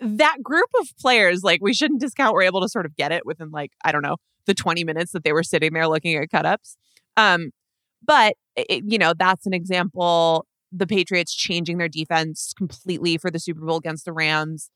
that 0.00 0.38
group 0.42 0.68
of 0.80 0.88
players, 0.98 1.42
like 1.42 1.60
we 1.62 1.74
shouldn't 1.74 2.00
discount, 2.00 2.34
were 2.34 2.42
able 2.42 2.60
to 2.60 2.68
sort 2.68 2.86
of 2.86 2.96
get 2.96 3.12
it 3.12 3.26
within 3.26 3.50
like, 3.50 3.72
I 3.84 3.92
don't 3.92 4.02
know, 4.02 4.16
the 4.46 4.54
20 4.54 4.84
minutes 4.84 5.12
that 5.12 5.24
they 5.24 5.32
were 5.32 5.42
sitting 5.42 5.72
there 5.72 5.88
looking 5.88 6.16
at 6.16 6.30
cut 6.30 6.46
ups. 6.46 6.76
Um, 7.16 7.50
but, 8.04 8.34
it, 8.56 8.84
you 8.86 8.98
know, 8.98 9.12
that's 9.16 9.46
an 9.46 9.52
example. 9.52 10.46
The 10.72 10.86
Patriots 10.86 11.34
changing 11.34 11.78
their 11.78 11.88
defense 11.88 12.54
completely 12.56 13.18
for 13.18 13.30
the 13.30 13.38
Super 13.38 13.60
Bowl 13.60 13.76
against 13.76 14.04
the 14.04 14.12
Rams. 14.12 14.70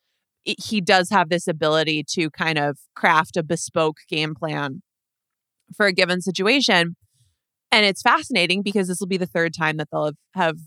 It, 0.45 0.63
he 0.63 0.81
does 0.81 1.09
have 1.11 1.31
this 1.31 1.49
ability 1.49 2.05
to 2.11 2.31
kind 2.31 2.59
of 2.59 2.79
craft 2.95 3.37
a 3.37 3.43
bespoke 3.43 3.99
game 4.09 4.35
plan 4.35 4.83
for 5.77 5.87
a 5.87 5.93
given 5.93 6.21
situation. 6.21 6.97
And 7.73 7.85
it's 7.85 8.03
fascinating 8.03 8.63
because 8.63 8.89
this 8.89 9.01
will 9.01 9.09
be 9.09 9.17
the 9.17 9.27
third 9.27 9.55
time 9.55 9.79
that 9.79 9.89
they'll 9.91 10.07
have, 10.07 10.17
have 10.35 10.59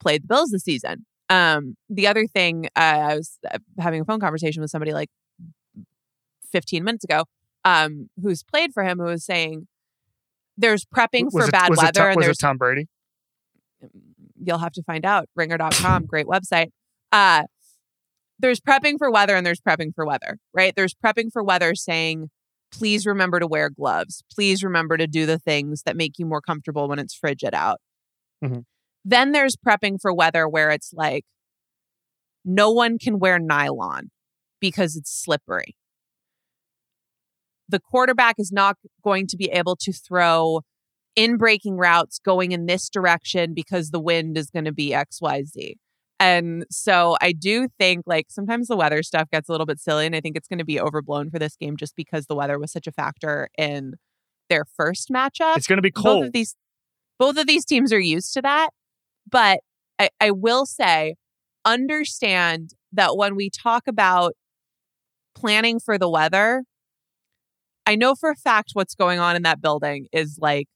played 0.00 0.22
the 0.22 0.26
Bills 0.28 0.50
this 0.50 0.62
season. 0.62 1.06
Um, 1.28 1.76
the 1.88 2.06
other 2.06 2.26
thing, 2.26 2.66
uh, 2.76 2.80
I 3.10 3.16
was 3.16 3.38
uh, 3.48 3.58
having 3.78 4.00
a 4.00 4.04
phone 4.04 4.20
conversation 4.20 4.60
with 4.62 4.70
somebody 4.70 4.92
like 4.92 5.10
15 6.50 6.82
minutes 6.82 7.04
ago, 7.04 7.24
um, 7.64 8.08
who's 8.20 8.42
played 8.42 8.72
for 8.72 8.82
him, 8.82 8.98
who 8.98 9.04
was 9.04 9.24
saying 9.24 9.68
there's 10.56 10.84
prepping 10.84 11.26
was 11.26 11.44
for 11.44 11.48
it, 11.48 11.52
bad 11.52 11.70
weather. 11.70 12.08
It, 12.08 12.12
and 12.12 12.16
was 12.16 12.26
there's, 12.26 12.38
it 12.38 12.40
Tom 12.40 12.56
Brady? 12.56 12.88
You'll 14.42 14.58
have 14.58 14.72
to 14.72 14.82
find 14.82 15.04
out. 15.04 15.28
Ringer.com, 15.36 16.06
great 16.06 16.26
website. 16.26 16.70
Uh, 17.12 17.44
there's 18.38 18.60
prepping 18.60 18.96
for 18.98 19.10
weather 19.10 19.36
and 19.36 19.46
there's 19.46 19.60
prepping 19.60 19.94
for 19.94 20.06
weather, 20.06 20.38
right? 20.52 20.74
There's 20.74 20.94
prepping 20.94 21.30
for 21.32 21.42
weather 21.42 21.74
saying, 21.74 22.30
please 22.72 23.06
remember 23.06 23.40
to 23.40 23.46
wear 23.46 23.70
gloves. 23.70 24.22
Please 24.32 24.62
remember 24.62 24.96
to 24.96 25.06
do 25.06 25.26
the 25.26 25.38
things 25.38 25.82
that 25.84 25.96
make 25.96 26.18
you 26.18 26.26
more 26.26 26.40
comfortable 26.40 26.88
when 26.88 26.98
it's 26.98 27.14
frigid 27.14 27.54
out. 27.54 27.80
Mm-hmm. 28.44 28.60
Then 29.04 29.32
there's 29.32 29.56
prepping 29.56 30.00
for 30.00 30.12
weather 30.12 30.48
where 30.48 30.70
it's 30.70 30.92
like 30.92 31.24
no 32.44 32.70
one 32.70 32.98
can 32.98 33.18
wear 33.18 33.38
nylon 33.38 34.10
because 34.60 34.96
it's 34.96 35.12
slippery. 35.12 35.76
The 37.68 37.80
quarterback 37.80 38.36
is 38.38 38.50
not 38.50 38.76
going 39.02 39.26
to 39.28 39.36
be 39.36 39.46
able 39.46 39.76
to 39.76 39.92
throw 39.92 40.62
in 41.16 41.36
breaking 41.36 41.76
routes 41.76 42.18
going 42.18 42.52
in 42.52 42.66
this 42.66 42.88
direction 42.88 43.54
because 43.54 43.90
the 43.90 44.00
wind 44.00 44.36
is 44.36 44.50
going 44.50 44.64
to 44.64 44.72
be 44.72 44.90
XYZ. 44.90 45.74
And 46.20 46.66
so 46.70 47.16
I 47.22 47.32
do 47.32 47.66
think 47.78 48.04
like 48.06 48.26
sometimes 48.28 48.68
the 48.68 48.76
weather 48.76 49.02
stuff 49.02 49.30
gets 49.30 49.48
a 49.48 49.52
little 49.52 49.66
bit 49.66 49.80
silly 49.80 50.04
and 50.04 50.14
I 50.14 50.20
think 50.20 50.36
it's 50.36 50.46
going 50.46 50.58
to 50.58 50.66
be 50.66 50.78
overblown 50.78 51.30
for 51.30 51.38
this 51.38 51.56
game 51.56 51.78
just 51.78 51.96
because 51.96 52.26
the 52.26 52.34
weather 52.36 52.58
was 52.58 52.70
such 52.70 52.86
a 52.86 52.92
factor 52.92 53.48
in 53.56 53.94
their 54.50 54.66
first 54.66 55.08
matchup. 55.08 55.56
It's 55.56 55.66
going 55.66 55.78
to 55.78 55.82
be 55.82 55.90
cold. 55.90 56.20
Both 56.20 56.26
of 56.26 56.32
these 56.32 56.56
both 57.18 57.38
of 57.38 57.46
these 57.46 57.64
teams 57.64 57.92
are 57.92 58.00
used 58.00 58.34
to 58.34 58.42
that. 58.42 58.68
But 59.30 59.60
I, 59.98 60.10
I 60.20 60.30
will 60.30 60.66
say, 60.66 61.16
understand 61.64 62.70
that 62.92 63.16
when 63.16 63.36
we 63.36 63.50
talk 63.50 63.86
about 63.86 64.32
planning 65.34 65.78
for 65.78 65.98
the 65.98 66.08
weather, 66.08 66.64
I 67.86 67.96
know 67.96 68.14
for 68.14 68.30
a 68.30 68.36
fact 68.36 68.70
what's 68.74 68.94
going 68.94 69.18
on 69.18 69.36
in 69.36 69.42
that 69.42 69.60
building 69.60 70.06
is 70.12 70.38
like, 70.40 70.68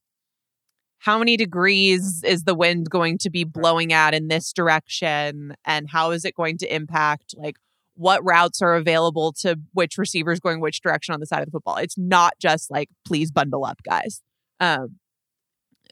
how 0.99 1.19
many 1.19 1.37
degrees 1.37 2.23
is 2.25 2.45
the 2.45 2.55
wind 2.55 2.89
going 2.91 3.19
to 3.19 3.31
be 3.31 3.45
blowing 3.45 3.93
at 3.93 4.15
in 4.15 4.29
this 4.29 4.53
direction? 4.53 5.55
And 5.65 5.91
how 5.91 6.13
is 6.13 6.25
it 6.25 6.35
going 6.35 6.59
to 6.59 6.75
impact 6.75 7.35
like 7.37 7.57
what 7.95 8.25
routes 8.25 8.63
are 8.63 8.75
available 8.75 9.33
to 9.41 9.57
which 9.73 9.99
receivers 9.99 10.41
going 10.41 10.61
which 10.61 10.81
direction 10.81 11.13
on 11.15 11.21
the 11.21 11.27
side 11.27 11.41
of 11.41 11.47
the 11.47 11.53
football? 11.53 11.77
It's 11.77 11.99
not 11.99 12.35
just 12.41 12.71
like, 12.71 12.89
please 13.07 13.31
bundle 13.31 13.65
up, 13.65 13.81
guys. 13.85 14.23
Um, 14.61 14.97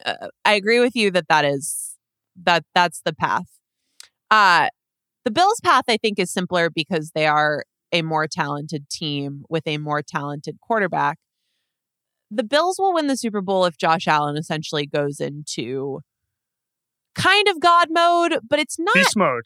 uh, 0.05 0.29
I 0.43 0.53
agree 0.53 0.79
with 0.79 0.95
you 0.95 1.11
that 1.11 1.27
that 1.29 1.45
is 1.45 1.95
that 2.43 2.63
that's 2.73 3.01
the 3.05 3.13
path. 3.13 3.45
Uh 4.31 4.69
the 5.25 5.31
Bills 5.31 5.61
path 5.63 5.83
I 5.87 5.97
think 5.97 6.19
is 6.19 6.31
simpler 6.31 6.69
because 6.69 7.11
they 7.13 7.27
are 7.27 7.63
a 7.91 8.01
more 8.01 8.27
talented 8.27 8.89
team 8.89 9.43
with 9.49 9.67
a 9.67 9.77
more 9.77 10.01
talented 10.01 10.57
quarterback. 10.59 11.19
The 12.31 12.43
Bills 12.43 12.77
will 12.79 12.93
win 12.93 13.07
the 13.07 13.17
Super 13.17 13.41
Bowl 13.41 13.65
if 13.65 13.77
Josh 13.77 14.07
Allen 14.07 14.37
essentially 14.37 14.85
goes 14.85 15.19
into 15.19 15.99
kind 17.15 17.47
of 17.47 17.59
God 17.59 17.89
mode, 17.91 18.39
but 18.47 18.59
it's 18.59 18.79
not 18.79 18.95
beast 18.95 19.15
mode. 19.15 19.43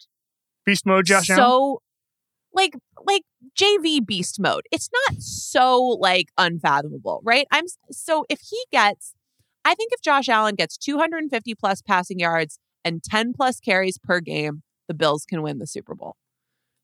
Beast 0.64 0.86
mode, 0.86 1.06
Josh 1.06 1.26
so, 1.26 1.34
Allen. 1.34 1.42
So 1.42 1.82
like 2.52 2.74
like 3.06 3.22
JV 3.58 4.04
beast 4.04 4.40
mode. 4.40 4.62
It's 4.72 4.88
not 5.08 5.20
so 5.20 5.78
like 6.00 6.28
unfathomable, 6.38 7.20
right? 7.24 7.46
I'm 7.50 7.64
so 7.90 8.24
if 8.28 8.40
he 8.40 8.58
gets 8.72 9.14
I 9.64 9.74
think 9.74 9.92
if 9.92 10.00
Josh 10.00 10.28
Allen 10.28 10.54
gets 10.54 10.76
250 10.78 11.54
plus 11.54 11.82
passing 11.82 12.18
yards 12.18 12.58
and 12.84 13.02
10 13.02 13.32
plus 13.34 13.60
carries 13.60 13.98
per 13.98 14.20
game, 14.20 14.62
the 14.86 14.94
Bills 14.94 15.24
can 15.28 15.42
win 15.42 15.58
the 15.58 15.66
Super 15.66 15.94
Bowl. 15.94 16.16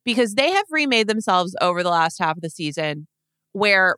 Because 0.04 0.34
they 0.34 0.50
have 0.50 0.66
remade 0.70 1.08
themselves 1.08 1.56
over 1.62 1.82
the 1.82 1.88
last 1.88 2.18
half 2.18 2.36
of 2.36 2.42
the 2.42 2.50
season 2.50 3.06
where 3.52 3.96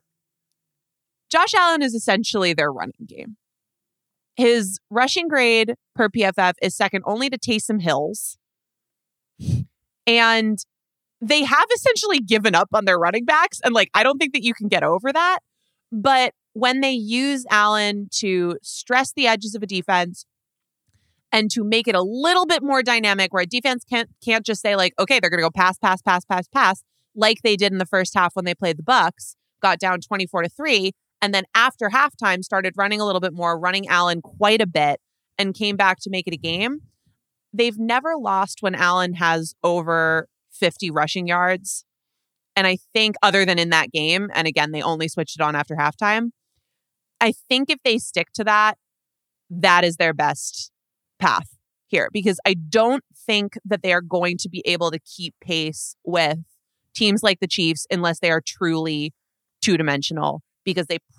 Josh 1.31 1.53
Allen 1.53 1.81
is 1.81 1.93
essentially 1.93 2.53
their 2.53 2.71
running 2.71 3.05
game. 3.05 3.37
His 4.35 4.79
rushing 4.89 5.27
grade 5.27 5.73
per 5.95 6.09
PFF 6.09 6.53
is 6.61 6.75
second 6.75 7.03
only 7.05 7.29
to 7.29 7.37
Taysom 7.37 7.81
Hill's. 7.81 8.37
And 10.05 10.57
they 11.19 11.43
have 11.43 11.67
essentially 11.75 12.19
given 12.19 12.55
up 12.55 12.69
on 12.73 12.85
their 12.85 12.97
running 12.97 13.25
backs. 13.25 13.59
And 13.63 13.73
like, 13.73 13.89
I 13.93 14.03
don't 14.03 14.17
think 14.17 14.33
that 14.33 14.43
you 14.43 14.53
can 14.53 14.67
get 14.67 14.83
over 14.83 15.11
that. 15.11 15.39
But 15.91 16.33
when 16.53 16.81
they 16.81 16.91
use 16.91 17.45
Allen 17.49 18.07
to 18.19 18.57
stress 18.61 19.11
the 19.13 19.27
edges 19.27 19.55
of 19.55 19.63
a 19.63 19.67
defense 19.67 20.25
and 21.31 21.51
to 21.51 21.63
make 21.63 21.87
it 21.87 21.95
a 21.95 22.01
little 22.01 22.45
bit 22.45 22.63
more 22.63 22.81
dynamic 22.81 23.33
where 23.33 23.43
a 23.43 23.47
defense 23.47 23.83
can't 23.83 24.09
can't 24.23 24.45
just 24.45 24.61
say 24.61 24.75
like, 24.75 24.93
okay, 24.97 25.19
they're 25.19 25.29
gonna 25.29 25.41
go 25.41 25.51
pass, 25.51 25.77
pass, 25.77 26.01
pass, 26.01 26.25
pass, 26.25 26.47
pass, 26.47 26.83
like 27.15 27.41
they 27.43 27.55
did 27.55 27.71
in 27.71 27.77
the 27.77 27.85
first 27.85 28.13
half 28.15 28.35
when 28.35 28.45
they 28.45 28.55
played 28.55 28.77
the 28.77 28.83
Bucs, 28.83 29.35
got 29.61 29.79
down 29.79 29.99
24 29.99 30.43
to 30.43 30.49
3, 30.49 30.91
and 31.27 31.33
then 31.33 31.43
after 31.53 31.89
halftime 31.89 32.41
started 32.41 32.75
running 32.77 33.01
a 33.01 33.05
little 33.05 33.19
bit 33.19 33.33
more, 33.33 33.59
running 33.59 33.85
Allen 33.89 34.21
quite 34.21 34.61
a 34.61 34.65
bit, 34.65 35.01
and 35.37 35.53
came 35.53 35.75
back 35.75 35.99
to 35.99 36.09
make 36.09 36.25
it 36.25 36.33
a 36.33 36.37
game. 36.37 36.79
They've 37.51 37.77
never 37.77 38.13
lost 38.17 38.59
when 38.61 38.73
Allen 38.73 39.15
has 39.15 39.53
over 39.61 40.29
50 40.53 40.89
rushing 40.89 41.27
yards. 41.27 41.83
And 42.55 42.65
I 42.65 42.77
think, 42.93 43.17
other 43.21 43.43
than 43.43 43.59
in 43.59 43.71
that 43.71 43.91
game, 43.91 44.29
and 44.33 44.47
again, 44.47 44.71
they 44.71 44.81
only 44.81 45.09
switched 45.09 45.37
it 45.37 45.43
on 45.43 45.53
after 45.53 45.75
halftime. 45.75 46.29
I 47.19 47.33
think 47.49 47.69
if 47.69 47.79
they 47.83 47.97
stick 47.97 48.29
to 48.35 48.45
that, 48.45 48.77
that 49.49 49.83
is 49.83 49.97
their 49.97 50.13
best 50.13 50.71
path 51.19 51.57
here 51.87 52.07
because 52.13 52.39
I 52.45 52.53
don't 52.53 53.03
think 53.13 53.55
that 53.65 53.83
they 53.83 53.91
are 53.91 53.99
going 53.99 54.37
to 54.37 54.49
be 54.49 54.61
able 54.65 54.91
to 54.91 54.99
keep 54.99 55.35
pace 55.41 55.97
with 56.05 56.39
teams 56.95 57.21
like 57.21 57.41
the 57.41 57.47
Chiefs 57.47 57.85
unless 57.91 58.19
they 58.19 58.31
are 58.31 58.41
truly 58.41 59.13
two 59.61 59.75
dimensional 59.75 60.41
because 60.63 60.87
they 60.87 60.99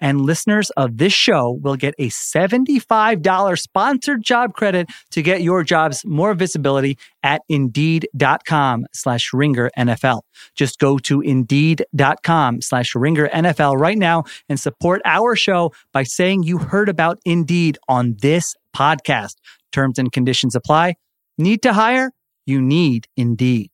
And 0.00 0.22
listeners 0.22 0.70
of 0.70 0.96
this 0.98 1.12
show 1.12 1.58
will 1.60 1.76
get 1.76 1.94
a 1.98 2.08
$75 2.08 3.58
sponsored 3.58 4.22
job 4.22 4.54
credit 4.54 4.88
to 5.10 5.22
get 5.22 5.42
your 5.42 5.62
jobs 5.62 6.04
more 6.04 6.34
visibility 6.34 6.98
at 7.22 7.42
indeed.com 7.48 8.86
slash 8.92 9.32
ringer 9.32 9.70
NFL. 9.76 10.22
Just 10.54 10.78
go 10.78 10.98
to 10.98 11.20
indeed.com 11.20 12.62
slash 12.62 12.94
ringer 12.94 13.28
NFL 13.28 13.78
right 13.78 13.98
now 13.98 14.24
and 14.48 14.58
support 14.58 15.02
our 15.04 15.36
show 15.36 15.72
by 15.92 16.02
saying 16.02 16.42
you 16.44 16.58
heard 16.58 16.88
about 16.88 17.18
Indeed 17.24 17.78
on 17.88 18.16
this 18.20 18.54
podcast. 18.74 19.34
Terms 19.72 19.98
and 19.98 20.10
conditions 20.10 20.54
apply. 20.54 20.94
Need 21.38 21.62
to 21.62 21.72
hire? 21.72 22.12
You 22.46 22.60
need 22.60 23.06
Indeed. 23.16 23.70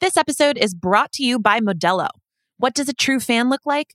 This 0.00 0.16
episode 0.16 0.56
is 0.56 0.74
brought 0.74 1.12
to 1.12 1.24
you 1.24 1.38
by 1.38 1.60
Modelo. 1.60 2.08
What 2.56 2.74
does 2.74 2.88
a 2.88 2.92
true 2.92 3.20
fan 3.20 3.50
look 3.50 3.66
like? 3.66 3.94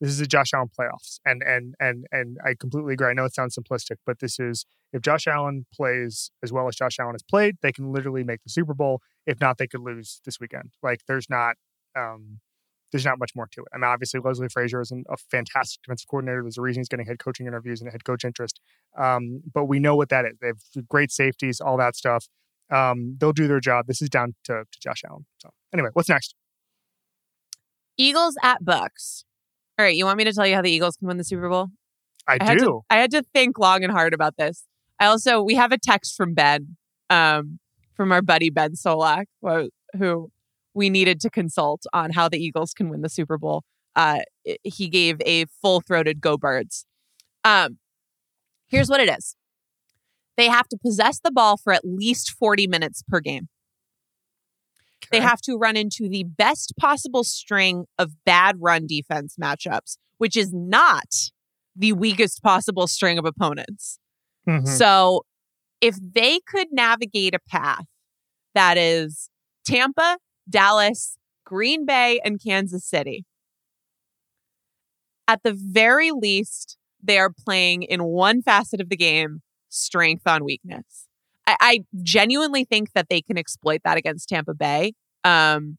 this 0.00 0.10
is 0.10 0.20
a 0.20 0.26
Josh 0.26 0.52
Allen 0.54 0.68
playoffs, 0.78 1.18
and 1.24 1.42
and 1.42 1.74
and 1.80 2.06
and 2.12 2.38
I 2.44 2.54
completely 2.54 2.94
agree. 2.94 3.08
I 3.08 3.12
know 3.12 3.24
it 3.24 3.34
sounds 3.34 3.56
simplistic, 3.56 3.96
but 4.06 4.20
this 4.20 4.38
is 4.38 4.64
if 4.92 5.02
Josh 5.02 5.26
Allen 5.26 5.66
plays 5.74 6.30
as 6.42 6.52
well 6.52 6.68
as 6.68 6.76
Josh 6.76 6.98
Allen 6.98 7.14
has 7.14 7.22
played, 7.22 7.56
they 7.62 7.72
can 7.72 7.92
literally 7.92 8.24
make 8.24 8.42
the 8.42 8.50
Super 8.50 8.74
Bowl. 8.74 9.00
If 9.26 9.40
not, 9.40 9.58
they 9.58 9.66
could 9.66 9.80
lose 9.80 10.20
this 10.24 10.40
weekend. 10.40 10.72
Like 10.82 11.00
there's 11.06 11.28
not 11.28 11.56
um, 11.96 12.40
there's 12.92 13.04
not 13.04 13.18
much 13.18 13.32
more 13.34 13.48
to 13.52 13.60
it. 13.60 13.68
I 13.74 13.76
mean, 13.76 13.84
obviously 13.84 14.20
Leslie 14.20 14.48
Frazier 14.48 14.80
is 14.80 14.90
an, 14.90 15.04
a 15.08 15.16
fantastic 15.16 15.82
defensive 15.82 16.08
coordinator. 16.08 16.42
There's 16.42 16.58
a 16.58 16.62
reason 16.62 16.80
he's 16.80 16.88
getting 16.88 17.06
head 17.06 17.18
coaching 17.18 17.46
interviews 17.46 17.80
and 17.80 17.90
head 17.90 18.04
coach 18.04 18.24
interest. 18.24 18.60
Um, 18.96 19.42
but 19.52 19.66
we 19.66 19.78
know 19.78 19.96
what 19.96 20.08
that 20.08 20.24
is. 20.24 20.38
They 20.40 20.48
have 20.48 20.88
great 20.88 21.10
safeties, 21.10 21.60
all 21.60 21.76
that 21.76 21.96
stuff. 21.96 22.28
Um, 22.70 23.16
they'll 23.18 23.32
do 23.32 23.48
their 23.48 23.60
job. 23.60 23.86
This 23.86 24.00
is 24.00 24.08
down 24.08 24.34
to, 24.44 24.64
to 24.70 24.80
Josh 24.80 25.02
Allen. 25.08 25.26
So 25.38 25.50
anyway, 25.72 25.90
what's 25.92 26.08
next? 26.08 26.34
Eagles 27.96 28.36
at 28.42 28.62
Bucs. 28.64 29.24
All 29.78 29.84
right, 29.84 29.94
you 29.94 30.04
want 30.04 30.18
me 30.18 30.24
to 30.24 30.32
tell 30.32 30.46
you 30.46 30.56
how 30.56 30.62
the 30.62 30.70
Eagles 30.70 30.96
can 30.96 31.06
win 31.06 31.18
the 31.18 31.24
Super 31.24 31.48
Bowl? 31.48 31.68
I, 32.26 32.38
I 32.40 32.44
had 32.44 32.58
do. 32.58 32.64
to, 32.64 32.80
I 32.90 32.96
had 32.96 33.12
to 33.12 33.22
think 33.32 33.58
long 33.58 33.84
and 33.84 33.92
hard 33.92 34.12
about 34.12 34.36
this. 34.36 34.66
I 34.98 35.06
also 35.06 35.40
we 35.40 35.54
have 35.54 35.70
a 35.70 35.78
text 35.78 36.16
from 36.16 36.34
Ben, 36.34 36.76
um, 37.10 37.60
from 37.94 38.10
our 38.10 38.20
buddy 38.20 38.50
Ben 38.50 38.72
Solak, 38.72 39.26
who, 39.40 39.70
who 39.96 40.32
we 40.74 40.90
needed 40.90 41.20
to 41.20 41.30
consult 41.30 41.84
on 41.92 42.10
how 42.10 42.28
the 42.28 42.38
Eagles 42.38 42.74
can 42.74 42.88
win 42.88 43.02
the 43.02 43.08
Super 43.08 43.38
Bowl. 43.38 43.62
Uh, 43.94 44.20
he 44.64 44.88
gave 44.88 45.20
a 45.24 45.46
full 45.62 45.80
throated 45.80 46.20
"Go 46.20 46.36
Birds." 46.36 46.84
Um, 47.44 47.78
here's 48.66 48.88
what 48.88 49.00
it 49.00 49.08
is: 49.08 49.36
they 50.36 50.48
have 50.48 50.68
to 50.68 50.76
possess 50.76 51.20
the 51.20 51.30
ball 51.30 51.56
for 51.56 51.72
at 51.72 51.84
least 51.84 52.32
40 52.32 52.66
minutes 52.66 53.04
per 53.08 53.20
game. 53.20 53.48
They 55.10 55.20
have 55.20 55.40
to 55.42 55.56
run 55.56 55.76
into 55.76 56.08
the 56.08 56.24
best 56.24 56.74
possible 56.78 57.24
string 57.24 57.86
of 57.98 58.12
bad 58.24 58.56
run 58.60 58.86
defense 58.86 59.36
matchups, 59.40 59.96
which 60.18 60.36
is 60.36 60.52
not 60.52 61.08
the 61.74 61.92
weakest 61.92 62.42
possible 62.42 62.86
string 62.86 63.18
of 63.18 63.24
opponents. 63.24 63.98
Mhm. 64.46 64.66
So 64.66 65.24
if 65.80 65.96
they 66.00 66.40
could 66.46 66.68
navigate 66.72 67.34
a 67.34 67.38
path 67.38 67.86
that 68.54 68.76
is 68.76 69.30
Tampa, 69.64 70.18
Dallas, 70.48 71.16
Green 71.44 71.86
Bay, 71.86 72.20
and 72.24 72.42
Kansas 72.42 72.84
City, 72.84 73.24
at 75.26 75.42
the 75.42 75.52
very 75.54 76.10
least, 76.10 76.76
they 77.02 77.18
are 77.18 77.32
playing 77.32 77.82
in 77.82 78.04
one 78.04 78.42
facet 78.42 78.80
of 78.80 78.88
the 78.88 78.96
game 78.96 79.42
strength 79.68 80.26
on 80.26 80.44
weakness. 80.44 81.07
I, 81.48 81.56
I 81.60 81.84
genuinely 82.02 82.64
think 82.64 82.92
that 82.92 83.08
they 83.08 83.22
can 83.22 83.38
exploit 83.38 83.80
that 83.84 83.96
against 83.96 84.28
Tampa 84.28 84.54
Bay. 84.54 84.92
Um, 85.24 85.78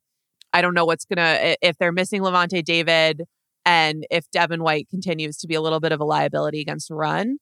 I 0.52 0.62
don't 0.62 0.74
know 0.74 0.84
what's 0.84 1.04
gonna 1.04 1.56
if 1.62 1.78
they're 1.78 1.92
missing 1.92 2.22
Lavonte 2.22 2.64
David 2.64 3.22
and 3.64 4.04
if 4.10 4.28
Devin 4.32 4.62
White 4.62 4.88
continues 4.90 5.36
to 5.38 5.46
be 5.46 5.54
a 5.54 5.60
little 5.60 5.78
bit 5.78 5.92
of 5.92 6.00
a 6.00 6.04
liability 6.04 6.60
against 6.60 6.90
run. 6.90 7.36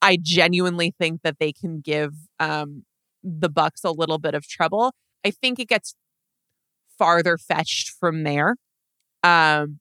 I 0.00 0.18
genuinely 0.20 0.94
think 0.96 1.22
that 1.22 1.38
they 1.40 1.52
can 1.52 1.80
give 1.80 2.12
um, 2.38 2.84
the 3.22 3.50
Bucs 3.50 3.84
a 3.84 3.90
little 3.90 4.18
bit 4.18 4.34
of 4.34 4.46
trouble. 4.46 4.92
I 5.24 5.30
think 5.30 5.58
it 5.58 5.68
gets 5.68 5.94
farther 6.98 7.36
fetched 7.36 7.88
from 7.98 8.22
there. 8.22 8.56
Um, 9.22 9.80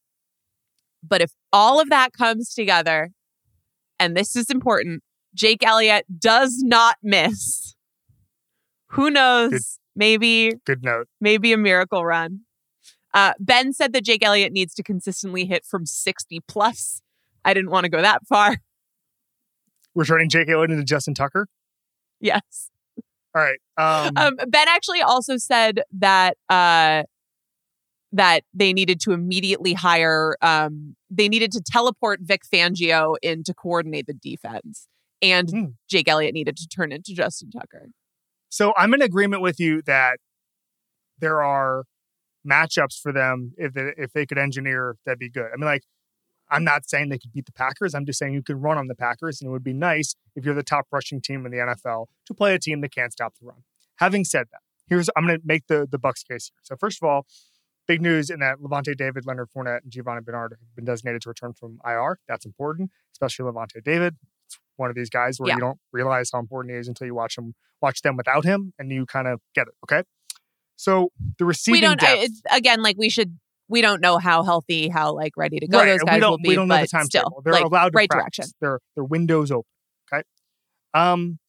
but 1.07 1.21
if 1.21 1.31
all 1.51 1.81
of 1.81 1.89
that 1.89 2.13
comes 2.13 2.53
together, 2.53 3.11
and 3.99 4.15
this 4.15 4.35
is 4.35 4.49
important, 4.49 5.03
Jake 5.33 5.63
Elliott 5.65 6.05
does 6.19 6.61
not 6.63 6.97
miss. 7.03 7.75
Who 8.89 9.09
knows? 9.09 9.51
Good. 9.51 9.61
Maybe 9.95 10.51
Good 10.65 10.83
note. 10.83 11.07
maybe 11.21 11.53
a 11.53 11.57
miracle 11.57 12.03
run. 12.05 12.41
Uh, 13.13 13.33
ben 13.39 13.73
said 13.73 13.93
that 13.93 14.03
Jake 14.03 14.23
Elliott 14.25 14.51
needs 14.51 14.73
to 14.75 14.83
consistently 14.83 15.45
hit 15.45 15.65
from 15.65 15.85
60 15.85 16.39
plus. 16.47 17.01
I 17.45 17.53
didn't 17.53 17.69
want 17.69 17.83
to 17.83 17.89
go 17.89 18.01
that 18.01 18.25
far. 18.27 18.57
We're 19.93 20.05
turning 20.05 20.29
Jake 20.29 20.49
Elliott 20.49 20.71
into 20.71 20.83
Justin 20.83 21.13
Tucker. 21.13 21.47
Yes. 22.19 22.71
All 23.35 23.41
right. 23.43 23.59
Um, 23.77 24.13
Um, 24.17 24.35
ben 24.47 24.67
actually 24.67 25.01
also 25.01 25.37
said 25.37 25.81
that 25.99 26.37
uh, 26.49 27.03
that 28.11 28.41
they 28.53 28.73
needed 28.73 28.99
to 29.01 29.11
immediately 29.11 29.73
hire. 29.73 30.35
Um, 30.41 30.95
they 31.11 31.27
needed 31.29 31.51
to 31.51 31.61
teleport 31.61 32.21
Vic 32.23 32.41
Fangio 32.51 33.15
in 33.21 33.43
to 33.43 33.53
coordinate 33.53 34.07
the 34.07 34.13
defense, 34.13 34.87
and 35.23 35.49
Hmm. 35.49 35.65
Jake 35.89 36.07
Elliott 36.07 36.33
needed 36.35 36.55
to 36.57 36.67
turn 36.67 36.91
into 36.91 37.13
Justin 37.15 37.49
Tucker. 37.49 37.87
so 38.49 38.73
I'm 38.77 38.93
in 38.93 39.01
agreement 39.01 39.41
with 39.41 39.59
you 39.59 39.81
that 39.83 40.19
there 41.17 41.41
are 41.41 41.85
matchups 42.47 42.99
for 43.01 43.11
them 43.11 43.53
if 43.57 43.73
they, 43.73 43.93
if 43.97 44.11
they 44.13 44.25
could 44.25 44.37
engineer 44.37 44.97
that'd 45.05 45.17
be 45.19 45.29
good. 45.29 45.49
I 45.53 45.55
mean, 45.55 45.65
like 45.65 45.83
I'm 46.49 46.63
not 46.63 46.87
saying 46.87 47.09
they 47.09 47.17
could 47.17 47.31
beat 47.31 47.45
the 47.45 47.51
Packers. 47.53 47.95
I'm 47.95 48.05
just 48.05 48.19
saying 48.19 48.33
you 48.33 48.43
could 48.43 48.61
run 48.61 48.77
on 48.77 48.87
the 48.87 48.95
Packers, 48.95 49.41
and 49.41 49.47
it 49.47 49.51
would 49.51 49.63
be 49.63 49.73
nice 49.73 50.13
if 50.35 50.45
you're 50.45 50.53
the 50.53 50.61
top 50.61 50.85
rushing 50.91 51.21
team 51.21 51.45
in 51.45 51.51
the 51.51 51.57
NFL 51.57 52.07
to 52.27 52.33
play 52.33 52.53
a 52.53 52.59
team 52.59 52.81
that 52.81 52.93
can't 52.93 53.11
stop 53.13 53.33
the 53.39 53.45
run. 53.47 53.63
Having 53.97 54.25
said 54.25 54.47
that, 54.51 54.59
here's 54.87 55.09
I'm 55.15 55.25
going 55.25 55.39
to 55.39 55.45
make 55.45 55.67
the 55.67 55.87
the 55.89 55.97
Bucs 55.97 56.27
case 56.27 56.51
here. 56.51 56.59
So 56.63 56.75
first 56.75 57.01
of 57.01 57.07
all, 57.07 57.25
big 57.87 58.01
news 58.01 58.29
in 58.29 58.39
that 58.39 58.59
Lavonte 58.59 58.95
David, 58.95 59.25
Leonard 59.25 59.49
Fournette, 59.55 59.83
and 59.83 59.91
Giovani 59.91 60.21
Bernard 60.21 60.51
have 60.51 60.75
been 60.75 60.85
designated 60.85 61.21
to 61.23 61.29
return 61.29 61.53
from 61.53 61.79
IR. 61.85 62.19
That's 62.27 62.45
important, 62.45 62.91
especially 63.13 63.45
Lavonte 63.49 63.81
David. 63.83 64.17
It's 64.55 64.77
one 64.77 64.89
of 64.89 64.95
these 64.95 65.09
guys 65.09 65.39
where 65.39 65.49
Yeah. 65.49 65.55
you 65.55 65.61
don't 65.61 65.79
realize 65.91 66.29
how 66.33 66.39
important 66.39 66.73
he 66.73 66.79
is 66.79 66.87
until 66.87 67.07
you 67.07 67.15
watch 67.15 67.37
him 67.37 67.53
watch 67.81 68.01
them 68.01 68.15
without 68.17 68.45
him, 68.45 68.73
and 68.79 68.91
you 68.91 69.05
kind 69.05 69.27
of 69.27 69.39
get 69.55 69.67
it. 69.67 69.73
Okay, 69.83 70.03
so 70.75 71.09
the 71.37 71.45
receiving 71.45 71.77
we 71.77 71.81
don't 71.81 71.99
depth, 71.99 72.19
I, 72.19 72.23
it's, 72.23 72.41
again 72.51 72.81
like 72.81 72.97
we 72.97 73.09
should. 73.09 73.37
We 73.69 73.81
don't 73.81 74.01
know 74.01 74.17
how 74.17 74.43
healthy, 74.43 74.89
how 74.89 75.13
like 75.13 75.31
ready 75.37 75.57
to 75.59 75.67
go 75.67 75.79
Right, 75.79 75.85
those 75.87 76.03
guys 76.03 76.21
will 76.21 76.37
be. 76.37 76.49
we 76.49 76.55
don't 76.55 76.67
know 76.67 76.75
but 76.75 76.81
the 76.81 76.87
timetable. 76.87 77.07
still, 77.09 77.41
They're 77.43 77.53
like, 77.53 77.63
allowed 77.65 77.93
to 77.93 77.95
right 77.97 78.09
practice. 78.09 78.47
direction. 78.47 78.57
Their 78.61 78.79
their 78.95 79.03
windows 79.05 79.51
open. 79.51 79.63
Okay. 80.13 80.23
Um, 80.93 81.39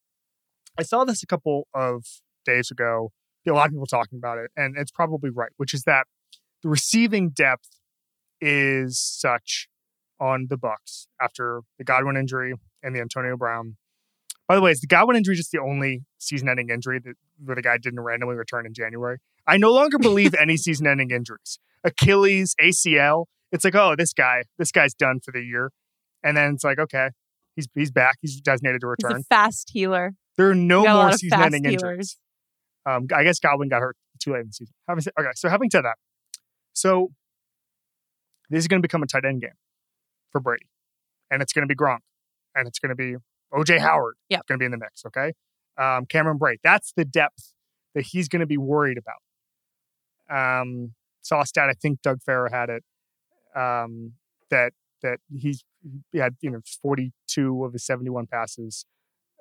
I 0.79 0.83
saw 0.83 1.03
this 1.03 1.21
a 1.23 1.27
couple 1.27 1.67
of 1.73 2.05
days 2.45 2.71
ago. 2.71 3.11
A 3.47 3.51
lot 3.51 3.67
of 3.67 3.71
people 3.73 3.85
talking 3.85 4.17
about 4.17 4.39
it, 4.39 4.49
and 4.57 4.75
it's 4.77 4.91
probably 4.91 5.29
right, 5.29 5.51
which 5.57 5.73
is 5.73 5.83
that 5.83 6.07
the 6.63 6.69
receiving 6.69 7.29
depth 7.29 7.69
is 8.41 8.97
such 8.99 9.67
on 10.19 10.47
the 10.49 10.57
Bucs 10.57 11.07
after 11.21 11.61
the 11.77 11.83
Godwin 11.83 12.17
injury 12.17 12.53
and 12.85 12.95
the 12.95 13.01
Antonio 13.01 13.35
Brown. 13.35 13.77
By 14.47 14.55
the 14.55 14.61
way, 14.61 14.71
is 14.71 14.79
the 14.79 14.87
Godwin 14.87 15.17
injury 15.17 15.35
just 15.35 15.51
the 15.51 15.59
only 15.59 16.03
season-ending 16.19 16.69
injury 16.69 16.99
that 17.03 17.15
where 17.43 17.55
the 17.55 17.61
guy 17.63 17.77
didn't 17.77 17.99
randomly 17.99 18.35
return 18.35 18.65
in 18.65 18.73
January? 18.73 19.17
I 19.47 19.57
no 19.57 19.71
longer 19.71 19.97
believe 19.97 20.35
any 20.39 20.55
season-ending 20.55 21.09
injuries. 21.09 21.59
Achilles, 21.83 22.55
ACL. 22.61 23.25
It's 23.51 23.63
like, 23.65 23.75
oh, 23.75 23.95
this 23.97 24.13
guy, 24.13 24.43
this 24.57 24.71
guy's 24.71 24.93
done 24.93 25.19
for 25.19 25.31
the 25.31 25.41
year, 25.41 25.71
and 26.23 26.35
then 26.37 26.53
it's 26.53 26.63
like, 26.63 26.77
okay, 26.79 27.09
he's 27.55 27.67
he's 27.73 27.91
back. 27.91 28.17
He's 28.21 28.39
designated 28.41 28.81
to 28.81 28.87
He's 28.97 29.03
return. 29.05 29.21
a 29.21 29.23
fast 29.23 29.71
healer. 29.73 30.13
There 30.37 30.49
are 30.49 30.55
no 30.55 30.81
We 30.81 30.85
got 30.87 30.99
a 30.99 31.03
more 31.03 31.11
season-ending 31.13 31.65
injuries. 31.65 32.17
Um, 32.85 33.07
I 33.15 33.23
guess 33.23 33.39
Godwin 33.39 33.69
got 33.69 33.79
hurt 33.81 33.97
too 34.21 34.33
late 34.33 34.41
in 34.41 34.47
the 34.47 34.53
season. 34.53 34.73
Having 34.87 35.01
said, 35.01 35.13
okay, 35.19 35.29
so 35.35 35.49
having 35.49 35.69
said 35.71 35.85
that, 35.85 35.95
so 36.73 37.09
this 38.49 38.59
is 38.59 38.67
going 38.67 38.79
to 38.79 38.85
become 38.85 39.01
a 39.01 39.07
tight 39.07 39.25
end 39.25 39.41
game 39.41 39.57
for 40.31 40.39
Brady, 40.41 40.67
and 41.31 41.41
it's 41.41 41.53
going 41.53 41.67
to 41.67 41.73
be 41.73 41.75
Gronk, 41.75 41.99
and 42.55 42.67
it's 42.67 42.79
going 42.79 42.89
to 42.89 42.95
be 42.95 43.15
OJ 43.53 43.79
Howard. 43.79 44.15
Yep. 44.29 44.47
going 44.47 44.59
to 44.59 44.61
be 44.61 44.65
in 44.65 44.71
the 44.71 44.77
mix. 44.77 45.03
Okay, 45.05 45.33
um, 45.77 46.05
Cameron 46.05 46.39
Brate. 46.39 46.59
That's 46.63 46.93
the 46.95 47.05
depth 47.05 47.53
that 47.93 48.07
he's 48.07 48.27
going 48.27 48.39
to 48.39 48.45
be 48.45 48.57
worried 48.57 48.97
about. 48.97 50.61
Um, 50.61 50.93
saw 51.21 51.41
a 51.41 51.45
stat. 51.45 51.69
I 51.69 51.73
think 51.73 52.01
Doug 52.01 52.21
Farrar 52.21 52.49
had 52.49 52.69
it. 52.69 52.83
Um, 53.55 54.13
that 54.49 54.73
that 55.01 55.19
he's 55.33 55.63
he 56.11 56.17
had 56.17 56.35
you 56.41 56.49
know 56.49 56.61
42 56.81 57.63
of 57.63 57.73
his 57.73 57.85
71 57.85 58.27
passes 58.27 58.85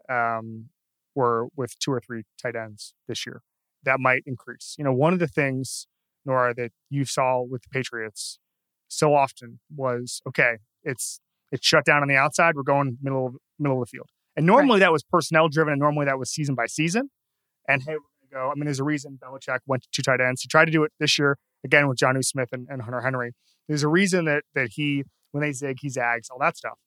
um, 0.09 0.69
were 1.15 1.49
with 1.57 1.79
two 1.79 1.93
or 1.93 2.01
three 2.01 2.25
tight 2.41 2.57
ends 2.57 2.95
this 3.09 3.27
year. 3.27 3.43
That 3.85 4.01
might 4.01 4.23
increase. 4.27 4.75
You 4.79 4.85
know, 4.85 4.93
one 4.93 5.13
of 5.13 5.19
the 5.19 5.27
things, 5.27 5.87
Nora, 6.25 6.55
that 6.55 6.73
you 6.91 7.05
saw 7.05 7.43
with 7.43 7.63
the 7.63 7.69
Patriots 7.71 8.39
so 8.89 9.15
often 9.15 9.61
was 9.75 10.21
okay, 10.29 10.59
it's 10.83 11.21
it's 11.55 11.67
shut 11.67 11.85
down 11.85 12.03
on 12.03 12.09
the 12.09 12.17
outside. 12.17 12.57
We're 12.57 12.63
going 12.63 12.99
middle 13.01 13.29
of 13.29 13.37
middle 13.59 13.81
of 13.81 13.89
the 13.89 13.91
field, 13.97 14.09
and 14.37 14.45
normally 14.45 14.81
that 14.81 14.93
was 14.93 15.03
personnel 15.03 15.49
driven, 15.49 15.73
and 15.73 15.81
normally 15.81 16.07
that 16.07 16.19
was 16.19 16.31
season 16.31 16.55
by 16.55 16.67
season. 16.67 17.11
And 17.69 17.83
hey, 17.83 17.93
we're 17.93 18.29
gonna 18.31 18.47
go. 18.47 18.51
I 18.51 18.55
mean, 18.55 18.65
there's 18.65 18.81
a 18.81 18.85
reason 18.85 19.19
Belichick 19.23 19.61
went 19.67 19.85
to 19.85 19.89
two 19.93 20.03
tight 20.03 20.21
ends. 20.21 20.43
He 20.43 20.49
tried 20.49 20.67
to 20.67 20.73
do 20.73 20.85
it 20.85 20.93
this 20.99 21.19
year 21.19 21.39
again 21.65 21.89
with 21.89 21.97
Jonnu 21.97 22.25
Smith 22.25 22.51
and, 22.53 22.67
and 22.69 22.83
Hunter 22.83 23.01
Henry. 23.01 23.33
There's 23.69 23.83
a 23.83 23.89
reason 23.89 24.25
that 24.27 24.43
that 24.55 24.71
he 24.73 25.05
when 25.31 25.43
they 25.43 25.53
zig, 25.53 25.79
he 25.81 25.89
zags, 25.89 26.29
all 26.31 26.39
that 26.41 26.57
stuff. 26.57 26.79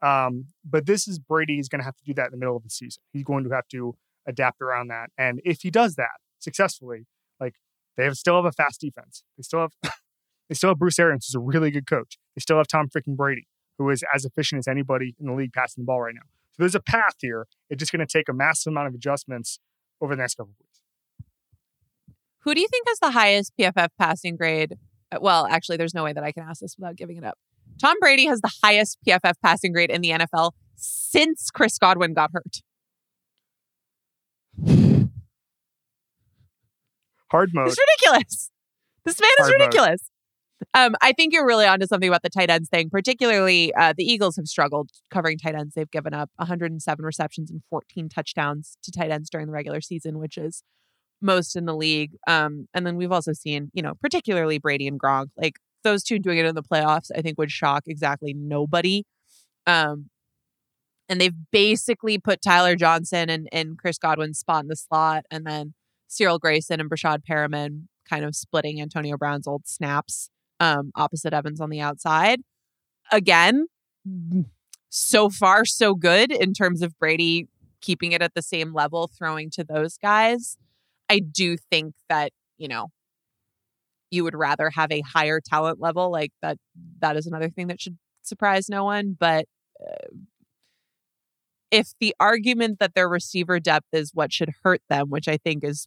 Um, 0.00 0.46
but 0.64 0.86
this 0.86 1.08
is 1.08 1.18
Brady. 1.18 1.56
He's 1.56 1.68
going 1.68 1.80
to 1.80 1.84
have 1.84 1.96
to 1.96 2.04
do 2.04 2.14
that 2.14 2.26
in 2.26 2.30
the 2.32 2.36
middle 2.36 2.56
of 2.56 2.62
the 2.62 2.70
season. 2.70 3.02
He's 3.12 3.24
going 3.24 3.44
to 3.44 3.50
have 3.50 3.66
to 3.68 3.96
adapt 4.26 4.60
around 4.60 4.88
that. 4.88 5.10
And 5.16 5.40
if 5.44 5.62
he 5.62 5.70
does 5.70 5.96
that 5.96 6.20
successfully, 6.38 7.06
like 7.40 7.54
they 7.96 8.04
have, 8.04 8.16
still 8.16 8.36
have 8.36 8.44
a 8.44 8.52
fast 8.52 8.80
defense. 8.80 9.24
They 9.36 9.42
still 9.42 9.60
have 9.60 9.72
they 10.48 10.54
still 10.54 10.70
have 10.70 10.78
Bruce 10.78 10.98
Arians, 10.98 11.26
who's 11.26 11.34
a 11.34 11.40
really 11.40 11.70
good 11.70 11.86
coach. 11.86 12.18
They 12.36 12.40
still 12.40 12.58
have 12.58 12.68
Tom 12.68 12.88
freaking 12.88 13.16
Brady, 13.16 13.46
who 13.78 13.88
is 13.90 14.04
as 14.14 14.24
efficient 14.24 14.58
as 14.58 14.68
anybody 14.68 15.14
in 15.18 15.26
the 15.26 15.32
league 15.32 15.52
passing 15.52 15.82
the 15.82 15.86
ball 15.86 16.02
right 16.02 16.14
now. 16.14 16.22
So 16.52 16.56
there's 16.64 16.74
a 16.74 16.80
path 16.80 17.14
here. 17.20 17.46
It's 17.70 17.78
just 17.78 17.92
going 17.92 18.04
to 18.04 18.12
take 18.12 18.28
a 18.28 18.32
massive 18.32 18.72
amount 18.72 18.88
of 18.88 18.94
adjustments 18.94 19.60
over 20.00 20.14
the 20.14 20.20
next 20.20 20.34
couple 20.34 20.52
of 20.52 20.56
weeks. 20.58 20.80
Who 22.40 22.54
do 22.54 22.60
you 22.60 22.68
think 22.68 22.86
has 22.88 22.98
the 22.98 23.12
highest 23.12 23.52
PFF 23.58 23.88
passing 23.98 24.36
grade? 24.36 24.76
Well, 25.20 25.46
actually, 25.46 25.76
there's 25.76 25.94
no 25.94 26.04
way 26.04 26.12
that 26.12 26.24
I 26.24 26.32
can 26.32 26.42
ask 26.42 26.60
this 26.60 26.76
without 26.76 26.96
giving 26.96 27.16
it 27.16 27.24
up. 27.24 27.38
Tom 27.80 27.96
Brady 28.00 28.26
has 28.26 28.40
the 28.40 28.52
highest 28.62 28.98
PFF 29.06 29.34
passing 29.42 29.72
grade 29.72 29.90
in 29.90 30.00
the 30.00 30.10
NFL 30.10 30.52
since 30.74 31.50
Chris 31.50 31.78
Godwin 31.78 32.14
got 32.14 32.30
hurt. 32.32 32.62
Hard 37.30 37.50
mode. 37.52 37.68
It's 37.68 37.78
ridiculous. 37.78 38.50
This 39.04 39.20
man 39.20 39.30
is 39.40 39.50
ridiculous. 39.50 40.10
mode. 40.10 40.17
Um, 40.74 40.94
I 41.00 41.12
think 41.12 41.32
you're 41.32 41.46
really 41.46 41.66
onto 41.66 41.86
something 41.86 42.08
about 42.08 42.22
the 42.22 42.30
tight 42.30 42.50
ends 42.50 42.68
thing. 42.68 42.90
Particularly, 42.90 43.72
uh, 43.74 43.94
the 43.96 44.04
Eagles 44.04 44.36
have 44.36 44.46
struggled 44.46 44.90
covering 45.10 45.38
tight 45.38 45.54
ends. 45.54 45.74
They've 45.74 45.90
given 45.90 46.14
up 46.14 46.30
107 46.36 47.04
receptions 47.04 47.50
and 47.50 47.62
14 47.70 48.08
touchdowns 48.08 48.76
to 48.82 48.92
tight 48.92 49.10
ends 49.10 49.30
during 49.30 49.46
the 49.46 49.52
regular 49.52 49.80
season, 49.80 50.18
which 50.18 50.36
is 50.36 50.62
most 51.20 51.56
in 51.56 51.64
the 51.64 51.74
league. 51.74 52.12
Um, 52.26 52.68
and 52.74 52.86
then 52.86 52.96
we've 52.96 53.12
also 53.12 53.32
seen, 53.32 53.70
you 53.72 53.82
know, 53.82 53.94
particularly 54.00 54.58
Brady 54.58 54.86
and 54.86 55.00
Gronk, 55.00 55.28
like 55.36 55.54
those 55.84 56.02
two 56.02 56.18
doing 56.18 56.38
it 56.38 56.46
in 56.46 56.54
the 56.54 56.62
playoffs. 56.62 57.10
I 57.16 57.22
think 57.22 57.38
would 57.38 57.50
shock 57.50 57.84
exactly 57.86 58.34
nobody. 58.34 59.04
Um, 59.66 60.10
and 61.08 61.20
they've 61.20 61.34
basically 61.50 62.18
put 62.18 62.42
Tyler 62.42 62.76
Johnson 62.76 63.30
and, 63.30 63.48
and 63.50 63.78
Chris 63.78 63.96
Godwin's 63.96 64.38
spot 64.38 64.64
in 64.64 64.68
the 64.68 64.76
slot, 64.76 65.24
and 65.30 65.46
then 65.46 65.72
Cyril 66.06 66.38
Grayson 66.38 66.80
and 66.80 66.90
Breshad 66.90 67.20
Perriman 67.28 67.84
kind 68.08 68.24
of 68.24 68.36
splitting 68.36 68.80
Antonio 68.80 69.16
Brown's 69.16 69.46
old 69.46 69.66
snaps 69.66 70.30
um, 70.60 70.92
opposite 70.94 71.32
Evans 71.32 71.60
on 71.60 71.70
the 71.70 71.80
outside. 71.80 72.40
Again, 73.12 73.66
so 74.88 75.30
far 75.30 75.64
so 75.64 75.94
good 75.94 76.30
in 76.30 76.52
terms 76.52 76.82
of 76.82 76.98
Brady 76.98 77.48
keeping 77.80 78.12
it 78.12 78.22
at 78.22 78.34
the 78.34 78.42
same 78.42 78.72
level, 78.74 79.08
throwing 79.16 79.50
to 79.50 79.64
those 79.64 79.96
guys. 79.98 80.56
I 81.08 81.20
do 81.20 81.56
think 81.56 81.94
that 82.08 82.32
you 82.58 82.68
know 82.68 82.88
you 84.10 84.24
would 84.24 84.34
rather 84.34 84.70
have 84.70 84.90
a 84.90 85.02
higher 85.02 85.40
talent 85.40 85.80
level, 85.80 86.10
like 86.10 86.32
that. 86.42 86.58
That 87.00 87.16
is 87.16 87.26
another 87.26 87.50
thing 87.50 87.68
that 87.68 87.80
should 87.80 87.98
surprise 88.22 88.68
no 88.68 88.84
one, 88.84 89.16
but. 89.18 89.46
Uh, 89.80 90.08
if 91.70 91.92
the 92.00 92.14
argument 92.18 92.78
that 92.78 92.94
their 92.94 93.08
receiver 93.08 93.60
depth 93.60 93.88
is 93.92 94.12
what 94.14 94.32
should 94.32 94.52
hurt 94.64 94.80
them, 94.88 95.10
which 95.10 95.28
I 95.28 95.36
think 95.36 95.62
is 95.62 95.86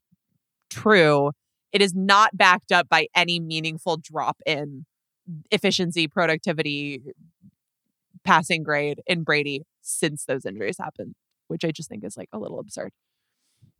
true, 0.69 1.31
it 1.71 1.81
is 1.81 1.93
not 1.93 2.35
backed 2.35 2.71
up 2.71 2.89
by 2.89 3.07
any 3.15 3.39
meaningful 3.39 3.97
drop 3.97 4.37
in 4.45 4.85
efficiency, 5.51 6.07
productivity, 6.07 7.01
passing 8.23 8.63
grade 8.63 9.01
in 9.07 9.23
Brady 9.23 9.63
since 9.81 10.25
those 10.25 10.45
injuries 10.45 10.77
happened, 10.77 11.15
which 11.47 11.63
I 11.65 11.71
just 11.71 11.89
think 11.89 12.03
is 12.03 12.17
like 12.17 12.29
a 12.33 12.39
little 12.39 12.59
absurd. 12.59 12.91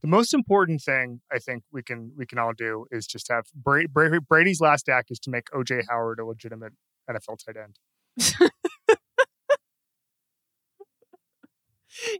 The 0.01 0.08
most 0.08 0.34
important 0.34 0.82
thing 0.82 1.21
I 1.32 1.38
think 1.38 1.63
we 1.71 1.84
can 1.84 2.12
we 2.17 2.25
can 2.25 2.39
all 2.39 2.54
do 2.54 2.86
is 2.91 3.06
just 3.06 3.27
have 3.30 3.45
Brady, 3.54 3.88
Brady, 3.88 4.17
Brady's 4.27 4.60
last 4.60 4.89
act 4.89 5.12
is 5.12 5.19
to 5.19 5.30
make 5.30 5.45
OJ 5.54 5.84
Howard 5.89 6.19
a 6.19 6.25
legitimate 6.25 6.73
NFL 7.10 7.38
tight 7.45 7.58
end. 7.58 7.77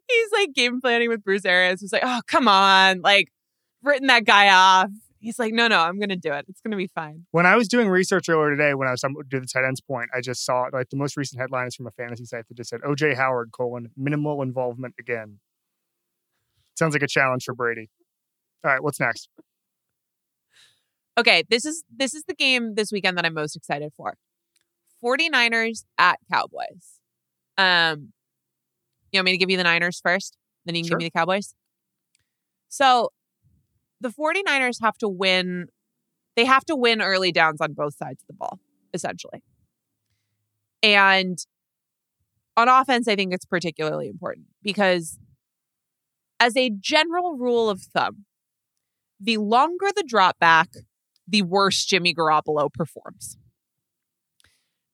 He's 0.08 0.32
like 0.32 0.54
game 0.54 0.80
planning 0.82 1.10
with 1.10 1.24
Bruce 1.24 1.46
Arians. 1.46 1.82
He's 1.82 1.94
like, 1.94 2.04
oh, 2.06 2.22
come 2.28 2.48
on. 2.48 3.02
Like, 3.02 3.32
written 3.82 4.08
that 4.08 4.26
guy 4.26 4.50
off. 4.50 4.90
He's 5.22 5.38
like, 5.38 5.54
no, 5.54 5.68
no, 5.68 5.80
I'm 5.80 5.98
going 6.00 6.10
to 6.10 6.16
do 6.16 6.34
it. 6.34 6.46
It's 6.50 6.62
going 6.62 6.72
to 6.72 6.78
be 6.78 6.88
fine. 6.88 7.26
When 7.30 7.46
I 7.46 7.56
was 7.56 7.68
doing 7.68 7.88
research 7.88 8.28
earlier 8.28 8.50
today, 8.50 8.74
when 8.74 8.88
I 8.88 8.92
was 8.92 9.02
to 9.02 9.14
the 9.30 9.46
tight 9.46 9.64
ends 9.64 9.80
point, 9.80 10.10
I 10.16 10.20
just 10.20 10.44
saw 10.44 10.68
like 10.74 10.90
the 10.90 10.98
most 10.98 11.16
recent 11.16 11.40
headline 11.40 11.68
is 11.68 11.76
from 11.76 11.86
a 11.86 11.92
fantasy 11.92 12.26
site 12.26 12.48
that 12.48 12.56
just 12.58 12.72
said 12.72 12.82
OJ 12.82 13.16
Howard 13.16 13.52
colon 13.52 13.92
minimal 13.96 14.42
involvement 14.42 14.96
again. 15.00 15.40
Sounds 16.76 16.94
like 16.96 17.04
a 17.04 17.08
challenge 17.08 17.44
for 17.44 17.54
Brady. 17.54 17.90
All 18.64 18.72
right, 18.72 18.82
what's 18.82 19.00
next? 19.00 19.30
Okay, 21.18 21.44
this 21.50 21.66
is 21.66 21.84
this 21.96 22.14
is 22.16 22.24
the 22.24 22.34
game 22.34 22.74
this 22.76 22.92
weekend 22.92 23.18
that 23.18 23.26
I'm 23.26 23.34
most 23.34 23.56
excited 23.56 23.92
for. 23.96 24.16
49ers 25.04 25.84
at 25.98 26.20
Cowboys. 26.32 27.00
Um 27.58 28.14
you 29.12 29.18
want 29.20 29.26
me 29.26 29.32
to 29.34 29.38
give 29.38 29.50
you 29.50 29.58
the 29.58 29.64
Niners 29.64 30.00
first? 30.02 30.38
Then 30.66 30.74
you 30.76 30.82
can 30.84 30.88
Sure. 30.90 30.98
give 30.98 31.04
me 31.06 31.08
the 31.14 31.20
Cowboys. 31.20 31.54
So 32.70 33.12
the 34.02 34.10
49ers 34.10 34.78
have 34.82 34.98
to 34.98 35.08
win 35.08 35.68
they 36.36 36.46
have 36.46 36.66
to 36.66 36.76
win 36.76 37.02
early 37.02 37.32
downs 37.32 37.60
on 37.62 37.74
both 37.74 37.96
sides 37.96 38.24
of 38.24 38.28
the 38.28 38.34
ball, 38.34 38.60
essentially. 38.94 39.44
And 40.82 41.38
on 42.56 42.70
offense, 42.70 43.08
I 43.08 43.16
think 43.16 43.34
it's 43.34 43.46
particularly 43.46 44.08
important 44.08 44.48
because 44.62 45.20
as 46.40 46.56
a 46.56 46.72
general 46.80 47.38
rule 47.38 47.70
of 47.70 47.82
thumb, 47.82 48.26
the 49.20 49.38
longer 49.38 49.88
the 49.96 50.04
drop 50.08 50.40
back, 50.40 50.70
the 51.28 51.44
worse 51.44 51.86
Jimmy 51.86 52.14
Garoppolo 52.16 52.72
performs. 52.74 53.38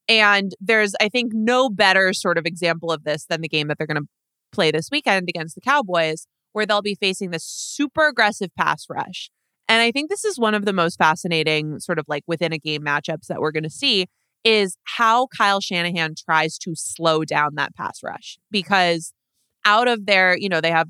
And 0.09 0.53
there's, 0.59 0.93
I 1.01 1.09
think, 1.09 1.33
no 1.33 1.69
better 1.69 2.13
sort 2.13 2.37
of 2.37 2.45
example 2.45 2.91
of 2.91 3.03
this 3.03 3.25
than 3.25 3.41
the 3.41 3.49
game 3.49 3.67
that 3.67 3.77
they're 3.77 3.87
going 3.87 4.01
to 4.01 4.07
play 4.51 4.71
this 4.71 4.89
weekend 4.91 5.29
against 5.29 5.55
the 5.55 5.61
Cowboys, 5.61 6.27
where 6.57 6.65
they'll 6.65 6.81
be 6.81 6.95
facing 6.95 7.29
this 7.29 7.43
super 7.43 8.07
aggressive 8.07 8.49
pass 8.57 8.87
rush. 8.89 9.29
And 9.69 9.79
I 9.79 9.91
think 9.91 10.09
this 10.09 10.25
is 10.25 10.39
one 10.39 10.55
of 10.55 10.65
the 10.65 10.73
most 10.73 10.97
fascinating, 10.97 11.79
sort 11.79 11.99
of 11.99 12.05
like 12.07 12.23
within 12.25 12.51
a 12.51 12.57
game 12.57 12.81
matchups 12.81 13.27
that 13.27 13.39
we're 13.39 13.51
going 13.51 13.61
to 13.61 13.69
see 13.69 14.07
is 14.43 14.75
how 14.85 15.27
Kyle 15.27 15.61
Shanahan 15.61 16.15
tries 16.15 16.57
to 16.59 16.73
slow 16.73 17.23
down 17.23 17.51
that 17.57 17.75
pass 17.75 18.01
rush 18.01 18.39
because 18.49 19.13
out 19.65 19.87
of 19.87 20.07
their, 20.07 20.35
you 20.35 20.49
know, 20.49 20.59
they 20.59 20.71
have 20.71 20.87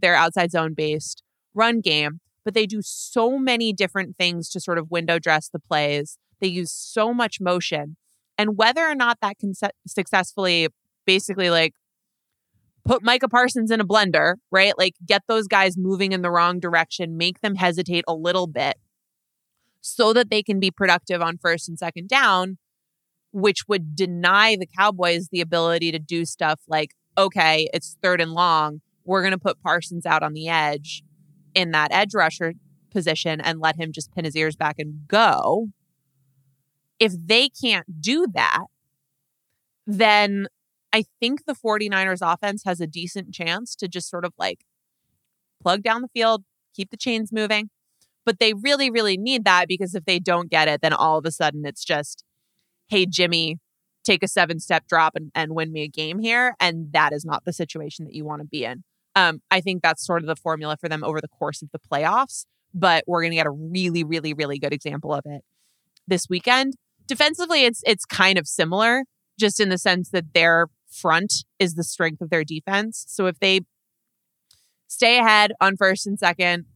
their 0.00 0.14
outside 0.14 0.52
zone 0.52 0.72
based 0.72 1.22
run 1.52 1.82
game, 1.82 2.20
but 2.42 2.54
they 2.54 2.64
do 2.64 2.80
so 2.80 3.38
many 3.38 3.74
different 3.74 4.16
things 4.16 4.48
to 4.48 4.58
sort 4.58 4.78
of 4.78 4.90
window 4.90 5.18
dress 5.18 5.50
the 5.52 5.58
plays. 5.58 6.16
They 6.40 6.48
use 6.48 6.72
so 6.72 7.12
much 7.12 7.42
motion. 7.42 7.98
And 8.38 8.56
whether 8.56 8.88
or 8.88 8.94
not 8.94 9.18
that 9.20 9.38
can 9.38 9.52
se- 9.52 9.72
successfully 9.86 10.68
basically 11.04 11.50
like 11.50 11.74
put 12.84 13.02
Micah 13.02 13.28
Parsons 13.28 13.70
in 13.70 13.80
a 13.80 13.86
blender, 13.86 14.34
right? 14.50 14.76
Like 14.76 14.94
get 15.04 15.22
those 15.28 15.46
guys 15.46 15.76
moving 15.76 16.12
in 16.12 16.22
the 16.22 16.30
wrong 16.30 16.60
direction, 16.60 17.16
make 17.16 17.40
them 17.40 17.54
hesitate 17.54 18.04
a 18.08 18.14
little 18.14 18.46
bit 18.46 18.76
so 19.80 20.12
that 20.12 20.30
they 20.30 20.42
can 20.42 20.60
be 20.60 20.70
productive 20.70 21.22
on 21.22 21.38
first 21.38 21.68
and 21.68 21.78
second 21.78 22.08
down, 22.08 22.58
which 23.32 23.68
would 23.68 23.94
deny 23.94 24.56
the 24.56 24.66
Cowboys 24.66 25.28
the 25.30 25.40
ability 25.40 25.92
to 25.92 25.98
do 25.98 26.24
stuff 26.24 26.60
like, 26.68 26.90
okay, 27.16 27.68
it's 27.72 27.96
third 28.02 28.20
and 28.20 28.32
long. 28.32 28.80
We're 29.04 29.22
going 29.22 29.32
to 29.32 29.38
put 29.38 29.62
Parsons 29.62 30.06
out 30.06 30.22
on 30.22 30.34
the 30.34 30.48
edge 30.48 31.02
in 31.54 31.72
that 31.72 31.92
edge 31.92 32.14
rusher 32.14 32.54
position 32.90 33.40
and 33.40 33.60
let 33.60 33.76
him 33.76 33.92
just 33.92 34.12
pin 34.12 34.24
his 34.24 34.36
ears 34.36 34.56
back 34.56 34.76
and 34.78 35.06
go. 35.08 35.68
If 36.98 37.12
they 37.16 37.48
can't 37.48 38.00
do 38.00 38.26
that, 38.34 38.66
then 39.86 40.46
I 40.92 41.04
think 41.20 41.44
the 41.44 41.54
49ers 41.54 42.20
offense 42.22 42.64
has 42.64 42.80
a 42.80 42.86
decent 42.86 43.32
chance 43.32 43.74
to 43.76 43.88
just 43.88 44.10
sort 44.10 44.24
of 44.24 44.32
like 44.38 44.64
plug 45.62 45.82
down 45.82 46.02
the 46.02 46.08
field, 46.08 46.44
keep 46.74 46.90
the 46.90 46.96
chains 46.96 47.32
moving. 47.32 47.70
But 48.26 48.38
they 48.38 48.52
really, 48.52 48.90
really 48.90 49.16
need 49.16 49.44
that 49.44 49.66
because 49.68 49.94
if 49.94 50.04
they 50.04 50.18
don't 50.18 50.50
get 50.50 50.68
it, 50.68 50.82
then 50.82 50.92
all 50.92 51.18
of 51.18 51.24
a 51.24 51.30
sudden 51.30 51.64
it's 51.64 51.84
just, 51.84 52.24
hey, 52.88 53.06
Jimmy, 53.06 53.58
take 54.04 54.22
a 54.22 54.28
seven 54.28 54.60
step 54.60 54.86
drop 54.88 55.14
and, 55.14 55.30
and 55.34 55.54
win 55.54 55.72
me 55.72 55.82
a 55.82 55.88
game 55.88 56.18
here. 56.18 56.54
And 56.60 56.92
that 56.92 57.12
is 57.12 57.24
not 57.24 57.44
the 57.44 57.52
situation 57.52 58.04
that 58.04 58.14
you 58.14 58.24
want 58.24 58.42
to 58.42 58.46
be 58.46 58.64
in. 58.64 58.84
Um, 59.16 59.40
I 59.50 59.60
think 59.60 59.82
that's 59.82 60.04
sort 60.04 60.22
of 60.22 60.28
the 60.28 60.36
formula 60.36 60.76
for 60.78 60.88
them 60.88 61.02
over 61.02 61.20
the 61.20 61.28
course 61.28 61.62
of 61.62 61.70
the 61.72 61.78
playoffs. 61.78 62.46
But 62.72 63.04
we're 63.06 63.22
going 63.22 63.32
to 63.32 63.36
get 63.36 63.46
a 63.46 63.50
really, 63.50 64.04
really, 64.04 64.32
really 64.32 64.58
good 64.58 64.72
example 64.72 65.12
of 65.12 65.22
it 65.24 65.42
this 66.06 66.28
weekend. 66.28 66.74
Defensively, 67.06 67.64
it's 67.64 67.82
it's 67.84 68.04
kind 68.04 68.38
of 68.38 68.46
similar, 68.46 69.04
just 69.38 69.58
in 69.58 69.70
the 69.70 69.78
sense 69.78 70.10
that 70.10 70.32
their 70.34 70.68
front 71.00 71.44
is 71.58 71.74
the 71.74 71.84
strength 71.84 72.20
of 72.20 72.30
their 72.30 72.44
defense. 72.44 73.04
So 73.08 73.26
if 73.26 73.38
they 73.40 73.60
stay 74.88 75.18
ahead 75.18 75.52
on 75.60 75.76
first 75.76 76.06
and 76.06 76.18
second, 76.18 76.66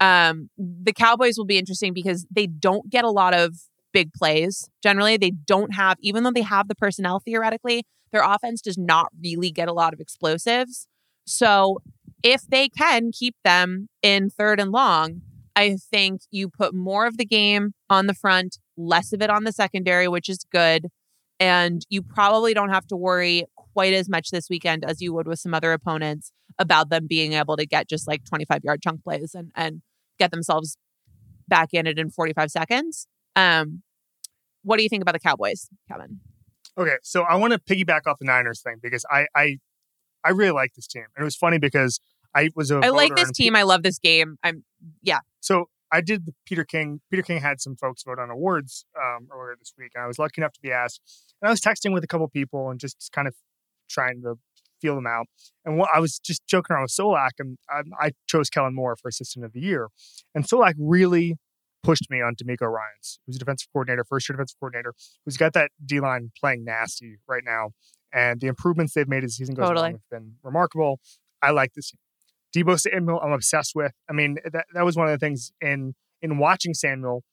um, 0.00 0.50
the 0.58 0.92
Cowboys 0.92 1.36
will 1.38 1.44
be 1.44 1.58
interesting 1.58 1.92
because 1.94 2.26
they 2.30 2.46
don't 2.46 2.90
get 2.90 3.04
a 3.04 3.10
lot 3.10 3.34
of 3.34 3.54
big 3.92 4.12
plays. 4.12 4.68
Generally, 4.82 5.18
they 5.18 5.30
don't 5.30 5.74
have, 5.74 5.96
even 6.00 6.24
though 6.24 6.32
they 6.32 6.42
have 6.42 6.68
the 6.68 6.74
personnel 6.74 7.20
theoretically, 7.20 7.84
their 8.10 8.22
offense 8.22 8.60
does 8.60 8.78
not 8.78 9.08
really 9.22 9.50
get 9.50 9.68
a 9.68 9.72
lot 9.72 9.92
of 9.92 10.00
explosives. 10.00 10.88
So 11.26 11.78
if 12.22 12.42
they 12.46 12.68
can 12.68 13.10
keep 13.12 13.36
them 13.44 13.88
in 14.02 14.30
third 14.30 14.60
and 14.60 14.72
long, 14.72 15.22
I 15.54 15.76
think 15.90 16.22
you 16.30 16.48
put 16.48 16.74
more 16.74 17.06
of 17.06 17.16
the 17.18 17.24
game 17.24 17.74
on 17.90 18.06
the 18.06 18.14
front, 18.14 18.58
less 18.76 19.12
of 19.12 19.22
it 19.22 19.30
on 19.30 19.44
the 19.44 19.52
secondary, 19.52 20.08
which 20.08 20.28
is 20.28 20.44
good. 20.50 20.88
And 21.40 21.84
you 21.88 22.02
probably 22.02 22.54
don't 22.54 22.70
have 22.70 22.86
to 22.88 22.96
worry 22.96 23.44
quite 23.56 23.94
as 23.94 24.08
much 24.08 24.30
this 24.30 24.48
weekend 24.48 24.84
as 24.84 25.00
you 25.00 25.12
would 25.12 25.26
with 25.26 25.38
some 25.40 25.54
other 25.54 25.72
opponents 25.72 26.32
about 26.58 26.90
them 26.90 27.06
being 27.06 27.32
able 27.32 27.56
to 27.56 27.66
get 27.66 27.88
just 27.88 28.06
like 28.06 28.24
25 28.24 28.64
yard 28.64 28.82
chunk 28.82 29.02
plays 29.02 29.34
and, 29.34 29.50
and 29.56 29.82
get 30.18 30.30
themselves 30.30 30.76
back 31.48 31.70
in 31.72 31.86
it 31.86 31.98
in 31.98 32.10
45 32.10 32.50
seconds. 32.50 33.06
Um, 33.34 33.82
what 34.62 34.76
do 34.76 34.82
you 34.82 34.88
think 34.88 35.02
about 35.02 35.12
the 35.12 35.20
Cowboys, 35.20 35.68
Kevin? 35.88 36.20
Okay, 36.78 36.96
so 37.02 37.22
I 37.22 37.36
want 37.36 37.52
to 37.52 37.58
piggyback 37.58 38.02
off 38.06 38.18
the 38.18 38.24
Niners 38.24 38.62
thing 38.62 38.76
because 38.82 39.04
I 39.10 39.26
I 39.34 39.58
I 40.24 40.30
really 40.30 40.52
like 40.52 40.72
this 40.74 40.86
team. 40.86 41.04
And 41.16 41.22
it 41.22 41.24
was 41.24 41.36
funny 41.36 41.58
because 41.58 42.00
I 42.34 42.50
was 42.54 42.70
a 42.70 42.78
I 42.78 42.88
like 42.88 43.14
this 43.14 43.30
team. 43.32 43.56
I 43.56 43.62
love 43.62 43.82
this 43.82 43.98
game. 43.98 44.36
I'm 44.42 44.64
So 45.02 45.20
I 45.92 46.00
did 46.00 46.24
the 46.24 46.32
Peter 46.46 46.64
King. 46.64 47.00
Peter 47.10 47.22
King 47.22 47.40
had 47.40 47.60
some 47.60 47.76
folks 47.76 48.02
vote 48.02 48.18
on 48.18 48.30
awards 48.30 48.86
um, 48.96 49.28
earlier 49.30 49.56
this 49.58 49.74
week, 49.78 49.92
and 49.94 50.02
I 50.02 50.06
was 50.06 50.18
lucky 50.18 50.40
enough 50.40 50.54
to 50.54 50.60
be 50.62 50.72
asked. 50.72 51.00
And 51.40 51.48
I 51.48 51.52
was 51.52 51.60
texting 51.60 51.92
with 51.92 52.02
a 52.02 52.06
couple 52.06 52.26
people 52.28 52.70
and 52.70 52.80
just 52.80 53.10
kind 53.14 53.28
of 53.28 53.34
trying 53.90 54.22
to 54.22 54.36
feel 54.80 54.94
them 54.94 55.06
out. 55.06 55.26
And 55.64 55.76
what, 55.76 55.90
I 55.94 56.00
was 56.00 56.18
just 56.18 56.46
joking 56.46 56.74
around 56.74 56.84
with 56.84 56.92
Solak, 56.92 57.32
and 57.38 57.58
I, 57.70 57.82
I 58.00 58.10
chose 58.26 58.48
Kellen 58.48 58.74
Moore 58.74 58.96
for 58.96 59.08
Assistant 59.08 59.44
of 59.44 59.52
the 59.52 59.60
Year. 59.60 59.88
And 60.34 60.44
Solak 60.44 60.74
really 60.78 61.36
pushed 61.82 62.10
me 62.10 62.22
on 62.22 62.34
DeMeco 62.34 62.70
Ryans, 62.70 63.18
who's 63.26 63.36
a 63.36 63.38
defensive 63.38 63.68
coordinator, 63.72 64.04
first 64.04 64.28
year 64.28 64.34
defensive 64.36 64.58
coordinator, 64.58 64.94
who's 65.24 65.36
got 65.36 65.52
that 65.52 65.70
D 65.84 66.00
line 66.00 66.32
playing 66.38 66.64
nasty 66.64 67.18
right 67.28 67.42
now. 67.44 67.70
And 68.12 68.40
the 68.40 68.46
improvements 68.46 68.94
they've 68.94 69.08
made 69.08 69.24
as 69.24 69.32
the 69.32 69.34
season 69.36 69.54
goes 69.54 69.68
Totally. 69.68 69.86
on 69.86 69.92
have 69.92 70.10
been 70.10 70.34
remarkable. 70.42 71.00
I 71.42 71.50
like 71.50 71.72
this. 71.74 71.92
Deebo 72.54 72.78
Samuel, 72.78 73.20
I'm 73.20 73.32
obsessed 73.32 73.72
with. 73.74 73.92
I 74.08 74.12
mean, 74.12 74.38
that, 74.52 74.66
that 74.74 74.84
was 74.84 74.96
one 74.96 75.08
of 75.08 75.18
the 75.18 75.24
things 75.24 75.52
in 75.60 75.94
in 76.20 76.38
watching 76.38 76.74
Samuel. 76.74 77.24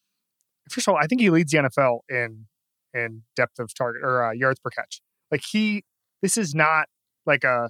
First 0.70 0.88
of 0.88 0.94
all, 0.94 1.00
I 1.02 1.08
think 1.08 1.22
he 1.22 1.30
leads 1.30 1.52
the 1.52 1.60
NFL 1.60 2.00
in 2.10 2.46
in 2.94 3.24
depth 3.36 3.60
of 3.60 3.74
target 3.74 4.04
or 4.04 4.24
uh, 4.24 4.32
yards 4.32 4.60
per 4.60 4.70
catch. 4.70 5.02
Like 5.32 5.42
he, 5.52 5.84
this 6.22 6.38
is 6.38 6.56
not 6.56 6.88
like 7.26 7.44
a 7.44 7.70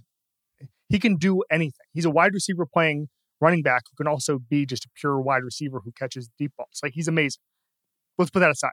he 0.90 1.00
can 1.00 1.18
do 1.18 1.44
anything. 1.52 1.86
He's 1.94 2.06
a 2.06 2.10
wide 2.10 2.34
receiver 2.34 2.66
playing 2.66 3.10
running 3.42 3.62
back 3.62 3.84
who 3.90 4.04
can 4.04 4.10
also 4.10 4.40
be 4.40 4.66
just 4.66 4.86
a 4.86 4.90
pure 5.00 5.20
wide 5.20 5.44
receiver 5.44 5.82
who 5.84 5.92
catches 5.92 6.30
deep 6.38 6.52
balls. 6.58 6.80
Like 6.84 6.94
he's 6.94 7.08
amazing. 7.08 7.42
Let's 8.18 8.32
put 8.32 8.40
that 8.40 8.52
aside. 8.52 8.72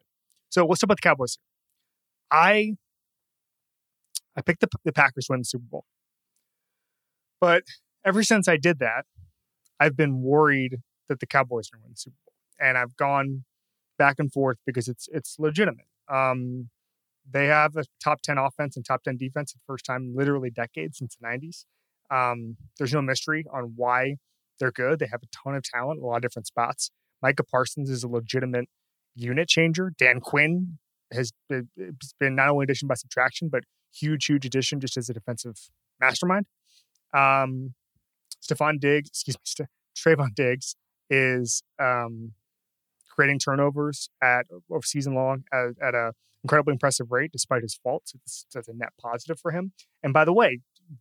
So 0.51 0.67
let's 0.67 0.81
talk 0.81 0.89
about 0.89 0.99
the 1.03 1.09
Cowboys. 1.09 1.39
Here. 2.31 2.39
I 2.41 2.73
I 4.37 4.43
picked 4.43 4.61
the, 4.61 4.69
the 4.85 4.93
Packers 4.93 5.27
to 5.27 5.33
win 5.33 5.41
the 5.41 5.45
Super 5.45 5.65
Bowl, 5.71 5.85
but 7.41 7.63
ever 8.07 8.23
since 8.23 8.49
I 8.49 8.57
did 8.57 8.79
that, 8.79 9.05
I've 9.81 9.97
been 9.97 10.23
worried 10.23 10.79
that 11.09 11.21
the 11.21 11.27
Cowboys 11.27 11.69
are 11.69 11.77
going 11.77 11.83
to 11.83 11.87
win 11.87 11.93
the 11.93 11.99
Super 11.99 12.17
Bowl, 12.25 12.35
and 12.69 12.79
I've 12.79 12.97
gone 12.97 13.45
back 13.99 14.17
and 14.19 14.33
forth 14.33 14.59
because 14.65 14.89
it's 14.89 15.09
it's 15.13 15.37
legitimate. 15.39 15.87
Um, 16.09 16.71
they 17.29 17.47
have 17.47 17.77
a 17.77 17.85
top 18.03 18.23
ten 18.23 18.39
offense 18.39 18.77
and 18.77 18.85
top 18.85 19.03
ten 19.03 19.17
defense 19.17 19.53
for 19.53 19.59
the 19.59 19.65
first 19.67 19.85
time 19.85 20.15
literally 20.15 20.51
decades 20.51 20.99
since 20.99 21.17
the 21.17 21.27
'90s. 21.27 21.65
Um, 22.11 22.57
there's 22.79 22.95
no 22.95 23.03
mystery 23.03 23.45
on 23.53 23.73
why 23.75 24.17
they're 24.59 24.73
good. 24.73 25.01
They 25.01 25.09
have 25.11 25.23
a 25.23 25.27
ton 25.45 25.57
of 25.57 25.65
talent, 25.65 25.99
in 25.99 26.05
a 26.05 26.07
lot 26.07 26.17
of 26.17 26.23
different 26.23 26.47
spots. 26.47 26.91
Micah 27.23 27.45
Parsons 27.45 27.91
is 27.91 28.05
a 28.05 28.09
legitimate 28.09 28.69
unit 29.15 29.49
changer. 29.49 29.93
Dan 29.99 30.21
Quinn 30.21 30.79
has 31.13 31.33
been, 31.49 31.69
it's 31.77 32.15
been 32.21 32.35
not 32.35 32.49
only 32.49 32.65
addition 32.65 32.87
by 32.87 32.95
subtraction, 32.95 33.49
but 33.49 33.65
huge, 33.93 34.27
huge 34.27 34.45
addition 34.45 34.81
just 34.81 34.97
as 34.97 35.09
a 35.09 35.15
defensive 35.15 35.57
mastermind. 36.01 36.47
Um, 37.15 37.75
Stefon 38.43 38.81
Diggs, 38.81 39.09
excuse 39.09 39.37
me, 39.37 39.41
Ste- 39.45 39.71
Trevon 39.97 40.35
Diggs 40.35 40.77
is 41.11 41.63
um, 41.81 42.33
creating 43.09 43.39
turnovers 43.39 44.09
at 44.23 44.47
of 44.71 44.85
season 44.85 45.15
long 45.15 45.45
at, 45.53 45.71
at 45.83 45.95
a 45.95 46.13
incredibly 46.45 46.73
impressive 46.73 47.11
rate, 47.11 47.33
despite 47.33 47.63
his 47.63 47.75
faults. 47.75 48.13
It's, 48.15 48.47
that's 48.55 48.69
a 48.69 48.73
net 48.73 48.91
positive 49.01 49.41
for 49.41 49.51
him. 49.51 49.73
And 50.03 50.13
by 50.13 50.25
the 50.25 50.33
way, 50.33 50.61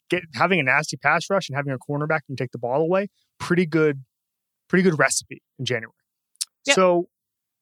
get 0.09 0.23
having 0.33 0.59
a 0.59 0.63
nasty 0.63 0.97
pass 0.97 1.29
rush 1.29 1.49
and 1.49 1.55
having 1.55 1.71
a 1.71 1.77
cornerback 1.77 2.21
and 2.27 2.37
take 2.37 2.51
the 2.51 2.57
ball 2.57 2.81
away, 2.81 3.09
pretty 3.39 3.65
good, 3.65 4.03
pretty 4.67 4.83
good 4.83 4.97
recipe 4.97 5.43
in 5.59 5.65
January. 5.65 5.93
Yep. 6.65 6.75
So 6.75 7.09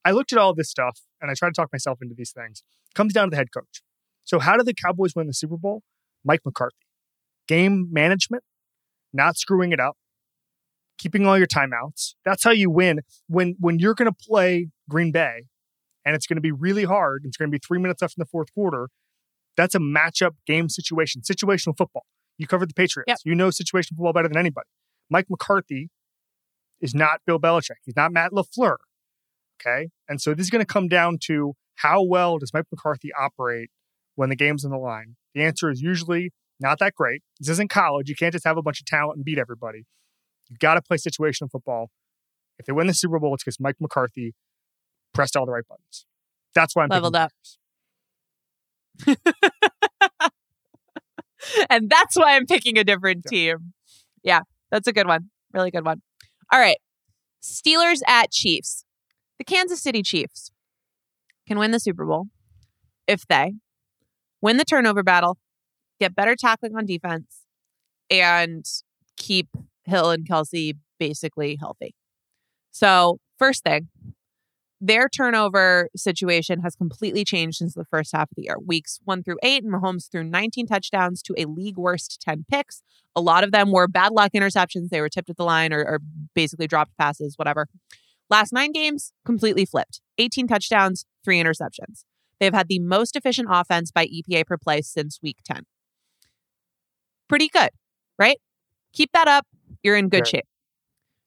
I 0.04 0.12
looked 0.12 0.32
at 0.32 0.38
all 0.38 0.54
this 0.54 0.70
stuff 0.70 1.00
and 1.20 1.30
I 1.30 1.34
tried 1.34 1.50
to 1.50 1.54
talk 1.54 1.70
myself 1.72 1.98
into 2.00 2.14
these 2.14 2.32
things. 2.32 2.62
comes 2.94 3.12
down 3.12 3.26
to 3.26 3.30
the 3.30 3.36
head 3.36 3.52
coach. 3.52 3.82
So 4.24 4.38
how 4.38 4.56
did 4.56 4.66
the 4.66 4.74
Cowboys 4.74 5.14
win 5.14 5.26
the 5.26 5.34
Super 5.34 5.58
Bowl? 5.58 5.82
Mike 6.24 6.40
McCarthy. 6.44 6.76
Game 7.46 7.88
management, 7.92 8.42
not 9.14 9.36
screwing 9.36 9.72
it 9.72 9.80
up, 9.80 9.96
keeping 10.98 11.26
all 11.26 11.38
your 11.38 11.46
timeouts. 11.46 12.14
That's 12.24 12.44
how 12.44 12.50
you 12.50 12.70
win. 12.70 13.00
When 13.28 13.56
when 13.58 13.78
you're 13.78 13.94
going 13.94 14.10
to 14.10 14.16
play 14.28 14.68
Green 14.88 15.12
Bay, 15.12 15.44
and 16.04 16.14
it's 16.14 16.26
going 16.26 16.36
to 16.36 16.42
be 16.42 16.52
really 16.52 16.84
hard. 16.84 17.22
It's 17.24 17.36
going 17.36 17.50
to 17.50 17.54
be 17.54 17.60
three 17.64 17.78
minutes 17.78 18.02
left 18.02 18.16
in 18.16 18.20
the 18.20 18.26
fourth 18.26 18.52
quarter. 18.52 18.88
That's 19.56 19.74
a 19.74 19.78
matchup 19.78 20.32
game 20.46 20.68
situation, 20.68 21.22
situational 21.22 21.76
football. 21.76 22.04
You 22.38 22.46
covered 22.46 22.68
the 22.68 22.74
Patriots. 22.74 23.08
Yep. 23.08 23.18
You 23.24 23.34
know 23.34 23.48
situational 23.48 23.90
football 23.90 24.12
better 24.12 24.28
than 24.28 24.36
anybody. 24.36 24.66
Mike 25.08 25.26
McCarthy 25.30 25.90
is 26.80 26.94
not 26.94 27.20
Bill 27.26 27.38
Belichick. 27.38 27.76
He's 27.84 27.96
not 27.96 28.12
Matt 28.12 28.32
LaFleur. 28.32 28.76
Okay. 29.60 29.90
And 30.08 30.20
so 30.20 30.34
this 30.34 30.46
is 30.46 30.50
going 30.50 30.64
to 30.64 30.70
come 30.70 30.88
down 30.88 31.18
to 31.26 31.54
how 31.76 32.02
well 32.02 32.38
does 32.38 32.52
Mike 32.52 32.66
McCarthy 32.70 33.10
operate 33.18 33.70
when 34.16 34.28
the 34.28 34.36
game's 34.36 34.64
on 34.64 34.70
the 34.70 34.78
line? 34.78 35.16
The 35.34 35.42
answer 35.42 35.70
is 35.70 35.80
usually 35.80 36.32
not 36.60 36.78
that 36.78 36.94
great. 36.94 37.22
This 37.40 37.48
isn't 37.50 37.70
college. 37.70 38.08
You 38.08 38.14
can't 38.14 38.32
just 38.32 38.44
have 38.44 38.56
a 38.56 38.62
bunch 38.62 38.80
of 38.80 38.86
talent 38.86 39.16
and 39.16 39.24
beat 39.24 39.38
everybody. 39.38 39.84
You've 40.48 40.58
got 40.58 40.74
to 40.74 40.82
play 40.82 40.96
situational 40.96 41.50
football. 41.50 41.90
If 42.58 42.66
they 42.66 42.72
win 42.72 42.86
the 42.86 42.94
Super 42.94 43.18
Bowl, 43.18 43.34
it's 43.34 43.42
because 43.42 43.58
Mike 43.58 43.76
McCarthy 43.80 44.34
pressed 45.12 45.36
all 45.36 45.46
the 45.46 45.52
right 45.52 45.66
buttons. 45.68 46.06
That's 46.54 46.76
why 46.76 46.84
I'm 46.84 46.88
Leveled 46.88 47.16
up. 47.16 47.32
and 51.70 51.90
that's 51.90 52.16
why 52.16 52.36
I'm 52.36 52.46
picking 52.46 52.78
a 52.78 52.84
different 52.84 53.24
team. 53.24 53.72
Yeah, 54.22 54.40
that's 54.70 54.86
a 54.86 54.92
good 54.92 55.06
one. 55.06 55.30
Really 55.52 55.70
good 55.70 55.84
one. 55.84 56.02
All 56.52 56.60
right. 56.60 56.78
Steelers 57.42 58.00
at 58.06 58.30
Chiefs. 58.30 58.84
The 59.38 59.44
Kansas 59.44 59.82
City 59.82 60.02
Chiefs 60.02 60.52
can 61.46 61.58
win 61.58 61.72
the 61.72 61.80
Super 61.80 62.06
Bowl 62.06 62.26
if 63.06 63.26
they 63.26 63.54
win 64.40 64.56
the 64.56 64.64
turnover 64.64 65.02
battle, 65.02 65.38
get 66.00 66.14
better 66.14 66.36
tackling 66.36 66.76
on 66.76 66.86
defense, 66.86 67.44
and 68.10 68.64
keep 69.16 69.48
Hill 69.84 70.10
and 70.10 70.28
Kelce 70.28 70.74
basically 70.98 71.56
healthy. 71.60 71.94
So, 72.70 73.18
first 73.38 73.62
thing, 73.64 73.88
their 74.80 75.08
turnover 75.08 75.88
situation 75.96 76.60
has 76.60 76.74
completely 76.74 77.24
changed 77.24 77.58
since 77.58 77.74
the 77.74 77.84
first 77.86 78.12
half 78.12 78.30
of 78.30 78.36
the 78.36 78.42
year. 78.42 78.56
Weeks 78.58 79.00
one 79.04 79.22
through 79.22 79.38
eight, 79.42 79.64
Mahomes 79.64 80.10
threw 80.10 80.24
19 80.24 80.66
touchdowns 80.66 81.22
to 81.22 81.34
a 81.38 81.46
league 81.46 81.78
worst 81.78 82.20
10 82.20 82.44
picks. 82.50 82.82
A 83.16 83.20
lot 83.20 83.44
of 83.44 83.52
them 83.52 83.70
were 83.70 83.88
bad 83.88 84.12
luck 84.12 84.32
interceptions. 84.34 84.90
They 84.90 85.00
were 85.00 85.08
tipped 85.08 85.30
at 85.30 85.36
the 85.36 85.44
line 85.44 85.72
or, 85.72 85.84
or 85.84 86.00
basically 86.34 86.66
dropped 86.66 86.96
passes, 86.98 87.38
whatever. 87.38 87.68
Last 88.28 88.52
nine 88.52 88.72
games, 88.72 89.12
completely 89.24 89.64
flipped 89.64 90.00
18 90.18 90.48
touchdowns, 90.48 91.06
three 91.24 91.42
interceptions. 91.42 92.04
They've 92.40 92.52
had 92.52 92.68
the 92.68 92.80
most 92.80 93.16
efficient 93.16 93.48
offense 93.50 93.90
by 93.90 94.06
EPA 94.06 94.46
per 94.46 94.58
play 94.58 94.82
since 94.82 95.18
week 95.22 95.38
10. 95.44 95.64
Pretty 97.28 97.48
good, 97.48 97.70
right? 98.18 98.38
Keep 98.92 99.12
that 99.12 99.28
up. 99.28 99.46
You're 99.82 99.96
in 99.96 100.08
good 100.08 100.26
shape. 100.26 100.44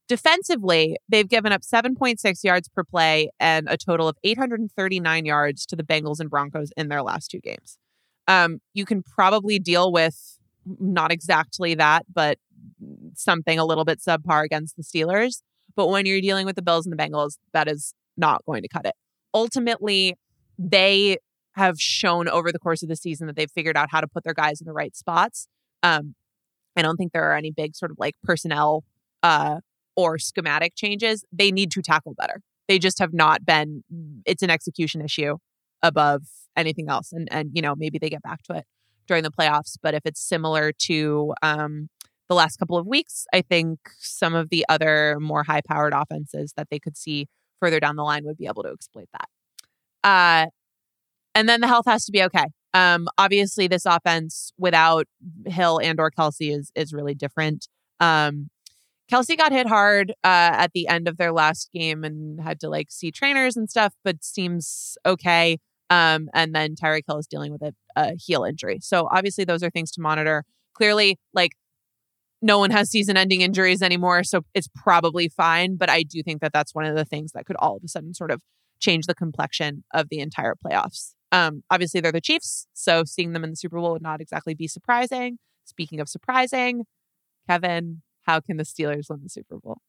Defensively, 0.08 0.96
they've 1.10 1.28
given 1.28 1.52
up 1.52 1.62
7.6 1.62 2.44
yards 2.44 2.70
per 2.70 2.84
play 2.84 3.30
and 3.40 3.68
a 3.70 3.76
total 3.76 4.08
of 4.08 4.16
839 4.24 5.26
yards 5.26 5.66
to 5.66 5.76
the 5.76 5.84
Bengals 5.84 6.20
and 6.20 6.30
Broncos 6.30 6.72
in 6.78 6.88
their 6.88 7.02
last 7.04 7.30
two 7.30 7.40
games. 7.40 7.78
Um, 8.28 8.60
you 8.74 8.86
can 8.86 9.04
probably 9.04 9.60
deal 9.60 9.92
with 9.92 10.38
not 10.80 11.12
exactly 11.12 11.76
that, 11.76 12.06
but 12.14 12.38
something 13.16 13.60
a 13.60 13.66
little 13.66 13.86
bit 13.86 14.00
subpar 14.00 14.44
against 14.44 14.78
the 14.78 14.84
Steelers. 14.84 15.42
But 15.76 15.90
when 15.90 16.06
you're 16.06 16.22
dealing 16.22 16.46
with 16.46 16.56
the 16.56 16.62
Bills 16.62 16.86
and 16.86 16.98
the 16.98 17.02
Bengals, 17.02 17.38
that 17.54 17.68
is 17.68 17.94
not 18.16 18.44
going 18.46 18.64
to 18.64 18.68
cut 18.68 18.86
it. 18.86 18.94
Ultimately, 19.34 20.16
they 20.58 21.18
have 21.56 21.80
shown 21.80 22.28
over 22.30 22.52
the 22.52 22.60
course 22.60 22.82
of 22.84 22.90
the 22.90 22.96
season 22.96 23.28
that 23.28 23.36
they've 23.36 23.52
figured 23.52 23.76
out 23.76 23.90
how 23.92 24.00
to 24.02 24.08
put 24.08 24.24
their 24.24 24.34
guys 24.34 24.62
in 24.62 24.66
the 24.66 24.74
right 24.74 24.96
spots. 24.96 25.48
Um, 25.84 26.16
I 26.76 26.82
don't 26.82 26.98
think 26.98 27.12
there 27.12 27.24
are 27.24 27.36
any 27.36 27.52
big 27.52 27.76
sort 27.76 27.92
of 27.92 27.98
like 28.00 28.16
personnel 28.24 28.84
uh, 29.24 29.60
or 29.96 30.20
schematic 30.20 30.74
changes. 30.76 31.26
They 31.32 31.52
need 31.52 31.72
to 31.72 31.82
tackle 31.82 32.14
better. 32.18 32.42
They 32.68 32.80
just 32.80 33.00
have 33.00 33.14
not 33.14 33.46
been. 33.46 33.84
It's 34.26 34.44
an 34.44 34.50
execution 34.50 35.02
issue 35.02 35.38
above 35.82 36.24
anything 36.56 36.90
else, 36.90 37.12
and 37.12 37.28
and 37.32 37.52
you 37.54 37.62
know 37.62 37.76
maybe 37.76 37.98
they 37.98 38.10
get 38.10 38.22
back 38.22 38.44
to 38.44 38.54
it 38.54 38.66
during 39.08 39.24
the 39.24 39.32
playoffs. 39.32 39.78
But 39.82 39.94
if 39.94 40.02
it's 40.06 40.22
similar 40.22 40.72
to 40.84 41.34
um, 41.42 41.90
the 42.30 42.36
last 42.36 42.58
couple 42.58 42.78
of 42.78 42.86
weeks, 42.86 43.26
I 43.34 43.42
think 43.42 43.80
some 43.98 44.36
of 44.36 44.50
the 44.50 44.66
other 44.70 45.18
more 45.20 45.44
high 45.44 45.62
powered 45.68 45.94
offenses 45.94 46.54
that 46.58 46.68
they 46.70 46.80
could 46.80 46.98
see 46.98 47.28
further 47.60 47.80
down 47.80 47.96
the 47.96 48.04
line 48.04 48.26
would 48.26 48.38
be 48.38 48.46
able 48.46 48.64
to 48.64 48.70
exploit 48.70 49.08
that. 49.14 49.30
Uh, 50.04 50.50
and 51.34 51.48
then 51.48 51.62
the 51.62 51.68
health 51.68 51.86
has 51.88 52.06
to 52.06 52.12
be 52.12 52.24
okay. 52.24 52.46
Um, 52.74 53.08
obviously, 53.18 53.68
this 53.68 53.86
offense 53.86 54.52
without 54.58 55.08
Hill 55.46 55.80
and 55.82 56.00
or 56.00 56.12
Kelce 56.12 56.56
is 56.56 56.72
is 56.76 56.94
really 56.94 57.16
different. 57.16 57.68
Um, 58.00 58.50
Kelce 59.12 59.38
got 59.38 59.54
hit 59.54 59.68
hard 59.68 60.12
uh, 60.24 60.52
at 60.54 60.72
the 60.74 60.88
end 60.88 61.08
of 61.08 61.18
their 61.18 61.32
last 61.32 61.70
game 61.74 62.04
and 62.04 62.42
had 62.42 62.60
to 62.60 62.70
like 62.70 62.88
see 62.92 63.10
trainers 63.10 63.56
and 63.56 63.70
stuff, 63.70 63.94
but 64.04 64.24
seems 64.24 64.98
okay. 65.06 65.60
Um, 65.90 66.30
and 66.34 66.54
then 66.54 66.76
Tyreek 66.76 67.04
Hill 67.08 67.18
is 67.18 67.28
dealing 67.28 67.54
with 67.54 67.62
a, 67.62 67.74
a 67.96 68.16
heel 68.16 68.44
injury. 68.44 68.80
So 68.82 69.08
obviously, 69.10 69.46
those 69.46 69.64
are 69.64 69.70
things 69.70 69.92
to 69.92 70.02
monitor. 70.02 70.44
Clearly, 70.74 71.18
like 71.34 71.54
no 72.42 72.60
one 72.60 72.70
has 72.72 72.92
season-ending 72.92 73.42
injuries 73.42 73.82
anymore, 73.82 74.24
so 74.24 74.42
it's 74.54 74.68
probably 74.76 75.30
fine. 75.30 75.78
But 75.78 75.90
I 75.90 76.04
do 76.04 76.22
think 76.22 76.42
that 76.42 76.52
that's 76.54 76.76
one 76.76 76.86
of 76.86 76.96
the 76.96 77.06
things 77.06 77.32
that 77.32 77.46
could 77.46 77.56
all 77.56 77.78
of 77.78 77.84
a 77.84 77.88
sudden 77.88 78.14
sort 78.14 78.32
of 78.32 78.42
change 78.80 79.06
the 79.06 79.16
complexion 79.16 79.84
of 79.94 80.10
the 80.10 80.20
entire 80.20 80.56
playoffs. 80.56 81.14
Um, 81.32 81.64
obviously, 81.70 82.00
they're 82.00 82.12
the 82.12 82.22
Chiefs, 82.22 82.68
so 82.74 83.04
seeing 83.04 83.34
them 83.34 83.44
in 83.44 83.50
the 83.50 83.56
Super 83.56 83.80
Bowl 83.80 83.92
would 83.92 84.02
not 84.02 84.22
exactly 84.22 84.54
be 84.54 84.68
surprising. 84.68 85.40
Speaking 85.66 86.00
of 86.00 86.08
surprising, 86.08 86.86
Kevin, 87.50 88.02
how 88.24 88.40
can 88.40 88.58
the 88.58 88.64
Steelers 88.64 89.10
win 89.10 89.20
the 89.24 89.30
Super 89.30 89.58
Bowl? 89.58 89.80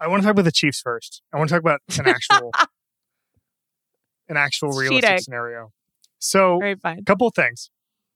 I 0.00 0.08
want 0.08 0.22
to 0.22 0.26
talk 0.26 0.32
about 0.32 0.44
the 0.44 0.52
Chiefs 0.52 0.80
first. 0.80 1.22
I 1.32 1.38
want 1.38 1.48
to 1.48 1.54
talk 1.54 1.60
about 1.60 1.80
an 1.98 2.08
actual, 2.08 2.50
an 4.28 4.36
actual 4.36 4.70
realistic 4.70 5.02
cheating. 5.02 5.18
scenario. 5.18 5.72
So, 6.18 6.60
a 6.62 7.02
couple 7.06 7.28
of 7.28 7.34
things. 7.34 7.70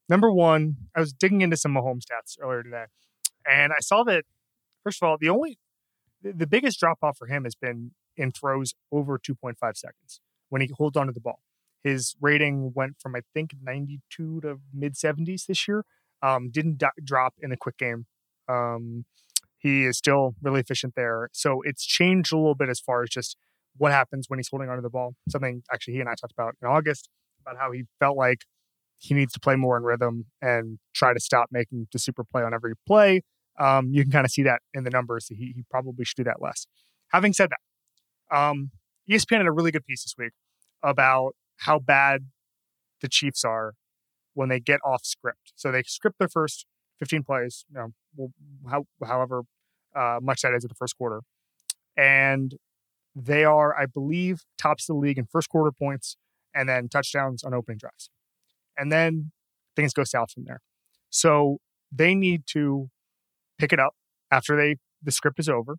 Number 0.08 0.32
one, 0.32 0.76
I 0.96 1.00
was 1.00 1.12
digging 1.12 1.42
into 1.42 1.56
some 1.56 1.72
Mahomes 1.74 2.00
stats 2.00 2.36
earlier 2.40 2.64
today, 2.64 2.84
and 3.48 3.72
I 3.72 3.80
saw 3.80 4.02
that 4.04 4.24
first 4.82 5.02
of 5.02 5.08
all, 5.08 5.16
the 5.20 5.28
only 5.28 5.58
the 6.22 6.46
biggest 6.46 6.78
drop 6.78 6.98
off 7.02 7.16
for 7.16 7.26
him 7.26 7.44
has 7.44 7.54
been 7.54 7.92
in 8.16 8.30
throws 8.30 8.74
over 8.90 9.18
2.5 9.18 9.56
seconds 9.76 10.20
when 10.48 10.62
he 10.62 10.70
holds 10.76 10.96
onto 10.96 11.12
the 11.12 11.20
ball. 11.20 11.40
His 11.82 12.14
rating 12.20 12.72
went 12.74 12.96
from 13.00 13.16
I 13.16 13.22
think 13.34 13.54
92 13.60 14.40
to 14.42 14.60
mid 14.72 14.94
70s 14.94 15.46
this 15.46 15.66
year. 15.66 15.84
Um, 16.22 16.50
didn't 16.50 16.78
do- 16.78 17.02
drop 17.02 17.34
in 17.40 17.50
the 17.50 17.56
quick 17.56 17.76
game. 17.78 18.06
Um, 18.48 19.04
he 19.58 19.86
is 19.86 19.96
still 19.96 20.34
really 20.42 20.60
efficient 20.60 20.94
there. 20.96 21.28
So 21.32 21.62
it's 21.62 21.84
changed 21.84 22.32
a 22.32 22.36
little 22.36 22.54
bit 22.54 22.68
as 22.68 22.80
far 22.80 23.02
as 23.02 23.10
just 23.10 23.36
what 23.76 23.92
happens 23.92 24.28
when 24.28 24.38
he's 24.38 24.48
holding 24.48 24.68
onto 24.68 24.82
the 24.82 24.90
ball. 24.90 25.14
Something 25.28 25.62
actually 25.72 25.94
he 25.94 26.00
and 26.00 26.08
I 26.08 26.14
talked 26.14 26.32
about 26.32 26.54
in 26.60 26.68
August 26.68 27.08
about 27.40 27.58
how 27.58 27.72
he 27.72 27.84
felt 27.98 28.16
like 28.16 28.44
he 28.98 29.14
needs 29.14 29.32
to 29.32 29.40
play 29.40 29.56
more 29.56 29.76
in 29.76 29.82
rhythm 29.82 30.26
and 30.40 30.78
try 30.94 31.12
to 31.12 31.20
stop 31.20 31.48
making 31.50 31.88
the 31.92 31.98
super 31.98 32.22
play 32.22 32.42
on 32.42 32.54
every 32.54 32.74
play. 32.86 33.22
Um, 33.58 33.90
you 33.92 34.02
can 34.02 34.12
kind 34.12 34.24
of 34.24 34.30
see 34.30 34.44
that 34.44 34.62
in 34.74 34.84
the 34.84 34.90
numbers. 34.90 35.26
He, 35.28 35.34
he 35.34 35.64
probably 35.70 36.04
should 36.04 36.16
do 36.16 36.24
that 36.24 36.40
less. 36.40 36.66
Having 37.08 37.32
said 37.32 37.50
that, 37.50 37.58
um, 38.32 38.70
ESPN 39.08 39.38
had 39.38 39.46
a 39.46 39.52
really 39.52 39.70
good 39.70 39.84
piece 39.84 40.04
this 40.04 40.14
week 40.16 40.32
about 40.82 41.34
how 41.58 41.78
bad 41.78 42.26
the 43.00 43.08
Chiefs 43.08 43.44
are 43.44 43.74
when 44.34 44.48
they 44.48 44.60
get 44.60 44.80
off 44.84 45.04
script. 45.04 45.52
So 45.56 45.70
they 45.70 45.82
script 45.82 46.18
their 46.18 46.28
first 46.28 46.66
15 46.98 47.22
plays, 47.22 47.64
you 47.68 47.92
know, 48.16 48.32
how, 48.70 48.86
however 49.04 49.42
uh, 49.94 50.18
much 50.22 50.42
that 50.42 50.54
is 50.54 50.64
at 50.64 50.70
the 50.70 50.74
first 50.74 50.96
quarter. 50.96 51.20
And 51.96 52.56
they 53.14 53.44
are, 53.44 53.76
I 53.76 53.86
believe, 53.86 54.42
tops 54.56 54.88
of 54.88 54.96
the 54.96 55.00
league 55.00 55.18
in 55.18 55.26
first 55.26 55.48
quarter 55.48 55.70
points 55.70 56.16
and 56.54 56.68
then 56.68 56.88
touchdowns 56.88 57.44
on 57.44 57.52
opening 57.52 57.78
drives. 57.78 58.08
And 58.76 58.90
then 58.90 59.32
things 59.76 59.92
go 59.92 60.04
south 60.04 60.32
from 60.32 60.44
there. 60.44 60.60
So 61.10 61.58
they 61.90 62.14
need 62.14 62.44
to 62.48 62.88
pick 63.58 63.72
it 63.72 63.78
up 63.78 63.94
after 64.30 64.56
they 64.56 64.76
the 65.02 65.10
script 65.10 65.38
is 65.38 65.48
over, 65.48 65.76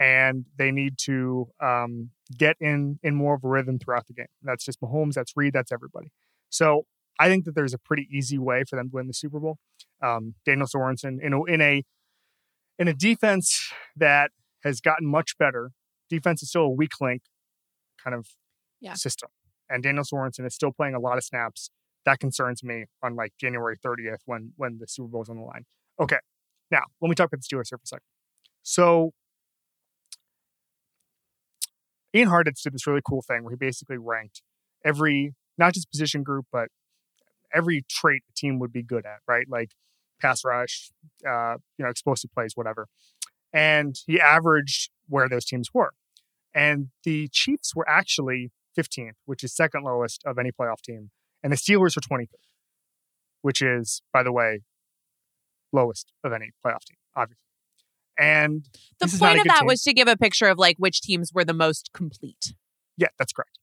and 0.00 0.46
they 0.56 0.72
need 0.72 0.96
to 0.98 1.48
um, 1.60 2.10
get 2.36 2.56
in 2.58 2.98
in 3.02 3.14
more 3.14 3.34
of 3.34 3.44
a 3.44 3.48
rhythm 3.48 3.78
throughout 3.78 4.06
the 4.08 4.14
game. 4.14 4.26
That's 4.42 4.64
just 4.64 4.80
Mahomes, 4.80 5.12
that's 5.12 5.32
Reid, 5.36 5.52
that's 5.52 5.70
everybody. 5.70 6.10
So 6.48 6.86
I 7.20 7.28
think 7.28 7.44
that 7.44 7.54
there's 7.54 7.74
a 7.74 7.78
pretty 7.78 8.08
easy 8.10 8.38
way 8.38 8.64
for 8.68 8.76
them 8.76 8.88
to 8.90 8.96
win 8.96 9.06
the 9.06 9.12
Super 9.14 9.38
Bowl. 9.38 9.58
Um, 10.02 10.34
Daniel 10.46 10.66
Sorensen 10.66 11.20
in 11.22 11.34
a, 11.34 11.44
in 11.44 11.60
a 11.60 11.84
in 12.78 12.88
a 12.88 12.94
defense 12.94 13.70
that 13.94 14.30
has 14.64 14.80
gotten 14.80 15.06
much 15.06 15.36
better. 15.38 15.72
Defense 16.08 16.42
is 16.42 16.48
still 16.48 16.62
a 16.62 16.70
weak 16.70 16.92
link 17.00 17.22
kind 18.02 18.14
of 18.16 18.26
Yeah. 18.80 18.94
system, 18.94 19.28
and 19.68 19.82
Daniel 19.82 20.04
Sorensen 20.04 20.46
is 20.46 20.54
still 20.54 20.72
playing 20.72 20.94
a 20.94 20.98
lot 20.98 21.18
of 21.18 21.24
snaps. 21.24 21.70
That 22.06 22.18
concerns 22.18 22.64
me 22.64 22.86
on 23.02 23.14
like 23.16 23.34
January 23.38 23.76
30th 23.76 24.20
when 24.24 24.54
when 24.56 24.78
the 24.78 24.86
Super 24.88 25.08
Bowl 25.08 25.22
is 25.22 25.28
on 25.28 25.36
the 25.36 25.42
line. 25.42 25.66
Okay, 26.00 26.18
now 26.70 26.84
let 27.02 27.10
me 27.10 27.14
talk 27.14 27.26
about 27.26 27.42
the 27.42 27.46
Steelers 27.46 27.68
here 27.68 27.76
for 27.76 27.84
a 27.84 27.86
second. 27.86 28.06
So 28.62 29.12
Ian 32.14 32.28
Hartitz 32.28 32.62
did 32.62 32.72
this 32.72 32.86
really 32.86 33.02
cool 33.06 33.22
thing 33.22 33.44
where 33.44 33.52
he 33.52 33.56
basically 33.56 33.98
ranked 33.98 34.42
every 34.84 35.34
not 35.58 35.74
just 35.74 35.90
position 35.90 36.22
group 36.22 36.46
but 36.52 36.68
every 37.52 37.84
trait 37.88 38.22
a 38.30 38.32
team 38.34 38.58
would 38.58 38.72
be 38.72 38.82
good 38.82 39.04
at, 39.06 39.18
right? 39.26 39.46
Like 39.48 39.70
pass 40.20 40.44
rush, 40.44 40.90
uh, 41.28 41.56
you 41.78 41.84
know, 41.84 41.90
explosive 41.90 42.30
plays, 42.32 42.52
whatever. 42.54 42.86
and 43.52 43.96
he 44.06 44.20
averaged 44.20 44.90
where 45.08 45.28
those 45.28 45.44
teams 45.44 45.70
were. 45.74 45.90
And 46.54 46.88
the 47.04 47.28
Chiefs 47.32 47.74
were 47.74 47.88
actually 47.88 48.50
15th, 48.78 49.14
which 49.24 49.42
is 49.42 49.54
second 49.54 49.84
lowest 49.84 50.22
of 50.24 50.38
any 50.38 50.50
playoff 50.52 50.80
team, 50.82 51.10
and 51.42 51.52
the 51.52 51.56
Steelers 51.56 51.96
were 51.96 52.02
23rd, 52.02 52.26
which 53.42 53.60
is, 53.62 54.02
by 54.12 54.22
the 54.22 54.32
way, 54.32 54.60
lowest 55.72 56.12
of 56.24 56.32
any 56.32 56.50
playoff 56.64 56.84
team, 56.84 56.96
obviously. 57.16 57.49
And 58.18 58.64
The 59.00 59.06
this 59.06 59.14
is 59.14 59.20
not 59.20 59.28
point 59.30 59.40
of 59.40 59.46
that 59.46 59.58
team. 59.60 59.66
was 59.66 59.82
to 59.82 59.92
give 59.94 60.08
a 60.08 60.16
picture 60.16 60.46
of 60.46 60.58
like 60.58 60.76
which 60.78 61.00
teams 61.00 61.32
were 61.32 61.44
the 61.44 61.54
most 61.54 61.90
complete. 61.94 62.54
Yeah, 62.96 63.08
that's 63.18 63.32
correct. 63.32 63.58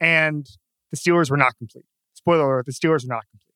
And 0.00 0.46
the 0.90 0.96
Steelers 0.96 1.30
were 1.30 1.36
not 1.36 1.56
complete. 1.58 1.84
Spoiler 2.14 2.44
alert: 2.44 2.66
the 2.66 2.72
Steelers 2.72 3.04
were 3.04 3.14
not 3.14 3.24
complete. 3.30 3.48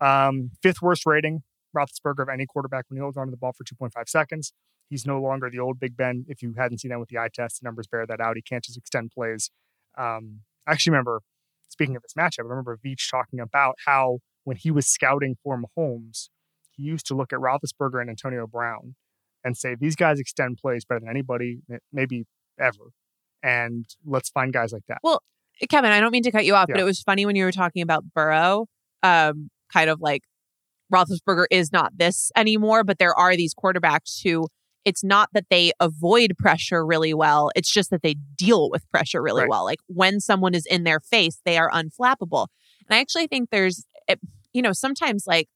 Um, 0.00 0.50
fifth 0.62 0.82
worst 0.82 1.06
rating, 1.06 1.42
Roethlisberger 1.76 2.22
of 2.22 2.28
any 2.28 2.46
quarterback 2.46 2.84
when 2.88 2.96
he 2.96 3.00
holds 3.00 3.16
onto 3.16 3.30
the 3.30 3.36
ball 3.36 3.52
for 3.52 3.64
2.5 3.64 4.08
seconds. 4.08 4.52
He's 4.88 5.04
no 5.06 5.20
longer 5.20 5.50
the 5.50 5.58
old 5.58 5.80
Big 5.80 5.96
Ben. 5.96 6.24
If 6.28 6.42
you 6.42 6.54
hadn't 6.56 6.78
seen 6.78 6.90
that 6.90 7.00
with 7.00 7.08
the 7.08 7.18
eye 7.18 7.28
test, 7.32 7.60
the 7.60 7.64
numbers 7.66 7.86
bear 7.86 8.06
that 8.06 8.20
out. 8.20 8.36
He 8.36 8.42
can't 8.42 8.62
just 8.62 8.76
extend 8.78 9.10
plays. 9.10 9.50
Um, 9.98 10.40
I 10.66 10.72
actually 10.72 10.92
remember, 10.92 11.22
speaking 11.68 11.96
of 11.96 12.02
this 12.02 12.12
matchup, 12.16 12.40
I 12.44 12.48
remember 12.48 12.78
Veach 12.84 13.10
talking 13.10 13.40
about 13.40 13.76
how 13.86 14.18
when 14.44 14.56
he 14.56 14.70
was 14.70 14.86
scouting 14.86 15.36
for 15.42 15.60
Mahomes, 15.60 16.28
he 16.70 16.84
used 16.84 17.06
to 17.06 17.14
look 17.14 17.32
at 17.32 17.40
Roethlisberger 17.40 18.00
and 18.00 18.10
Antonio 18.10 18.46
Brown 18.46 18.94
and 19.46 19.56
say, 19.56 19.76
these 19.78 19.96
guys 19.96 20.18
extend 20.20 20.58
plays 20.58 20.84
better 20.84 21.00
than 21.00 21.08
anybody, 21.08 21.60
maybe 21.92 22.26
ever. 22.60 22.90
And 23.42 23.86
let's 24.04 24.28
find 24.28 24.52
guys 24.52 24.72
like 24.72 24.82
that. 24.88 24.98
Well 25.02 25.22
kevin, 25.70 25.90
I 25.90 26.00
don't 26.00 26.10
mean 26.12 26.22
to 26.24 26.30
cut 26.30 26.44
you 26.44 26.54
off, 26.54 26.66
but 26.68 26.78
it 26.78 26.84
was 26.84 27.00
funny 27.00 27.24
when 27.24 27.34
you 27.34 27.44
were 27.44 27.52
talking 27.52 27.80
about 27.80 28.04
Burrow, 28.14 28.66
um, 29.02 29.48
kind 29.72 29.88
of 29.88 30.02
like 30.02 30.22
Roethlisberger 30.92 31.46
is 31.50 31.72
not 31.72 31.96
this 31.96 32.30
anymore, 32.36 32.84
but 32.84 32.98
there 32.98 33.14
are 33.14 33.34
these 33.36 33.54
quarterbacks 33.54 34.20
who 34.22 34.48
it's 34.84 35.02
not 35.02 35.30
that 35.32 35.46
they 35.50 35.72
avoid 35.80 36.34
pressure 36.38 36.84
really 36.84 37.14
well. 37.14 37.50
It's 37.56 37.70
just 37.72 37.88
that 37.90 38.02
they 38.02 38.16
deal 38.36 38.70
with 38.70 38.88
pressure 38.90 39.22
really 39.22 39.42
Right. 39.42 39.50
well. 39.50 39.64
Like 39.64 39.80
when 39.86 40.20
someone 40.20 40.54
is 40.54 40.66
in 40.66 40.84
their 40.84 41.00
face, 41.00 41.40
they 41.44 41.56
are 41.56 41.70
unflappable. 41.70 42.48
And 42.88 42.94
I 42.96 43.00
actually 43.00 43.26
think 43.26 43.48
there's, 43.50 43.84
it- 44.06 44.20
you 44.52 44.60
know, 44.62 44.72
sometimes 44.72 45.24
like 45.26 45.48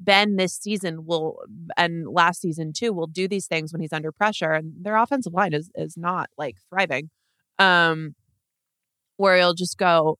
Ben 0.00 0.36
this 0.36 0.54
season 0.54 1.06
will, 1.06 1.38
and 1.76 2.06
last 2.08 2.40
season 2.40 2.72
too, 2.72 2.92
will 2.92 3.06
do 3.06 3.26
these 3.26 3.46
things 3.46 3.72
when 3.72 3.80
he's 3.80 3.92
under 3.92 4.12
pressure, 4.12 4.52
and 4.52 4.72
their 4.80 4.96
offensive 4.96 5.32
line 5.32 5.52
is 5.52 5.70
is 5.74 5.96
not 5.96 6.30
like 6.38 6.56
thriving. 6.70 7.10
Um, 7.58 8.14
where 9.16 9.36
he'll 9.36 9.54
just 9.54 9.76
go, 9.76 10.16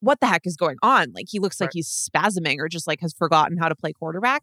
what 0.00 0.20
the 0.20 0.26
heck 0.26 0.42
is 0.46 0.56
going 0.56 0.76
on? 0.82 1.12
Like 1.14 1.26
he 1.28 1.40
looks 1.40 1.60
like 1.60 1.70
he's 1.72 1.88
spasming 1.88 2.56
or 2.58 2.68
just 2.68 2.86
like 2.86 3.00
has 3.00 3.12
forgotten 3.12 3.58
how 3.58 3.68
to 3.68 3.74
play 3.74 3.92
quarterback. 3.92 4.42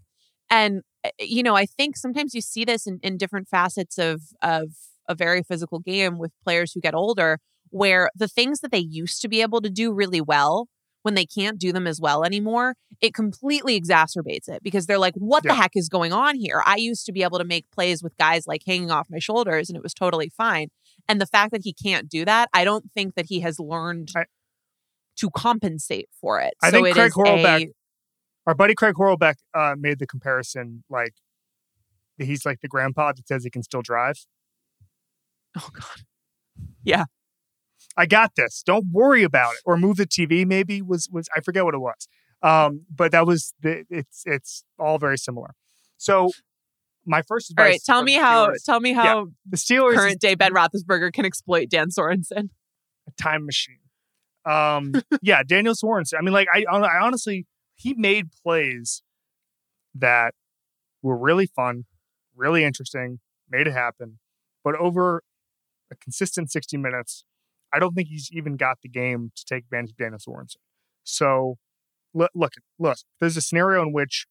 And 0.49 0.81
uh, 1.03 1.09
you 1.19 1.43
know, 1.43 1.55
I 1.55 1.65
think 1.65 1.97
sometimes 1.97 2.33
you 2.33 2.41
see 2.41 2.65
this 2.65 2.85
in, 2.85 2.99
in 3.01 3.17
different 3.17 3.47
facets 3.47 3.97
of 3.97 4.21
of 4.41 4.71
a 5.07 5.15
very 5.15 5.43
physical 5.43 5.79
game 5.79 6.17
with 6.17 6.31
players 6.43 6.73
who 6.73 6.81
get 6.81 6.95
older, 6.95 7.39
where 7.69 8.09
the 8.15 8.27
things 8.27 8.59
that 8.61 8.71
they 8.71 8.79
used 8.79 9.21
to 9.21 9.27
be 9.27 9.41
able 9.41 9.61
to 9.61 9.69
do 9.69 9.93
really 9.93 10.21
well, 10.21 10.67
when 11.05 11.13
they 11.13 11.25
can't 11.25 11.59
do 11.59 11.71
them 11.71 11.85
as 11.85 12.01
well 12.01 12.23
anymore, 12.25 12.75
it 12.99 13.13
completely 13.13 13.79
exacerbates 13.79 14.49
it 14.49 14.63
because 14.63 14.87
they're 14.87 14.97
like, 14.99 15.13
what 15.15 15.43
the 15.43 15.53
heck 15.53 15.71
is 15.75 15.87
going 15.87 16.11
on 16.11 16.35
here? 16.35 16.63
I 16.65 16.77
used 16.77 17.05
to 17.05 17.11
be 17.11 17.21
able 17.21 17.37
to 17.37 17.43
make 17.45 17.69
plays 17.71 18.01
with 18.01 18.17
guys 18.17 18.47
like 18.47 18.63
hanging 18.65 18.89
off 18.89 19.07
my 19.09 19.19
shoulders 19.19 19.69
and 19.69 19.77
it 19.77 19.83
was 19.83 19.93
totally 19.93 20.29
fine. 20.29 20.69
And 21.07 21.21
the 21.21 21.27
fact 21.27 21.51
that 21.51 21.61
he 21.63 21.73
can't 21.73 22.09
do 22.09 22.25
that, 22.25 22.49
I 22.53 22.63
don't 22.63 22.91
think 22.93 23.13
that 23.15 23.27
he 23.27 23.41
has 23.41 23.59
learned 23.59 24.09
I- 24.15 24.25
to 25.17 25.29
compensate 25.29 26.09
for 26.19 26.41
it. 26.41 26.55
I 26.63 26.71
so 26.71 26.77
think 26.83 26.87
it 26.87 26.93
Craig 26.95 27.11
Horlbeck- 27.11 27.67
a- 27.67 27.73
Our 28.47 28.55
buddy 28.55 28.73
Craig 28.73 28.95
Horlbeck 28.95 29.35
uh, 29.53 29.75
made 29.77 29.99
the 29.99 30.07
comparison 30.07 30.83
like 30.89 31.13
he's 32.17 32.45
like 32.45 32.61
the 32.61 32.67
grandpa 32.67 33.13
that 33.13 33.27
says 33.27 33.43
he 33.43 33.49
can 33.51 33.61
still 33.63 33.81
drive. 33.83 34.25
oh 35.57 35.69
god. 35.71 36.01
I 37.97 38.05
got 38.05 38.35
this. 38.35 38.63
Don't 38.65 38.87
worry 38.91 39.23
about 39.23 39.53
it. 39.53 39.59
Or 39.65 39.77
move 39.77 39.97
the 39.97 40.05
TV. 40.07 40.45
Maybe 40.45 40.81
was 40.81 41.09
was 41.11 41.27
I 41.35 41.41
forget 41.41 41.63
what 41.63 41.73
it 41.73 41.79
was. 41.79 42.07
Um, 42.41 42.85
but 42.93 43.11
that 43.11 43.25
was 43.25 43.53
the 43.61 43.85
it's 43.89 44.23
it's 44.25 44.63
all 44.77 44.97
very 44.97 45.17
similar. 45.17 45.55
So 45.97 46.29
my 47.05 47.21
first 47.21 47.51
All 47.51 47.63
advice. 47.63 47.73
right, 47.73 47.81
tell 47.85 48.03
me 48.03 48.13
how 48.13 48.51
tell 48.65 48.79
me 48.79 48.93
how 48.93 49.27
the 49.49 49.57
Steelers 49.57 49.95
current 49.95 50.19
day 50.19 50.35
Ben 50.35 50.53
Roethlisberger 50.53 51.13
can 51.13 51.25
exploit 51.25 51.69
Dan 51.69 51.89
Sorensen. 51.89 52.49
a 53.07 53.11
time 53.17 53.45
machine. 53.45 53.79
Um, 54.45 54.93
yeah, 55.21 55.43
Daniel 55.43 55.73
Sorensen. 55.73 56.15
I 56.17 56.21
mean, 56.21 56.33
like 56.33 56.47
I, 56.53 56.65
I 56.69 56.99
honestly, 57.01 57.45
he 57.75 57.93
made 57.93 58.27
plays 58.43 59.03
that 59.93 60.33
were 61.01 61.17
really 61.17 61.45
fun, 61.45 61.85
really 62.35 62.63
interesting, 62.63 63.19
made 63.49 63.67
it 63.67 63.73
happen. 63.73 64.19
But 64.63 64.75
over 64.75 65.23
a 65.91 65.95
consistent 65.95 66.51
60 66.51 66.77
minutes, 66.77 67.23
I 67.75 67.79
don't 67.79 67.93
think 67.93 68.07
he's 68.07 68.29
even 68.31 68.55
got 68.55 68.77
the 68.81 68.89
game 68.89 69.31
to 69.35 69.45
take 69.45 69.65
advantage 69.65 69.91
of 69.91 69.97
Daniel 69.97 70.19
Sorensen. 70.19 70.55
So, 71.03 71.57
look, 72.13 72.31
look, 72.33 72.53
look. 72.79 72.97
There's 73.19 73.35
a 73.35 73.41
scenario 73.41 73.81
in 73.81 73.91
which 73.91 74.27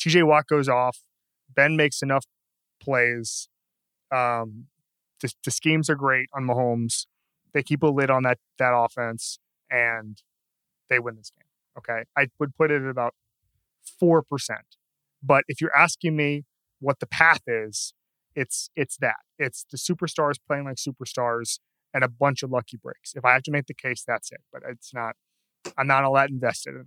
T.J. 0.00 0.24
Watt 0.24 0.46
goes 0.48 0.68
off, 0.68 0.98
Ben 1.54 1.76
makes 1.76 2.02
enough 2.02 2.24
plays. 2.82 3.48
Um, 4.10 4.66
the, 5.20 5.32
the 5.44 5.50
schemes 5.52 5.88
are 5.88 5.94
great 5.94 6.28
on 6.34 6.44
Mahomes. 6.44 7.06
They 7.52 7.62
keep 7.62 7.82
a 7.82 7.86
lid 7.86 8.10
on 8.10 8.24
that 8.24 8.38
that 8.58 8.74
offense, 8.76 9.38
and 9.70 10.20
they 10.90 10.98
win 10.98 11.14
this 11.16 11.30
game. 11.30 11.46
Okay, 11.78 12.04
I 12.16 12.26
would 12.40 12.56
put 12.56 12.72
it 12.72 12.82
at 12.82 12.88
about 12.88 13.14
four 13.98 14.22
percent. 14.22 14.76
But 15.22 15.44
if 15.46 15.60
you're 15.60 15.74
asking 15.74 16.16
me 16.16 16.44
what 16.80 16.98
the 16.98 17.06
path 17.06 17.42
is, 17.46 17.94
it's 18.34 18.70
it's 18.74 18.96
that 18.98 19.20
it's 19.38 19.64
the 19.70 19.78
superstars 19.78 20.34
playing 20.46 20.64
like 20.64 20.76
superstars 20.76 21.60
and 21.94 22.04
a 22.04 22.08
bunch 22.08 22.42
of 22.42 22.50
lucky 22.50 22.76
breaks. 22.76 23.14
If 23.14 23.24
I 23.24 23.32
have 23.32 23.42
to 23.44 23.50
make 23.50 23.66
the 23.66 23.74
case, 23.74 24.04
that's 24.06 24.30
it. 24.32 24.40
But 24.52 24.62
it's 24.68 24.92
not. 24.92 25.14
I'm 25.78 25.86
not 25.86 26.04
all 26.04 26.14
that 26.14 26.28
invested 26.28 26.74
in. 26.74 26.86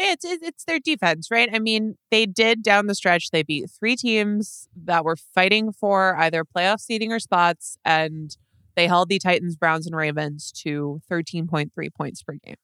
It's 0.00 0.24
it- 0.24 0.42
it's 0.42 0.64
their 0.64 0.78
defense, 0.78 1.30
right? 1.30 1.48
I 1.52 1.58
mean, 1.58 1.96
they 2.10 2.24
did 2.26 2.62
down 2.62 2.86
the 2.86 2.94
stretch. 2.94 3.30
They 3.30 3.42
beat 3.42 3.68
three 3.70 3.96
teams 3.96 4.68
that 4.76 5.04
were 5.04 5.16
fighting 5.16 5.72
for 5.72 6.16
either 6.16 6.44
playoff 6.44 6.80
seeding 6.80 7.12
or 7.12 7.18
spots, 7.18 7.76
and 7.84 8.36
they 8.76 8.86
held 8.86 9.08
the 9.08 9.18
Titans, 9.18 9.56
Browns, 9.56 9.86
and 9.86 9.96
Ravens 9.96 10.52
to 10.62 11.00
13.3 11.10 11.90
points 11.90 12.22
per 12.22 12.34
game. 12.34 12.54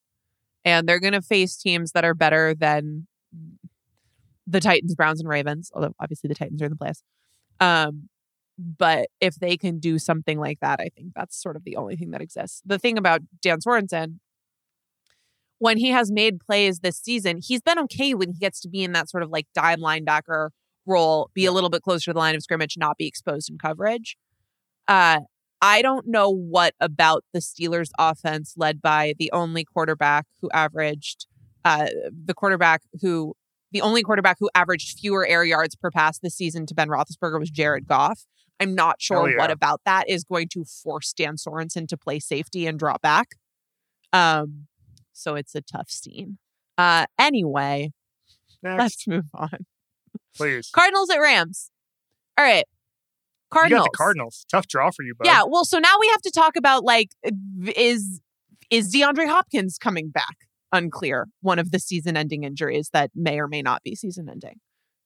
And 0.65 0.89
they're 0.89 1.01
going 1.01 1.13
to 1.13 1.21
face 1.21 1.57
teams 1.57 1.91
that 1.93 2.05
are 2.05 2.15
better 2.15 2.55
than 2.55 3.09
the 4.47 4.61
Titans, 4.61 4.95
Browns, 4.95 5.19
and 5.21 5.29
Ravens. 5.29 5.71
Although 5.75 5.95
obviously 5.99 6.29
the 6.29 6.35
Titans 6.37 6.63
are 6.63 6.67
in 6.67 6.71
the 6.71 6.77
playoffs. 6.77 7.03
Um, 7.61 8.09
but 8.59 9.09
if 9.21 9.37
they 9.37 9.57
can 9.57 9.79
do 9.79 9.99
something 9.99 10.39
like 10.39 10.61
that, 10.61 10.81
I 10.81 10.91
think 10.97 11.13
that's 11.15 11.41
sort 11.41 11.57
of 11.57 11.65
the 11.65 11.77
only 11.77 11.97
thing 11.97 12.11
that 12.13 12.21
exists. 12.21 12.63
The 12.65 12.79
thing 12.79 12.99
about 12.99 13.23
Dan 13.43 13.59
Sorensen 13.61 14.19
when 15.59 15.79
he 15.79 15.89
has 15.91 16.11
made 16.11 16.41
plays 16.41 16.81
this 16.81 16.99
season, 16.99 17.39
he's 17.43 17.63
been 17.63 17.79
okay 17.79 18.13
when 18.13 18.33
he 18.33 18.39
gets 18.39 18.61
to 18.61 18.69
be 18.69 18.85
in 18.85 18.93
that 18.93 19.09
sort 19.09 19.23
of 19.23 19.31
like 19.31 19.47
dime 19.55 19.81
linebacker 19.81 20.51
role, 20.87 21.31
be 21.33 21.47
a 21.47 21.53
little 21.53 21.71
bit 21.71 21.83
closer 21.83 22.11
to 22.11 22.13
the 22.13 22.19
line 22.19 22.35
of 22.35 22.43
scrimmage, 22.43 22.77
not 22.77 22.99
be 22.99 23.07
exposed 23.07 23.49
in 23.49 23.57
coverage. 23.57 24.17
Uh, 24.87 25.21
I 25.63 25.81
don't 25.81 26.07
know 26.07 26.29
what 26.29 26.75
about 26.81 27.25
the 27.33 27.41
Steelers 27.41 27.89
offense 27.99 28.55
led 28.59 28.83
by 28.83 29.15
the 29.19 29.31
only 29.33 29.65
quarterback 29.65 30.27
who 30.43 30.51
averaged 30.53 31.27
uh, 31.65 31.87
the 32.27 32.35
quarterback 32.35 32.83
who 33.01 33.35
the 33.73 33.81
only 33.81 34.03
quarterback 34.03 34.37
who 34.39 34.51
averaged 34.55 34.99
fewer 34.99 35.27
air 35.27 35.43
yards 35.43 35.75
per 35.75 35.91
pass 35.91 36.19
this 36.19 36.35
season 36.35 36.67
to 36.67 36.75
Ben 36.75 36.89
Roethlisberger 36.89 37.41
was 37.41 37.51
Jared 37.51 37.89
Goff. 37.89 38.27
I'm 38.61 38.75
not 38.75 39.03
sure 39.03 39.29
Hell 39.29 39.39
what 39.39 39.51
about 39.51 39.81
that 39.85 40.09
is 40.09 40.25
going 40.25 40.49
to 40.53 40.65
force 40.65 41.13
Dan 41.13 41.37
Sorensen 41.37 41.89
to 41.89 41.97
play 41.97 42.21
safety 42.21 42.67
and 42.67 42.79
drop 42.79 43.03
back. 43.03 43.31
Um, 44.13 44.67
so 45.13 45.35
it's 45.35 45.55
a 45.55 45.61
tough 45.61 45.91
scene. 45.91 46.39
Uh, 46.79 47.07
anyway, 47.19 47.93
Next, 48.63 48.79
let's 48.79 49.07
move 49.09 49.25
on. 49.35 49.67
please. 50.37 50.71
Cardinals 50.73 51.11
at 51.11 51.19
Rams. 51.19 51.71
All 52.39 52.45
right, 52.45 52.65
You 52.67 53.51
Cardinals. 53.51 53.89
Cardinals. 53.95 54.47
Tough 54.51 54.67
draw 54.67 54.91
for 54.91 55.03
you, 55.05 55.15
bud. 55.15 55.27
Yeah. 55.27 55.43
Well, 55.47 55.65
so 55.65 55.79
now 55.79 55.95
we 56.01 56.09
have 56.09 56.23
to 56.23 56.31
talk 56.31 56.57
about 56.57 56.85
like, 56.85 57.09
is 57.77 58.21
is 58.71 58.93
DeAndre 58.93 59.29
Hopkins 59.29 59.79
coming 59.79 60.11
back? 60.11 60.37
Unclear. 60.73 61.29
One 61.43 61.61
of 61.61 61.71
the 61.71 61.79
season-ending 61.79 62.43
injuries 62.43 62.91
that 62.93 63.11
may 63.15 63.39
or 63.39 63.47
may 63.47 63.63
not 63.63 63.83
be 63.85 63.95
season-ending. 63.95 64.59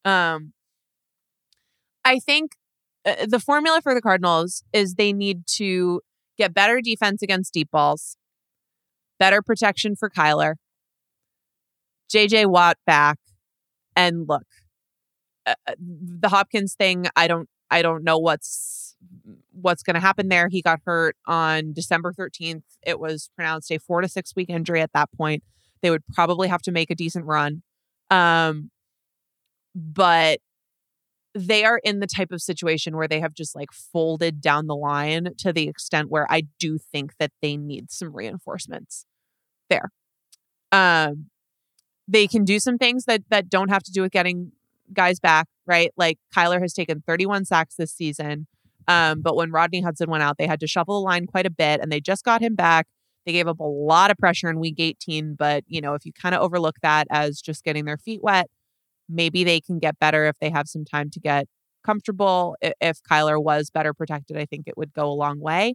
Um, 0.07 0.53
I 2.05 2.19
think 2.21 2.53
uh, 3.05 3.27
the 3.27 3.41
formula 3.41 3.81
for 3.83 3.95
the 3.95 4.03
Cardinals 4.03 4.63
is 4.73 4.95
they 4.95 5.13
need 5.13 5.47
to 5.47 6.01
get 6.37 6.55
better 6.55 6.81
defense 6.81 7.23
against 7.23 7.53
deep 7.53 7.71
balls, 7.71 8.17
better 9.19 9.43
protection 9.43 9.97
for 9.97 10.11
Kyler, 10.11 10.55
JJ 12.13 12.47
Watt 12.47 12.77
back, 12.87 13.19
and 13.97 14.29
look, 14.29 14.47
uh, 15.47 15.55
uh, 15.67 15.75
the 15.79 16.29
Hopkins 16.29 16.75
thing. 16.75 17.07
I 17.17 17.27
don't. 17.29 17.49
I 17.71 17.83
don't 17.83 18.03
know 18.03 18.19
what's 18.19 18.97
what's 19.53 19.83
going 19.83 19.95
to 19.95 20.01
happen 20.01 20.29
there. 20.29 20.49
He 20.49 20.63
got 20.63 20.81
hurt 20.85 21.17
on 21.27 21.73
December 21.73 22.13
13th. 22.13 22.63
It 22.87 22.99
was 22.99 23.31
pronounced 23.35 23.71
a 23.71 23.79
four 23.79 24.01
to 24.01 24.09
six 24.09 24.33
week 24.35 24.49
injury 24.49 24.81
at 24.81 24.93
that 24.95 25.11
point. 25.13 25.43
They 25.83 25.91
would 25.91 26.03
probably 26.15 26.49
have 26.49 26.63
to 26.63 26.73
make 26.73 26.91
a 26.91 26.95
decent 26.95 27.25
run. 27.25 27.63
Um, 28.11 28.71
but 29.75 30.41
they 31.47 31.65
are 31.65 31.81
in 31.85 32.01
the 32.01 32.07
type 32.07 32.33
of 32.33 32.43
situation 32.43 32.97
where 32.97 33.09
they 33.09 33.21
have 33.21 33.35
just 33.35 33.55
like 33.55 33.73
folded 33.73 34.41
down 34.41 34.67
the 34.67 34.77
line 34.77 35.29
to 35.39 35.53
the 35.53 35.69
extent 35.69 36.11
where 36.11 36.27
I 36.31 36.43
do 36.59 36.79
think 36.79 37.17
that 37.19 37.33
they 37.41 37.57
need 37.57 37.91
some 37.91 38.15
reinforcements 38.15 39.07
there. 39.71 39.91
Um, 40.73 41.27
they 42.07 42.27
can 42.27 42.45
do 42.45 42.59
some 42.59 42.79
things 42.79 43.05
that 43.05 43.23
that 43.31 43.49
don't 43.49 43.71
have 43.71 43.83
to 43.85 43.93
do 43.93 44.03
with 44.03 44.13
getting 44.13 44.53
guys 44.93 45.21
back, 45.21 45.47
right? 45.67 45.93
Like 45.97 46.19
Kyler 46.35 46.61
has 46.61 46.73
taken 46.73 47.03
31 47.07 47.45
sacks 47.45 47.77
this 47.77 47.93
season. 47.93 48.47
Um, 48.87 49.21
but 49.21 49.37
when 49.37 49.51
Rodney 49.51 49.83
Hudson 49.83 50.11
went 50.11 50.23
out, 50.23 50.39
they 50.39 50.47
had 50.47 50.61
to 50.61 50.67
shuffle 50.67 51.01
the 51.01 51.05
line 51.05 51.27
quite 51.27 51.45
a 51.45 51.51
bit 51.51 51.81
and 51.81 51.93
they 51.93 52.01
just 52.01 52.25
got 52.25 52.41
him 52.41 52.55
back. 52.55 52.87
They 53.27 53.33
gave 53.33 53.47
up 53.47 53.61
a 53.61 53.65
lot 53.65 54.11
of 54.11 54.17
pressure 54.17 54.49
in 54.49 54.59
week 54.59 54.77
18, 54.79 55.35
but 55.35 55.65
you 55.67 55.83
know, 55.83 55.93
if 55.93 56.07
you 56.07 56.13
kind 56.13 56.35
of 56.35 56.41
overlook 56.41 56.77
that 56.81 57.07
as 57.11 57.43
just 57.43 57.63
getting 57.63 57.85
their 57.85 57.99
feet 57.99 58.23
wet, 58.23 58.49
maybe 59.09 59.45
they 59.45 59.61
can 59.61 59.79
get 59.79 59.99
better 59.99 60.27
if 60.27 60.39
they 60.41 60.51
have 60.51 60.69
some 60.69 60.85
time 60.85 61.11
to 61.11 61.21
get 61.21 61.47
comfortable. 61.85 62.57
If 62.61 63.03
Kyler 63.03 63.43
was 63.43 63.71
better 63.71 63.95
protected, 63.95 64.37
I 64.37 64.45
think 64.45 64.67
it 64.67 64.77
would 64.77 64.93
go 64.93 65.11
a 65.11 65.15
long 65.15 65.41
way. 65.41 65.75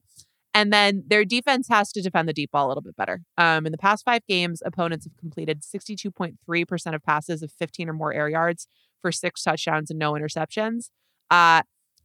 And 0.54 0.72
then 0.72 1.04
their 1.08 1.26
defense 1.26 1.68
has 1.70 1.92
to 1.94 2.02
defend 2.02 2.30
the 2.30 2.34
deep 2.34 2.52
ball 2.52 2.68
a 2.68 2.70
little 2.70 2.84
bit 2.84 2.96
better. 2.96 3.22
Um, 3.38 3.66
in 3.66 3.72
the 3.72 3.78
past 3.78 4.06
five 4.06 4.22
games, 4.28 4.62
opponents 4.64 5.06
have 5.06 5.18
completed 5.18 5.62
62.3% 5.62 6.96
of 6.96 7.04
passes 7.04 7.42
of 7.42 7.52
15 7.52 7.90
or 7.90 7.94
more 7.94 8.14
air 8.14 8.30
yards 8.30 8.68
for 9.02 9.12
six 9.12 9.42
touchdowns 9.42 9.90
and 9.90 9.98
no 9.98 10.14
interceptions. 10.14 10.90
Uh, 11.32 11.64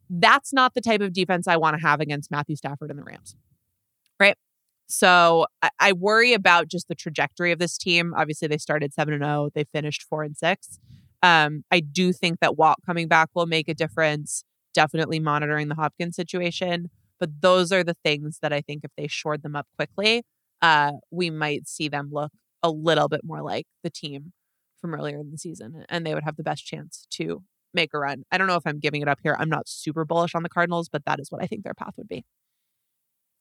that's 0.08 0.54
not 0.54 0.72
the 0.72 0.80
type 0.80 1.02
of 1.02 1.12
defense 1.12 1.46
I 1.46 1.58
want 1.58 1.78
to 1.78 1.86
have 1.86 2.00
against 2.00 2.30
Matthew 2.30 2.56
Stafford 2.56 2.90
and 2.90 2.98
the 2.98 3.04
Rams. 3.04 3.36
Right. 4.18 4.36
So 4.86 5.46
I, 5.62 5.68
I 5.78 5.92
worry 5.92 6.32
about 6.32 6.68
just 6.68 6.88
the 6.88 6.94
trajectory 6.94 7.52
of 7.52 7.58
this 7.58 7.76
team. 7.76 8.14
Obviously, 8.16 8.48
they 8.48 8.56
started 8.56 8.94
7 8.94 9.12
and 9.12 9.22
0, 9.22 9.50
they 9.54 9.64
finished 9.64 10.02
4 10.02 10.22
and 10.22 10.36
6. 10.36 10.78
Um, 11.22 11.64
I 11.70 11.80
do 11.80 12.12
think 12.12 12.40
that 12.40 12.56
Watt 12.56 12.78
coming 12.86 13.08
back 13.08 13.30
will 13.34 13.46
make 13.46 13.68
a 13.68 13.74
difference. 13.74 14.44
Definitely 14.74 15.20
monitoring 15.20 15.68
the 15.68 15.74
Hopkins 15.74 16.16
situation. 16.16 16.90
But 17.18 17.40
those 17.40 17.72
are 17.72 17.82
the 17.82 17.96
things 18.04 18.38
that 18.42 18.52
I 18.52 18.60
think 18.60 18.84
if 18.84 18.90
they 18.96 19.08
shored 19.08 19.42
them 19.42 19.56
up 19.56 19.66
quickly, 19.76 20.22
uh, 20.62 20.92
we 21.10 21.30
might 21.30 21.66
see 21.68 21.88
them 21.88 22.10
look 22.12 22.32
a 22.62 22.70
little 22.70 23.08
bit 23.08 23.22
more 23.24 23.42
like 23.42 23.66
the 23.82 23.90
team 23.90 24.32
from 24.80 24.94
earlier 24.94 25.18
in 25.18 25.30
the 25.32 25.38
season, 25.38 25.84
and 25.88 26.06
they 26.06 26.14
would 26.14 26.22
have 26.24 26.36
the 26.36 26.44
best 26.44 26.64
chance 26.64 27.06
to 27.10 27.42
make 27.74 27.90
a 27.94 27.98
run. 27.98 28.22
I 28.30 28.38
don't 28.38 28.46
know 28.46 28.56
if 28.56 28.66
I'm 28.66 28.78
giving 28.78 29.02
it 29.02 29.08
up 29.08 29.18
here. 29.22 29.36
I'm 29.38 29.48
not 29.48 29.68
super 29.68 30.04
bullish 30.04 30.34
on 30.34 30.42
the 30.44 30.48
Cardinals, 30.48 30.88
but 30.88 31.04
that 31.06 31.18
is 31.20 31.30
what 31.30 31.42
I 31.42 31.46
think 31.46 31.64
their 31.64 31.74
path 31.74 31.94
would 31.96 32.08
be. 32.08 32.24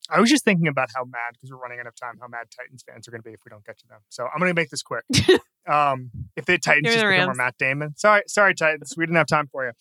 I 0.09 0.19
was 0.19 0.29
just 0.29 0.45
thinking 0.45 0.67
about 0.67 0.89
how 0.95 1.03
mad, 1.03 1.33
because 1.33 1.51
we're 1.51 1.57
running 1.57 1.79
out 1.79 1.87
of 1.87 1.95
time, 1.95 2.17
how 2.21 2.27
mad 2.27 2.47
Titans 2.55 2.83
fans 2.87 3.07
are 3.07 3.11
going 3.11 3.21
to 3.21 3.27
be 3.27 3.33
if 3.33 3.41
we 3.45 3.49
don't 3.49 3.65
get 3.65 3.77
to 3.79 3.87
them. 3.87 3.99
So 4.09 4.25
I'm 4.25 4.39
going 4.39 4.49
to 4.49 4.59
make 4.59 4.69
this 4.69 4.81
quick. 4.81 5.03
um, 5.67 6.11
if 6.35 6.45
the 6.45 6.57
Titans 6.57 6.87
just 6.87 6.99
the 6.99 7.09
become 7.09 7.29
our 7.29 7.35
Matt 7.35 7.57
Damon, 7.57 7.93
sorry, 7.97 8.23
sorry, 8.27 8.55
Titans, 8.55 8.93
we 8.97 9.05
didn't 9.05 9.17
have 9.17 9.27
time 9.27 9.47
for 9.47 9.65
you. 9.65 9.71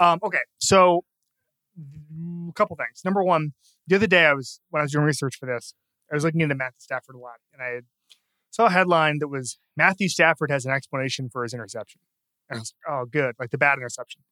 Um, 0.00 0.18
okay, 0.22 0.40
so 0.58 1.04
a 1.78 2.52
couple 2.52 2.76
things. 2.76 3.02
Number 3.04 3.22
one, 3.22 3.52
the 3.86 3.96
other 3.96 4.06
day 4.06 4.24
I 4.24 4.34
was 4.34 4.60
when 4.70 4.80
I 4.80 4.84
was 4.84 4.92
doing 4.92 5.04
research 5.04 5.36
for 5.36 5.46
this, 5.46 5.74
I 6.10 6.14
was 6.14 6.24
looking 6.24 6.40
into 6.40 6.54
Matthew 6.54 6.80
Stafford 6.80 7.14
a 7.14 7.18
lot, 7.18 7.36
and 7.52 7.62
I 7.62 7.80
saw 8.50 8.66
a 8.66 8.70
headline 8.70 9.18
that 9.18 9.28
was 9.28 9.58
Matthew 9.76 10.08
Stafford 10.08 10.50
has 10.50 10.64
an 10.64 10.72
explanation 10.72 11.28
for 11.28 11.42
his 11.42 11.52
interception. 11.52 12.00
And 12.48 12.58
I 12.58 12.60
was 12.60 12.74
like, 12.86 12.94
oh, 12.94 13.04
good, 13.04 13.34
like 13.38 13.50
the 13.50 13.58
bad 13.58 13.78
interception. 13.78 14.22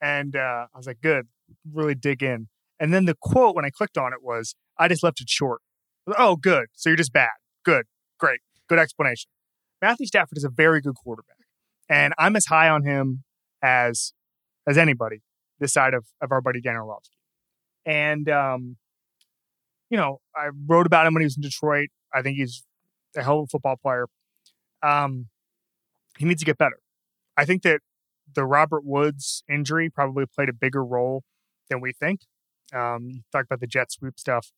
And 0.00 0.36
uh, 0.36 0.66
I 0.72 0.76
was 0.76 0.86
like, 0.86 1.00
good, 1.00 1.26
really 1.72 1.94
dig 1.94 2.22
in. 2.22 2.48
And 2.80 2.92
then 2.92 3.04
the 3.04 3.16
quote 3.20 3.54
when 3.54 3.64
I 3.64 3.70
clicked 3.70 3.96
on 3.96 4.12
it 4.12 4.20
was, 4.22 4.54
I 4.78 4.88
just 4.88 5.02
left 5.02 5.20
it 5.20 5.28
short. 5.28 5.60
oh, 6.18 6.36
good. 6.36 6.66
So 6.74 6.90
you're 6.90 6.96
just 6.96 7.12
bad. 7.12 7.30
Good. 7.64 7.86
Great. 8.18 8.40
Good 8.68 8.78
explanation. 8.78 9.30
Matthew 9.80 10.06
Stafford 10.06 10.38
is 10.38 10.44
a 10.44 10.48
very 10.48 10.80
good 10.80 10.94
quarterback. 10.94 11.36
And 11.88 12.14
I'm 12.18 12.36
as 12.36 12.46
high 12.46 12.68
on 12.68 12.84
him 12.84 13.24
as 13.62 14.12
as 14.66 14.78
anybody 14.78 15.22
this 15.58 15.72
side 15.72 15.94
of, 15.94 16.06
of 16.20 16.32
our 16.32 16.40
buddy 16.40 16.60
Dan 16.60 16.76
Orlovsky. 16.76 17.16
And 17.84 18.28
um, 18.28 18.76
you 19.90 19.96
know, 19.96 20.20
I 20.34 20.48
wrote 20.66 20.86
about 20.86 21.06
him 21.06 21.14
when 21.14 21.20
he 21.20 21.26
was 21.26 21.36
in 21.36 21.42
Detroit. 21.42 21.88
I 22.14 22.22
think 22.22 22.36
he's 22.36 22.64
a 23.16 23.22
hell 23.22 23.40
of 23.40 23.44
a 23.44 23.46
football 23.48 23.76
player. 23.76 24.06
Um, 24.82 25.28
he 26.18 26.24
needs 26.24 26.40
to 26.40 26.46
get 26.46 26.58
better. 26.58 26.78
I 27.36 27.44
think 27.44 27.62
that 27.62 27.80
the 28.34 28.44
Robert 28.44 28.84
Woods 28.84 29.44
injury 29.50 29.90
probably 29.90 30.24
played 30.26 30.48
a 30.48 30.52
bigger 30.52 30.84
role 30.84 31.22
than 31.68 31.80
we 31.80 31.92
think. 31.92 32.20
Um, 32.74 33.08
you 33.10 33.20
talked 33.30 33.46
about 33.46 33.60
the 33.60 33.66
jet 33.66 33.92
sweep 33.92 34.18
stuff. 34.18 34.52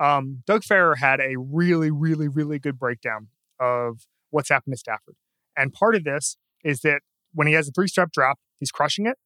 Um, 0.00 0.42
Doug 0.46 0.64
Farrar 0.64 0.96
had 0.96 1.20
a 1.20 1.36
really, 1.38 1.90
really, 1.90 2.28
really 2.28 2.58
good 2.58 2.78
breakdown 2.78 3.28
of 3.60 4.06
what's 4.30 4.48
happened 4.48 4.74
to 4.74 4.78
Stafford. 4.78 5.14
And 5.56 5.72
part 5.72 5.94
of 5.94 6.04
this 6.04 6.36
is 6.64 6.80
that 6.80 7.00
when 7.32 7.46
he 7.46 7.52
has 7.54 7.68
a 7.68 7.72
three 7.72 7.88
step 7.88 8.10
drop, 8.12 8.38
he's 8.58 8.70
crushing 8.70 9.06
it. 9.06 9.16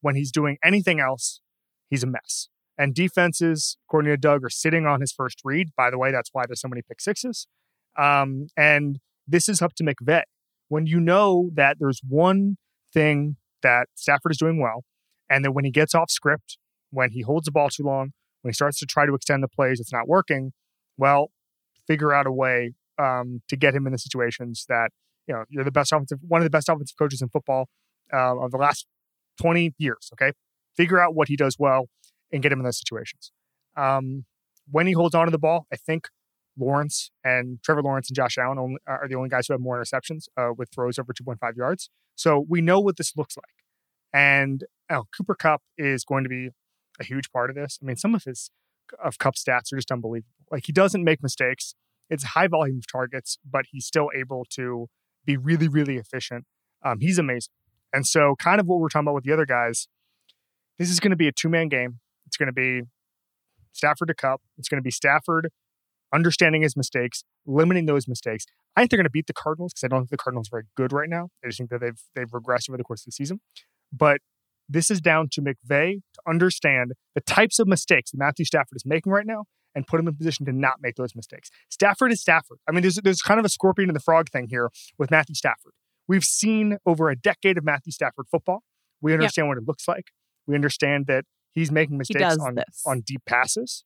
When 0.00 0.16
he's 0.16 0.32
doing 0.32 0.58
anything 0.64 1.00
else, 1.00 1.40
he's 1.88 2.02
a 2.02 2.06
mess. 2.06 2.48
And 2.76 2.94
defenses, 2.94 3.76
according 3.86 4.10
to 4.10 4.16
Doug, 4.16 4.44
are 4.44 4.50
sitting 4.50 4.86
on 4.86 5.00
his 5.00 5.12
first 5.12 5.40
read. 5.44 5.70
By 5.76 5.90
the 5.90 5.98
way, 5.98 6.10
that's 6.10 6.30
why 6.32 6.44
there's 6.46 6.60
so 6.60 6.68
many 6.68 6.82
pick 6.82 7.00
sixes. 7.00 7.46
Um, 7.96 8.48
and 8.56 8.98
this 9.26 9.48
is 9.48 9.62
up 9.62 9.74
to 9.76 9.84
McVay. 9.84 10.22
When 10.68 10.86
you 10.86 10.98
know 10.98 11.50
that 11.54 11.76
there's 11.78 12.00
one 12.06 12.56
thing 12.92 13.36
that 13.62 13.88
Stafford 13.94 14.32
is 14.32 14.38
doing 14.38 14.60
well, 14.60 14.84
and 15.30 15.44
that 15.44 15.52
when 15.52 15.64
he 15.64 15.70
gets 15.70 15.94
off 15.94 16.10
script, 16.10 16.58
when 16.94 17.10
he 17.10 17.22
holds 17.22 17.46
the 17.46 17.52
ball 17.52 17.68
too 17.68 17.82
long, 17.82 18.12
when 18.42 18.50
he 18.50 18.54
starts 18.54 18.78
to 18.78 18.86
try 18.86 19.06
to 19.06 19.14
extend 19.14 19.42
the 19.42 19.48
plays, 19.48 19.80
it's 19.80 19.92
not 19.92 20.08
working. 20.08 20.52
Well, 20.96 21.30
figure 21.86 22.12
out 22.12 22.26
a 22.26 22.32
way 22.32 22.72
um, 22.98 23.42
to 23.48 23.56
get 23.56 23.74
him 23.74 23.86
in 23.86 23.92
the 23.92 23.98
situations 23.98 24.64
that 24.68 24.90
you 25.26 25.34
know 25.34 25.44
you're 25.48 25.64
the 25.64 25.72
best 25.72 25.92
offensive, 25.92 26.18
one 26.26 26.40
of 26.40 26.44
the 26.44 26.50
best 26.50 26.68
offensive 26.68 26.96
coaches 26.96 27.20
in 27.20 27.28
football 27.28 27.68
uh, 28.12 28.38
of 28.38 28.50
the 28.50 28.58
last 28.58 28.86
20 29.40 29.74
years. 29.78 30.10
Okay, 30.14 30.32
figure 30.76 31.00
out 31.00 31.14
what 31.14 31.28
he 31.28 31.36
does 31.36 31.56
well 31.58 31.88
and 32.32 32.42
get 32.42 32.52
him 32.52 32.58
in 32.58 32.64
those 32.64 32.78
situations. 32.78 33.32
Um, 33.76 34.24
when 34.70 34.86
he 34.86 34.92
holds 34.92 35.14
on 35.14 35.26
to 35.26 35.30
the 35.30 35.38
ball, 35.38 35.66
I 35.72 35.76
think 35.76 36.08
Lawrence 36.58 37.10
and 37.24 37.58
Trevor 37.62 37.82
Lawrence 37.82 38.08
and 38.08 38.16
Josh 38.16 38.38
Allen 38.38 38.58
only, 38.58 38.76
are 38.86 39.06
the 39.08 39.16
only 39.16 39.28
guys 39.28 39.46
who 39.46 39.54
have 39.54 39.60
more 39.60 39.80
interceptions 39.80 40.26
uh, 40.36 40.52
with 40.56 40.70
throws 40.70 40.98
over 40.98 41.12
2.5 41.12 41.56
yards. 41.56 41.90
So 42.14 42.44
we 42.48 42.60
know 42.60 42.80
what 42.80 42.96
this 42.96 43.16
looks 43.16 43.36
like. 43.36 43.44
And 44.12 44.64
oh, 44.90 45.04
Cooper 45.16 45.34
Kupp 45.34 45.62
is 45.76 46.04
going 46.04 46.22
to 46.22 46.28
be 46.28 46.50
a 47.00 47.04
huge 47.04 47.30
part 47.30 47.50
of 47.50 47.56
this. 47.56 47.78
I 47.82 47.86
mean, 47.86 47.96
some 47.96 48.14
of 48.14 48.24
his 48.24 48.50
of 49.02 49.18
Kupp 49.18 49.34
stats 49.34 49.72
are 49.72 49.76
just 49.76 49.90
unbelievable. 49.90 50.28
Like 50.50 50.66
he 50.66 50.72
doesn't 50.72 51.02
make 51.02 51.22
mistakes. 51.22 51.74
It's 52.10 52.24
high 52.24 52.48
volume 52.48 52.78
of 52.78 52.86
targets, 52.86 53.38
but 53.48 53.64
he's 53.70 53.86
still 53.86 54.10
able 54.14 54.44
to 54.50 54.88
be 55.24 55.36
really, 55.36 55.68
really 55.68 55.96
efficient. 55.96 56.44
Um, 56.84 57.00
he's 57.00 57.18
amazing. 57.18 57.52
And 57.92 58.06
so, 58.06 58.34
kind 58.38 58.60
of 58.60 58.66
what 58.66 58.80
we're 58.80 58.88
talking 58.88 59.06
about 59.06 59.14
with 59.14 59.24
the 59.24 59.32
other 59.32 59.46
guys, 59.46 59.88
this 60.78 60.90
is 60.90 61.00
going 61.00 61.12
to 61.12 61.16
be 61.16 61.28
a 61.28 61.32
two 61.32 61.48
man 61.48 61.68
game. 61.68 62.00
It's 62.26 62.36
going 62.36 62.48
to 62.48 62.52
be 62.52 62.82
Stafford 63.72 64.08
to 64.08 64.14
Kupp. 64.14 64.42
It's 64.58 64.68
going 64.68 64.78
to 64.78 64.82
be 64.82 64.90
Stafford 64.90 65.50
understanding 66.12 66.62
his 66.62 66.76
mistakes, 66.76 67.24
limiting 67.44 67.86
those 67.86 68.06
mistakes. 68.06 68.46
I 68.76 68.80
think 68.80 68.90
they're 68.90 68.98
going 68.98 69.04
to 69.04 69.10
beat 69.10 69.26
the 69.26 69.32
Cardinals 69.32 69.72
because 69.72 69.84
I 69.84 69.88
don't 69.88 70.02
think 70.02 70.10
the 70.10 70.16
Cardinals 70.16 70.48
are 70.48 70.58
very 70.58 70.64
good 70.76 70.92
right 70.92 71.08
now. 71.08 71.28
I 71.44 71.48
just 71.48 71.58
think 71.58 71.70
that 71.70 71.80
they've 71.80 72.00
they've 72.14 72.30
regressed 72.30 72.68
over 72.68 72.76
the 72.76 72.84
course 72.84 73.02
of 73.02 73.06
the 73.06 73.12
season. 73.12 73.40
But 73.92 74.18
this 74.68 74.90
is 74.90 75.00
down 75.00 75.28
to 75.32 75.42
McVay 75.42 76.00
to 76.14 76.20
understand 76.26 76.92
the 77.14 77.20
types 77.20 77.58
of 77.58 77.66
mistakes 77.66 78.10
that 78.10 78.18
Matthew 78.18 78.44
Stafford 78.44 78.76
is 78.76 78.86
making 78.86 79.12
right 79.12 79.26
now 79.26 79.44
and 79.74 79.86
put 79.86 80.00
him 80.00 80.08
in 80.08 80.14
position 80.14 80.46
to 80.46 80.52
not 80.52 80.76
make 80.80 80.96
those 80.96 81.14
mistakes. 81.14 81.50
Stafford 81.68 82.12
is 82.12 82.20
Stafford. 82.20 82.58
I 82.68 82.72
mean, 82.72 82.82
there's 82.82 82.96
there's 83.02 83.22
kind 83.22 83.40
of 83.40 83.46
a 83.46 83.48
scorpion 83.48 83.88
and 83.88 83.96
the 83.96 84.00
frog 84.00 84.30
thing 84.30 84.46
here 84.48 84.70
with 84.98 85.10
Matthew 85.10 85.34
Stafford. 85.34 85.72
We've 86.06 86.24
seen 86.24 86.78
over 86.86 87.10
a 87.10 87.16
decade 87.16 87.58
of 87.58 87.64
Matthew 87.64 87.92
Stafford 87.92 88.26
football. 88.30 88.62
We 89.00 89.12
understand 89.12 89.46
yep. 89.46 89.50
what 89.50 89.58
it 89.58 89.66
looks 89.66 89.88
like. 89.88 90.08
We 90.46 90.54
understand 90.54 91.06
that 91.06 91.24
he's 91.52 91.70
making 91.70 91.98
mistakes 91.98 92.36
on, 92.38 92.58
on 92.86 93.00
deep 93.00 93.22
passes. 93.26 93.84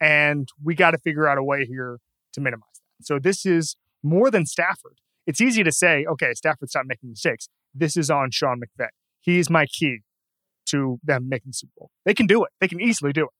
And 0.00 0.48
we 0.62 0.74
got 0.74 0.90
to 0.90 0.98
figure 0.98 1.26
out 1.26 1.38
a 1.38 1.42
way 1.42 1.64
here 1.64 1.98
to 2.34 2.40
minimize 2.40 2.68
that. 2.74 3.06
So 3.06 3.18
this 3.18 3.46
is 3.46 3.76
more 4.02 4.30
than 4.30 4.44
Stafford. 4.44 4.98
It's 5.26 5.40
easy 5.40 5.64
to 5.64 5.72
say, 5.72 6.04
okay, 6.04 6.32
Stafford's 6.34 6.74
not 6.74 6.86
making 6.86 7.10
mistakes. 7.10 7.48
This 7.74 7.96
is 7.96 8.10
on 8.10 8.30
Sean 8.30 8.60
McVay. 8.60 8.88
He's 9.20 9.48
my 9.48 9.66
key 9.66 10.00
to 10.66 10.98
them 11.02 11.28
making 11.28 11.52
Super 11.52 11.72
Bowl. 11.78 11.90
They 12.04 12.14
can 12.14 12.26
do 12.26 12.44
it. 12.44 12.50
They 12.60 12.68
can 12.68 12.80
easily 12.80 13.12
do 13.12 13.24
it. 13.24 13.30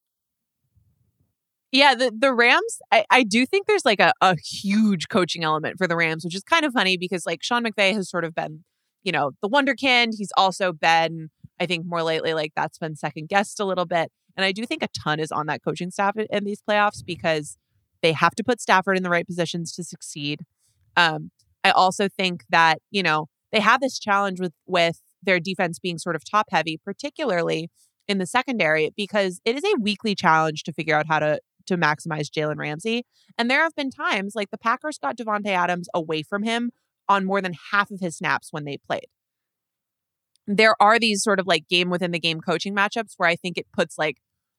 Yeah, 1.72 1.96
the, 1.96 2.12
the 2.16 2.32
Rams, 2.32 2.78
I, 2.92 3.04
I 3.10 3.24
do 3.24 3.44
think 3.46 3.66
there's 3.66 3.84
like 3.84 3.98
a, 3.98 4.12
a 4.20 4.36
huge 4.36 5.08
coaching 5.08 5.42
element 5.42 5.76
for 5.76 5.88
the 5.88 5.96
Rams, 5.96 6.24
which 6.24 6.36
is 6.36 6.44
kind 6.44 6.64
of 6.64 6.72
funny 6.72 6.96
because 6.96 7.26
like 7.26 7.42
Sean 7.42 7.64
McVay 7.64 7.92
has 7.94 8.08
sort 8.08 8.24
of 8.24 8.32
been, 8.32 8.64
you 9.02 9.10
know, 9.10 9.32
the 9.42 9.48
wonderkind. 9.48 10.12
He's 10.16 10.30
also 10.36 10.72
been, 10.72 11.30
I 11.58 11.66
think 11.66 11.84
more 11.84 12.04
lately, 12.04 12.32
like 12.32 12.52
that's 12.54 12.78
been 12.78 12.94
second 12.94 13.28
guessed 13.28 13.58
a 13.58 13.64
little 13.64 13.86
bit. 13.86 14.12
And 14.36 14.44
I 14.44 14.52
do 14.52 14.64
think 14.66 14.84
a 14.84 14.88
ton 15.02 15.18
is 15.18 15.32
on 15.32 15.46
that 15.46 15.64
coaching 15.64 15.90
staff 15.90 16.16
in, 16.16 16.26
in 16.30 16.44
these 16.44 16.62
playoffs 16.68 17.04
because 17.04 17.56
they 18.02 18.12
have 18.12 18.36
to 18.36 18.44
put 18.44 18.60
Stafford 18.60 18.96
in 18.96 19.02
the 19.02 19.10
right 19.10 19.26
positions 19.26 19.72
to 19.72 19.82
succeed. 19.82 20.42
Um, 20.96 21.32
I 21.64 21.70
also 21.70 22.08
think 22.08 22.44
that, 22.50 22.78
you 22.90 23.02
know, 23.02 23.26
they 23.50 23.60
have 23.60 23.80
this 23.80 23.98
challenge 23.98 24.38
with 24.40 24.52
with 24.66 25.00
their 25.24 25.40
defense 25.40 25.78
being 25.78 25.98
sort 25.98 26.16
of 26.16 26.22
top 26.28 26.46
heavy, 26.50 26.78
particularly 26.84 27.70
in 28.08 28.18
the 28.18 28.26
secondary, 28.26 28.90
because 28.96 29.40
it 29.44 29.56
is 29.56 29.64
a 29.64 29.80
weekly 29.80 30.14
challenge 30.14 30.62
to 30.64 30.72
figure 30.72 30.96
out 30.96 31.06
how 31.08 31.18
to 31.18 31.40
to 31.66 31.76
maximize 31.78 32.28
Jalen 32.28 32.56
Ramsey. 32.58 33.04
And 33.38 33.50
there 33.50 33.62
have 33.62 33.74
been 33.74 33.90
times 33.90 34.34
like 34.34 34.50
the 34.50 34.58
Packers 34.58 34.98
got 34.98 35.16
Davante 35.16 35.46
Adams 35.48 35.88
away 35.94 36.22
from 36.22 36.42
him 36.42 36.70
on 37.08 37.24
more 37.24 37.40
than 37.40 37.54
half 37.72 37.90
of 37.90 38.00
his 38.00 38.16
snaps 38.18 38.48
when 38.50 38.64
they 38.64 38.76
played. 38.86 39.06
there 40.46 40.74
are 40.80 40.98
these 40.98 41.22
sort 41.22 41.40
of 41.40 41.46
like 41.46 41.68
game 41.68 41.90
within 41.90 42.10
the 42.10 42.18
game 42.18 42.40
coaching 42.40 42.74
matchups 42.74 43.14
where 43.16 43.28
I 43.28 43.36
think 43.36 43.56
it 43.56 43.66
puts 43.72 43.96
like 43.98 44.18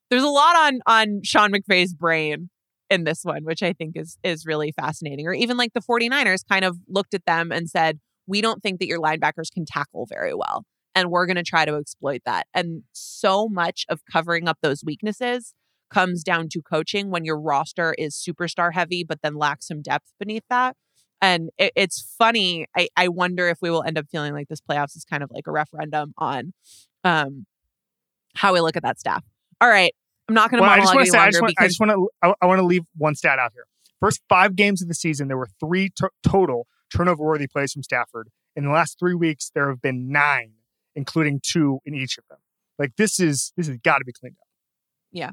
there's 0.10 0.24
a 0.24 0.28
lot 0.30 0.56
on 0.56 0.80
on 0.88 1.22
Sean 1.24 1.52
McVay's 1.52 1.94
brain 1.94 2.50
in 2.90 3.04
this 3.04 3.24
one, 3.24 3.44
which 3.44 3.64
I 3.64 3.74
think 3.74 3.96
is 3.96 4.18
is 4.24 4.46
really 4.46 4.72
fascinating. 4.72 5.28
Or 5.28 5.34
even 5.34 5.58
like 5.58 5.74
the 5.74 5.82
49ers 5.82 6.42
kind 6.50 6.66
of 6.66 6.78
looked 6.88 7.14
at 7.14 7.26
them 7.26 7.52
and 7.52 7.70
said, 7.70 8.00
"We 8.28 8.42
don't 8.42 8.62
think 8.62 8.80
that 8.80 8.88
your 8.88 9.00
linebackers 9.00 9.52
can 9.54 9.66
tackle 9.66 10.06
very 10.08 10.34
well, 10.34 10.66
and 10.94 11.12
we're 11.12 11.26
going 11.26 11.36
to 11.36 11.44
try 11.44 11.66
to 11.66 11.76
exploit 11.76 12.22
that." 12.26 12.48
And 12.54 12.84
so 12.92 13.48
much 13.48 13.86
of 13.90 14.02
covering 14.12 14.48
up 14.48 14.58
those 14.62 14.84
weaknesses 14.84 15.54
comes 15.90 16.24
down 16.24 16.50
to 16.50 16.62
coaching 16.62 17.10
when 17.10 17.26
your 17.26 17.40
roster 17.40 17.94
is 17.98 18.16
superstar 18.16 18.74
heavy 18.74 19.04
but 19.04 19.22
then 19.22 19.36
lacks 19.36 19.68
some 19.68 19.82
depth 19.82 20.12
beneath 20.20 20.44
that. 20.50 20.76
And 21.22 21.50
it, 21.58 21.72
it's 21.76 22.16
funny. 22.18 22.66
I, 22.76 22.90
I 22.98 23.08
wonder 23.08 23.48
if 23.48 23.60
we 23.62 23.70
will 23.70 23.84
end 23.84 23.98
up 23.98 24.06
feeling 24.12 24.34
like 24.34 24.48
this 24.48 24.60
playoffs 24.62 24.96
is 24.96 25.06
kind 25.10 25.24
of 25.24 25.32
like 25.32 25.48
a 25.48 25.52
referendum 25.52 26.14
on 26.18 26.54
um, 27.04 27.46
how 28.36 28.54
we 28.54 28.60
look 28.60 28.76
at 28.76 28.84
that 28.84 29.00
staff. 29.00 29.24
All 29.62 29.70
right. 29.70 29.94
I'm 30.28 30.36
not 30.36 30.50
going 30.50 30.62
to 30.62 30.68
Well, 30.68 30.72
I 30.72 30.80
just 30.80 30.94
want 30.94 31.02
any 31.02 31.06
to 31.06 31.12
say, 31.12 31.18
I 31.18 31.22
longer 31.22 31.32
just 31.32 31.42
want, 31.42 31.54
I 31.60 31.68
just 31.68 31.80
want 31.80 31.92
to, 31.92 32.10
I, 32.22 32.34
I 32.42 32.46
want 32.48 32.60
to 32.60 32.66
leave 32.66 32.84
one 32.98 33.16
stat 33.16 33.40
out 33.40 33.54
here. 33.54 33.66
First 34.00 34.22
five 34.28 34.56
games 34.56 34.82
of 34.82 34.88
the 34.88 34.96
season, 34.96 35.28
there 35.28 35.38
were 35.38 35.50
three 35.60 35.92
to- 35.98 36.10
total 36.28 36.68
turnover-worthy 36.94 37.48
plays 37.48 37.74
from 37.74 37.84
Stafford. 37.84 38.30
In 38.56 38.66
the 38.66 38.72
last 38.72 38.98
three 39.00 39.16
weeks, 39.16 39.52
there 39.54 39.70
have 39.70 39.82
been 39.82 40.12
nine, 40.12 40.54
including 40.96 41.40
two 41.44 41.80
in 41.86 41.94
each 41.94 42.18
of 42.18 42.24
them. 42.30 42.40
Like 42.80 42.96
this 42.98 43.20
is 43.20 43.54
this 43.58 43.68
has 43.68 43.78
got 43.78 44.00
to 44.00 44.06
be 44.06 44.14
cleaned 44.14 44.36
up. 44.40 44.48
Yeah. 45.12 45.32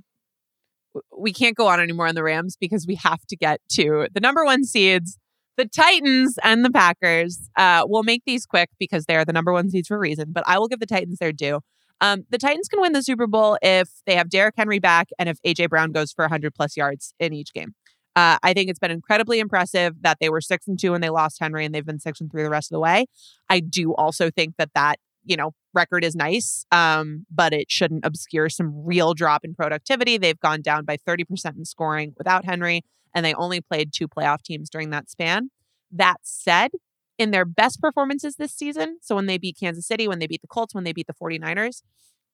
we 1.17 1.33
can't 1.33 1.57
go 1.57 1.67
on 1.67 1.81
anymore 1.81 2.07
on 2.07 2.15
the 2.15 2.23
Rams 2.23 2.57
because 2.57 2.87
we 2.87 2.95
have 2.97 3.25
to 3.29 3.37
get 3.37 3.61
to 3.73 4.07
the 4.13 4.21
number 4.21 4.45
one 4.45 4.65
seeds, 4.65 5.19
the 5.57 5.67
Titans 5.67 6.39
and 6.43 6.65
the 6.65 6.71
Packers. 6.71 7.49
Uh, 7.57 7.85
we'll 7.87 8.03
make 8.03 8.23
these 8.25 8.47
quick 8.47 8.71
because 8.79 9.07
they're 9.07 9.25
the 9.25 9.33
number 9.33 9.53
one 9.53 9.71
seeds 9.71 9.89
for 9.89 9.97
a 9.97 10.01
reason, 10.01 10.33
but 10.33 10.45
I 10.47 10.59
will 10.59 10.69
give 10.69 10.81
the 10.81 10.87
Titans 10.87 11.19
their 11.19 11.33
due. 11.33 11.61
Um, 12.01 12.25
the 12.31 12.39
Titans 12.39 12.69
can 12.69 12.81
win 12.81 12.93
the 12.93 13.03
Super 13.03 13.29
Bowl 13.29 13.59
if 13.63 13.89
they 14.07 14.17
have 14.17 14.29
Derrick 14.29 14.55
Henry 14.57 14.81
back 14.81 15.09
and 15.19 15.29
if 15.29 15.39
AJ 15.47 15.69
Brown 15.69 15.93
goes 15.93 16.13
for 16.13 16.25
100 16.25 16.53
plus 16.55 16.77
yards 16.77 17.15
in 17.21 17.33
each 17.33 17.53
game. 17.53 17.75
Uh, 18.15 18.37
I 18.43 18.53
think 18.53 18.69
it's 18.69 18.79
been 18.79 18.91
incredibly 18.91 19.39
impressive 19.39 19.95
that 20.03 20.19
they 20.21 20.29
were 20.29 20.41
six 20.41 20.69
and 20.69 20.79
two 20.79 20.93
when 20.93 21.01
they 21.01 21.11
lost 21.11 21.39
Henry, 21.41 21.65
and 21.65 21.75
they've 21.75 21.87
been 21.87 21.99
six 21.99 22.21
and 22.21 22.31
three 22.31 22.43
the 22.43 22.51
rest 22.51 22.71
of 22.71 22.77
the 22.77 22.81
way. 22.81 23.07
I 23.49 23.61
do 23.61 23.95
also 23.95 24.31
think 24.31 24.57
that 24.59 24.71
that 24.75 24.99
you 25.25 25.37
know 25.37 25.55
record 25.75 26.05
is 26.05 26.15
nice, 26.15 26.67
um, 26.73 27.27
but 27.31 27.53
it 27.53 27.71
shouldn't 27.71 28.05
obscure 28.05 28.49
some 28.49 28.85
real 28.85 29.15
drop 29.15 29.45
in 29.45 29.55
productivity. 29.55 30.19
They've 30.19 30.39
gone 30.39 30.61
down 30.61 30.85
by 30.85 30.97
30% 30.97 31.57
in 31.57 31.65
scoring 31.65 32.15
without 32.19 32.45
Henry, 32.45 32.83
and 33.15 33.25
they 33.25 33.35
only 33.35 33.61
played 33.61 33.93
two 33.93 34.09
playoff 34.09 34.43
teams 34.43 34.69
during 34.69 34.91
that 34.91 35.09
span. 35.09 35.51
That 35.91 36.19
said, 36.23 36.73
in 37.19 37.31
their 37.31 37.45
best 37.45 37.81
performances 37.81 38.37
this 38.37 38.53
season, 38.53 38.99
so 39.01 39.15
when 39.15 39.27
they 39.27 39.39
beat 39.39 39.57
Kansas 39.59 39.87
City, 39.87 40.09
when 40.09 40.19
they 40.19 40.27
beat 40.27 40.43
the 40.43 40.49
Colts, 40.49 40.75
when 40.75 40.85
they 40.85 40.93
beat 40.93 41.07
the 41.07 41.15
49ers, 41.15 41.83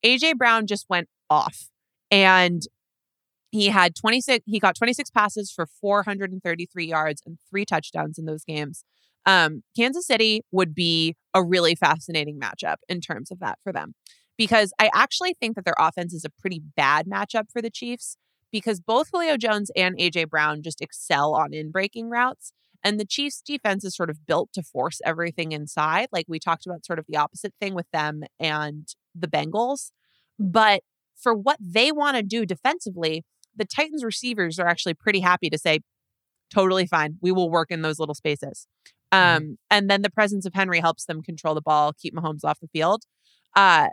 AJ 0.05 0.37
Brown 0.37 0.67
just 0.67 0.87
went 0.89 1.09
off. 1.31 1.69
And 2.11 2.63
he 3.51 3.67
had 3.69 3.95
26 3.95 4.45
he 4.47 4.59
got 4.59 4.77
26 4.77 5.11
passes 5.11 5.51
for 5.51 5.67
433 5.67 6.87
yards 6.87 7.23
and 7.25 7.39
three 7.49 7.65
touchdowns 7.65 8.19
in 8.19 8.25
those 8.25 8.45
games. 8.45 8.85
Um, 9.27 9.63
Kansas 9.77 10.07
City 10.07 10.43
would 10.53 10.75
be 10.75 11.17
a 11.35 11.43
really 11.43 11.75
fascinating 11.75 12.41
matchup 12.41 12.77
in 12.89 13.01
terms 13.01 13.31
of 13.31 13.41
that 13.41 13.59
for 13.63 13.73
them 13.73 13.95
because 14.39 14.73
I 14.79 14.91
actually 14.95 15.35
think 15.35 15.57
that 15.57 15.65
their 15.65 15.75
offense 15.79 16.15
is 16.15 16.25
a 16.25 16.31
pretty 16.31 16.63
bad 16.77 17.07
matchup 17.07 17.51
for 17.53 17.61
the 17.61 17.71
Chiefs 17.71 18.17
because 18.51 18.81
both 18.81 19.09
Julio 19.13 19.37
Jones 19.37 19.71
and 19.77 19.99
AJ 19.99 20.31
Brown 20.31 20.63
just 20.63 20.81
excel 20.81 21.35
on 21.35 21.53
in 21.53 21.71
breaking 21.71 22.09
routes. 22.09 22.53
And 22.85 22.99
the 22.99 23.05
Chiefs 23.05 23.43
defense 23.45 23.85
is 23.85 23.97
sort 23.97 24.09
of 24.09 24.25
built 24.25 24.51
to 24.55 24.63
force 24.63 25.01
everything 25.05 25.53
inside. 25.53 26.09
Like 26.13 26.27
we 26.29 26.39
talked 26.39 26.65
about, 26.65 26.87
sort 26.87 27.01
of 27.01 27.07
the 27.09 27.17
opposite 27.17 27.53
thing 27.61 27.75
with 27.75 27.91
them 27.93 28.23
and 28.39 28.89
the 29.15 29.27
Bengals. 29.27 29.91
But 30.39 30.83
for 31.21 31.35
what 31.35 31.59
they 31.61 31.91
want 31.91 32.17
to 32.17 32.23
do 32.23 32.47
defensively, 32.47 33.25
the 33.59 33.65
Titans 33.65 34.05
receivers 34.05 34.59
are 34.59 34.67
actually 34.67 34.95
pretty 34.95 35.21
happy 35.21 35.51
to 35.51 35.59
say, 35.59 35.81
totally 36.53 36.87
fine. 36.87 37.19
We 37.21 37.33
will 37.33 37.51
work 37.51 37.71
in 37.71 37.83
those 37.83 37.99
little 37.99 38.15
spaces. 38.15 38.67
Um, 39.11 39.57
and 39.71 39.89
then 39.89 40.03
the 40.03 40.11
presence 40.11 40.45
of 40.47 40.55
Henry 40.55 40.81
helps 40.81 41.07
them 41.07 41.23
control 41.23 41.55
the 41.55 41.63
ball, 41.63 41.93
keep 41.93 42.15
Mahomes 42.15 42.45
off 42.45 42.61
the 42.61 42.69
field. 42.69 43.05
Uh, 43.57 43.89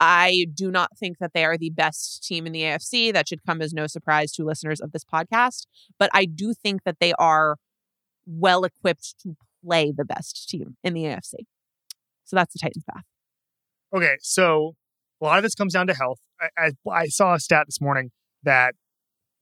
I 0.00 0.46
do 0.54 0.70
not 0.70 0.96
think 0.98 1.18
that 1.18 1.32
they 1.34 1.44
are 1.44 1.58
the 1.58 1.70
best 1.70 2.24
team 2.24 2.46
in 2.46 2.52
the 2.52 2.62
AFC. 2.62 3.12
That 3.12 3.28
should 3.28 3.44
come 3.44 3.60
as 3.60 3.72
no 3.72 3.86
surprise 3.86 4.32
to 4.32 4.44
listeners 4.44 4.80
of 4.80 4.92
this 4.92 5.04
podcast. 5.04 5.66
But 5.98 6.10
I 6.14 6.24
do 6.24 6.54
think 6.54 6.84
that 6.84 6.96
they 7.00 7.12
are 7.14 7.56
well 8.26 8.64
equipped 8.64 9.14
to 9.22 9.36
play 9.64 9.92
the 9.94 10.04
best 10.04 10.48
team 10.48 10.76
in 10.82 10.94
the 10.94 11.04
AFC. 11.04 11.34
So 12.24 12.36
that's 12.36 12.52
the 12.52 12.60
Titans 12.60 12.84
path. 12.90 13.04
Okay, 13.94 14.16
so 14.20 14.74
a 15.20 15.24
lot 15.24 15.38
of 15.38 15.42
this 15.42 15.54
comes 15.54 15.74
down 15.74 15.86
to 15.88 15.94
health. 15.94 16.20
I, 16.40 16.48
I, 16.56 16.90
I 16.90 17.06
saw 17.08 17.34
a 17.34 17.40
stat 17.40 17.66
this 17.66 17.80
morning 17.80 18.10
that 18.42 18.74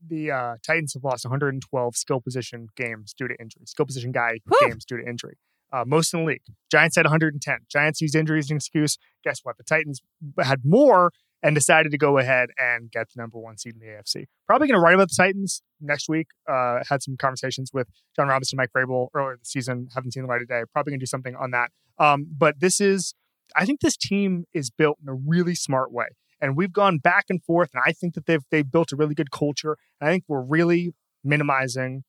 the 0.07 0.31
uh, 0.31 0.55
Titans 0.65 0.95
have 0.95 1.05
lost 1.05 1.25
112 1.25 1.97
skill 1.97 2.21
position 2.21 2.69
games 2.77 3.15
due 3.17 3.29
to 3.29 3.35
injury, 3.41 3.63
skill 3.67 3.87
position 3.87 4.13
guy 4.13 4.39
Whew. 4.47 4.69
games 4.69 4.85
due 4.85 4.99
to 4.99 5.09
injury. 5.09 5.37
Uh, 5.71 5.85
most 5.87 6.15
in 6.15 6.21
the 6.21 6.27
league. 6.27 6.43
Giants 6.71 6.97
had 6.97 7.05
110. 7.05 7.59
Giants 7.71 8.01
used 8.01 8.15
injuries 8.15 8.47
as 8.47 8.51
an 8.51 8.57
excuse. 8.57 8.97
Guess 9.23 9.41
what? 9.43 9.59
The 9.59 9.65
Titans 9.65 10.01
had 10.43 10.61
more 10.65 11.11
and 11.43 11.55
decided 11.55 11.93
to 11.93 11.99
go 11.99 12.19
ahead 12.19 12.49
and 12.59 12.91
get 12.91 13.09
the 13.15 13.21
number 13.21 13.39
one 13.39 13.59
seed 13.59 13.75
in 13.75 13.81
the 13.81 13.87
AFC. 13.87 14.27
Probably 14.47 14.67
going 14.67 14.79
to 14.79 14.83
write 14.83 14.95
about 14.95 15.09
the 15.09 15.15
Titans 15.17 15.63
next 15.81 16.09
week. 16.09 16.29
Uh, 16.49 16.81
had 16.89 17.03
some 17.03 17.17
conversations 17.17 17.71
with 17.73 17.89
Jon 18.17 18.29
Robinson, 18.29 18.57
Mike 18.57 18.71
Vrabel 18.75 19.09
earlier 19.15 19.37
this 19.37 19.51
season. 19.51 19.89
Haven't 19.95 20.13
seen 20.13 20.25
the 20.25 20.29
light 20.29 20.43
of 20.43 20.49
day. 20.49 20.63
Probably 20.73 20.93
going 20.93 21.01
to 21.01 21.03
do 21.05 21.07
something 21.07 21.37
on 21.37 21.51
that. 21.53 21.71
Um, 21.99 22.27
but 22.37 22.61
this 22.61 22.81
is, 22.81 23.15
I 23.55 23.65
think 23.65 23.81
this 23.81 23.97
team 23.97 24.45
is 24.53 24.71
built 24.71 24.99
in 25.03 25.09
a 25.09 25.15
really 25.15 25.55
smart 25.55 25.93
way. 25.93 26.07
And 26.41 26.57
we've 26.57 26.73
gone 26.73 26.99
back 26.99 27.27
and 27.29 27.43
forth, 27.43 27.71
and 27.75 27.83
I 27.85 27.93
think 27.93 28.15
that 28.15 28.27
they've 28.27 28.43
they've 28.51 28.71
built 28.71 28.93
a 28.93 28.97
really 28.97 29.15
good 29.15 29.31
culture. 29.31 29.77
And 30.01 30.09
I 30.09 30.13
think 30.13 30.25
we're 30.29 30.43
really 30.43 30.93
minimizing 31.25 32.05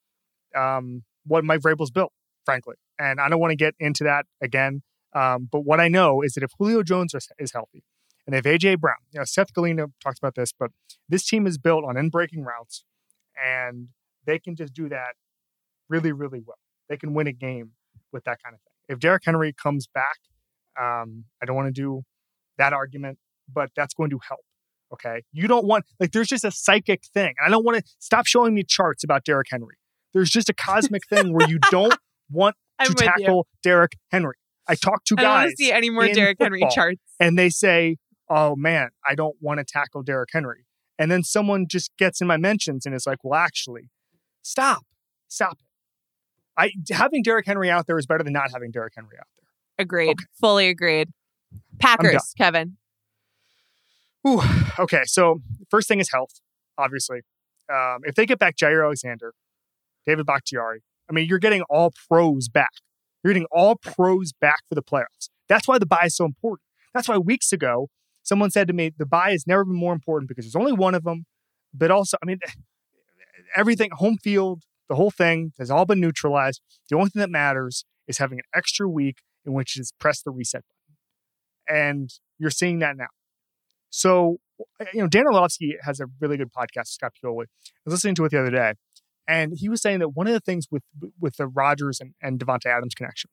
um, 0.55 1.03
what 1.25 1.43
Mike 1.43 1.61
Vrabel's 1.61 1.91
built, 1.91 2.13
frankly. 2.45 2.75
And 2.99 3.19
I 3.19 3.29
don't 3.29 3.39
want 3.39 3.51
to 3.51 3.55
get 3.55 3.73
into 3.79 4.03
that 4.03 4.25
again. 4.41 4.81
Um, 5.13 5.49
but 5.51 5.61
what 5.61 5.79
I 5.79 5.87
know 5.87 6.21
is 6.21 6.33
that 6.33 6.43
if 6.43 6.51
Julio 6.59 6.83
Jones 6.83 7.15
is, 7.15 7.29
is 7.39 7.53
healthy, 7.53 7.83
and 8.27 8.35
if 8.35 8.43
AJ 8.43 8.79
Brown, 8.79 8.97
you 9.11 9.19
know, 9.19 9.25
Seth 9.25 9.53
Galina 9.53 9.91
talks 10.03 10.19
about 10.19 10.35
this, 10.35 10.53
but 10.57 10.69
this 11.07 11.25
team 11.25 11.47
is 11.47 11.57
built 11.57 11.83
on 11.83 11.97
in 11.97 12.09
breaking 12.09 12.43
routes, 12.43 12.83
and 13.43 13.87
they 14.25 14.37
can 14.37 14.55
just 14.55 14.73
do 14.73 14.87
that 14.89 15.13
really, 15.89 16.11
really 16.11 16.39
well. 16.45 16.59
They 16.89 16.97
can 16.97 17.15
win 17.15 17.25
a 17.25 17.31
game 17.31 17.71
with 18.11 18.23
that 18.25 18.37
kind 18.43 18.53
of 18.53 18.61
thing. 18.61 18.73
If 18.87 18.99
Derrick 18.99 19.23
Henry 19.25 19.53
comes 19.53 19.87
back, 19.87 20.19
um, 20.79 21.25
I 21.41 21.45
don't 21.45 21.55
want 21.55 21.73
to 21.73 21.81
do 21.81 22.03
that 22.59 22.73
argument, 22.73 23.17
but 23.53 23.69
that's 23.75 23.93
going 23.93 24.09
to 24.11 24.19
help. 24.27 24.41
Okay. 24.93 25.21
You 25.31 25.47
don't 25.47 25.65
want, 25.65 25.85
like, 25.99 26.11
there's 26.11 26.27
just 26.27 26.43
a 26.43 26.51
psychic 26.51 27.03
thing. 27.13 27.33
I 27.45 27.49
don't 27.49 27.63
want 27.63 27.77
to 27.77 27.83
stop 27.99 28.25
showing 28.25 28.53
me 28.55 28.63
charts 28.63 29.03
about 29.03 29.23
Derrick 29.23 29.47
Henry. 29.49 29.75
There's 30.13 30.29
just 30.29 30.49
a 30.49 30.53
cosmic 30.53 31.03
thing 31.09 31.33
where 31.33 31.47
you 31.47 31.59
don't 31.69 31.95
want 32.31 32.55
to 32.83 32.89
with 32.89 33.01
you. 33.01 33.07
tackle 33.07 33.47
Derrick 33.61 33.93
Henry. 34.11 34.35
I 34.67 34.75
talk 34.75 35.03
to 35.05 35.15
guys. 35.15 35.23
I 35.23 35.27
don't 35.27 35.33
want 35.33 35.45
guys 35.45 35.51
to 35.51 35.63
see 35.63 35.71
any 35.71 35.89
more 35.89 36.07
Derrick 36.07 36.37
Henry 36.39 36.63
charts. 36.71 37.01
and 37.19 37.37
they 37.37 37.49
say, 37.49 37.97
"Oh 38.29 38.55
man, 38.55 38.89
I 39.07 39.15
don't 39.15 39.35
want 39.41 39.57
to 39.59 39.65
tackle 39.65 40.03
Derrick 40.03 40.29
Henry." 40.31 40.65
And 40.99 41.09
then 41.11 41.23
someone 41.23 41.65
just 41.67 41.91
gets 41.97 42.21
in 42.21 42.27
my 42.27 42.37
mentions 42.37 42.85
and 42.85 42.93
is 42.93 43.07
like, 43.07 43.17
"Well, 43.23 43.39
actually, 43.39 43.89
stop, 44.43 44.83
stop 45.27 45.53
it." 45.59 45.65
I 46.55 46.71
having 46.93 47.23
Derrick 47.23 47.47
Henry 47.47 47.69
out 47.69 47.87
there 47.87 47.97
is 47.97 48.05
better 48.05 48.23
than 48.23 48.33
not 48.33 48.51
having 48.53 48.69
Derrick 48.69 48.93
Henry 48.95 49.17
out 49.19 49.25
there. 49.39 49.83
Agreed. 49.83 50.09
Okay. 50.11 50.25
Fully 50.39 50.67
agreed. 50.69 51.09
Packers, 51.79 52.33
Kevin. 52.37 52.77
Ooh, 54.27 54.41
okay, 54.77 55.03
so 55.05 55.41
first 55.69 55.87
thing 55.87 55.99
is 55.99 56.09
health, 56.11 56.41
obviously. 56.77 57.21
Um, 57.71 57.99
if 58.03 58.15
they 58.15 58.25
get 58.25 58.39
back 58.39 58.55
Jaire 58.57 58.83
Alexander, 58.83 59.33
David 60.05 60.25
Bakhtiari, 60.25 60.81
I 61.09 61.13
mean, 61.13 61.27
you're 61.27 61.39
getting 61.39 61.61
all 61.63 61.93
pros 62.07 62.49
back. 62.49 62.71
You're 63.23 63.33
getting 63.33 63.47
all 63.51 63.75
pros 63.75 64.31
back 64.33 64.61
for 64.67 64.75
the 64.75 64.83
playoffs. 64.83 65.29
That's 65.47 65.67
why 65.67 65.77
the 65.79 65.85
bye 65.85 66.05
is 66.05 66.15
so 66.15 66.25
important. 66.25 66.65
That's 66.93 67.07
why 67.07 67.17
weeks 67.17 67.51
ago, 67.51 67.89
someone 68.23 68.51
said 68.51 68.67
to 68.67 68.73
me, 68.73 68.91
the 68.95 69.05
bye 69.05 69.31
has 69.31 69.45
never 69.47 69.65
been 69.65 69.75
more 69.75 69.93
important 69.93 70.29
because 70.29 70.45
there's 70.45 70.55
only 70.55 70.73
one 70.73 70.95
of 70.95 71.03
them. 71.03 71.25
But 71.73 71.91
also, 71.91 72.17
I 72.21 72.25
mean, 72.25 72.39
everything, 73.55 73.89
home 73.93 74.17
field, 74.17 74.63
the 74.89 74.95
whole 74.95 75.11
thing 75.11 75.53
has 75.59 75.69
all 75.69 75.85
been 75.85 75.99
neutralized. 75.99 76.61
The 76.89 76.97
only 76.97 77.09
thing 77.09 77.19
that 77.21 77.29
matters 77.29 77.85
is 78.07 78.17
having 78.17 78.39
an 78.39 78.45
extra 78.55 78.89
week 78.89 79.17
in 79.45 79.53
which 79.53 79.73
to 79.73 79.79
just 79.79 79.97
press 79.99 80.21
the 80.21 80.31
reset 80.31 80.63
button. 80.67 81.81
And 81.81 82.09
you're 82.39 82.49
seeing 82.49 82.79
that 82.79 82.97
now. 82.97 83.07
So, 83.89 84.37
you 84.93 85.01
know, 85.01 85.07
Dan 85.07 85.25
Orlovsky 85.25 85.75
has 85.83 85.99
a 85.99 86.05
really 86.19 86.37
good 86.37 86.51
podcast, 86.51 86.87
Scott 86.87 87.13
Pioli. 87.23 87.43
I 87.43 87.81
was 87.85 87.93
listening 87.93 88.15
to 88.15 88.25
it 88.25 88.31
the 88.31 88.39
other 88.39 88.51
day, 88.51 88.73
and 89.27 89.53
he 89.55 89.69
was 89.69 89.81
saying 89.81 89.99
that 89.99 90.09
one 90.09 90.27
of 90.27 90.33
the 90.33 90.39
things 90.39 90.67
with 90.69 90.83
with 91.19 91.37
the 91.37 91.47
Rodgers 91.47 91.99
and, 91.99 92.13
and 92.21 92.39
Davante 92.39 92.65
Adams 92.65 92.93
connection 92.93 93.29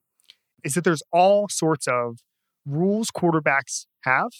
is 0.64 0.74
that 0.74 0.84
there's 0.84 1.02
all 1.12 1.48
sorts 1.48 1.86
of 1.86 2.18
rules 2.64 3.08
quarterbacks 3.10 3.86
have 4.04 4.30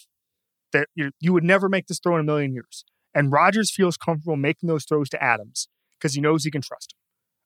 that 0.73 0.87
you, 0.95 1.11
you 1.19 1.31
would 1.33 1.43
never 1.43 1.69
make 1.69 1.87
this 1.87 1.99
throw 1.99 2.15
in 2.15 2.21
a 2.21 2.23
million 2.23 2.53
years. 2.53 2.83
And 3.15 3.31
Rodgers 3.31 3.71
feels 3.71 3.97
comfortable 3.97 4.35
making 4.35 4.67
those 4.67 4.85
throws 4.85 5.09
to 5.09 5.23
Adams 5.23 5.69
because 5.99 6.13
he 6.13 6.21
knows 6.21 6.43
he 6.43 6.51
can 6.51 6.61
trust 6.61 6.93
him. 6.93 6.97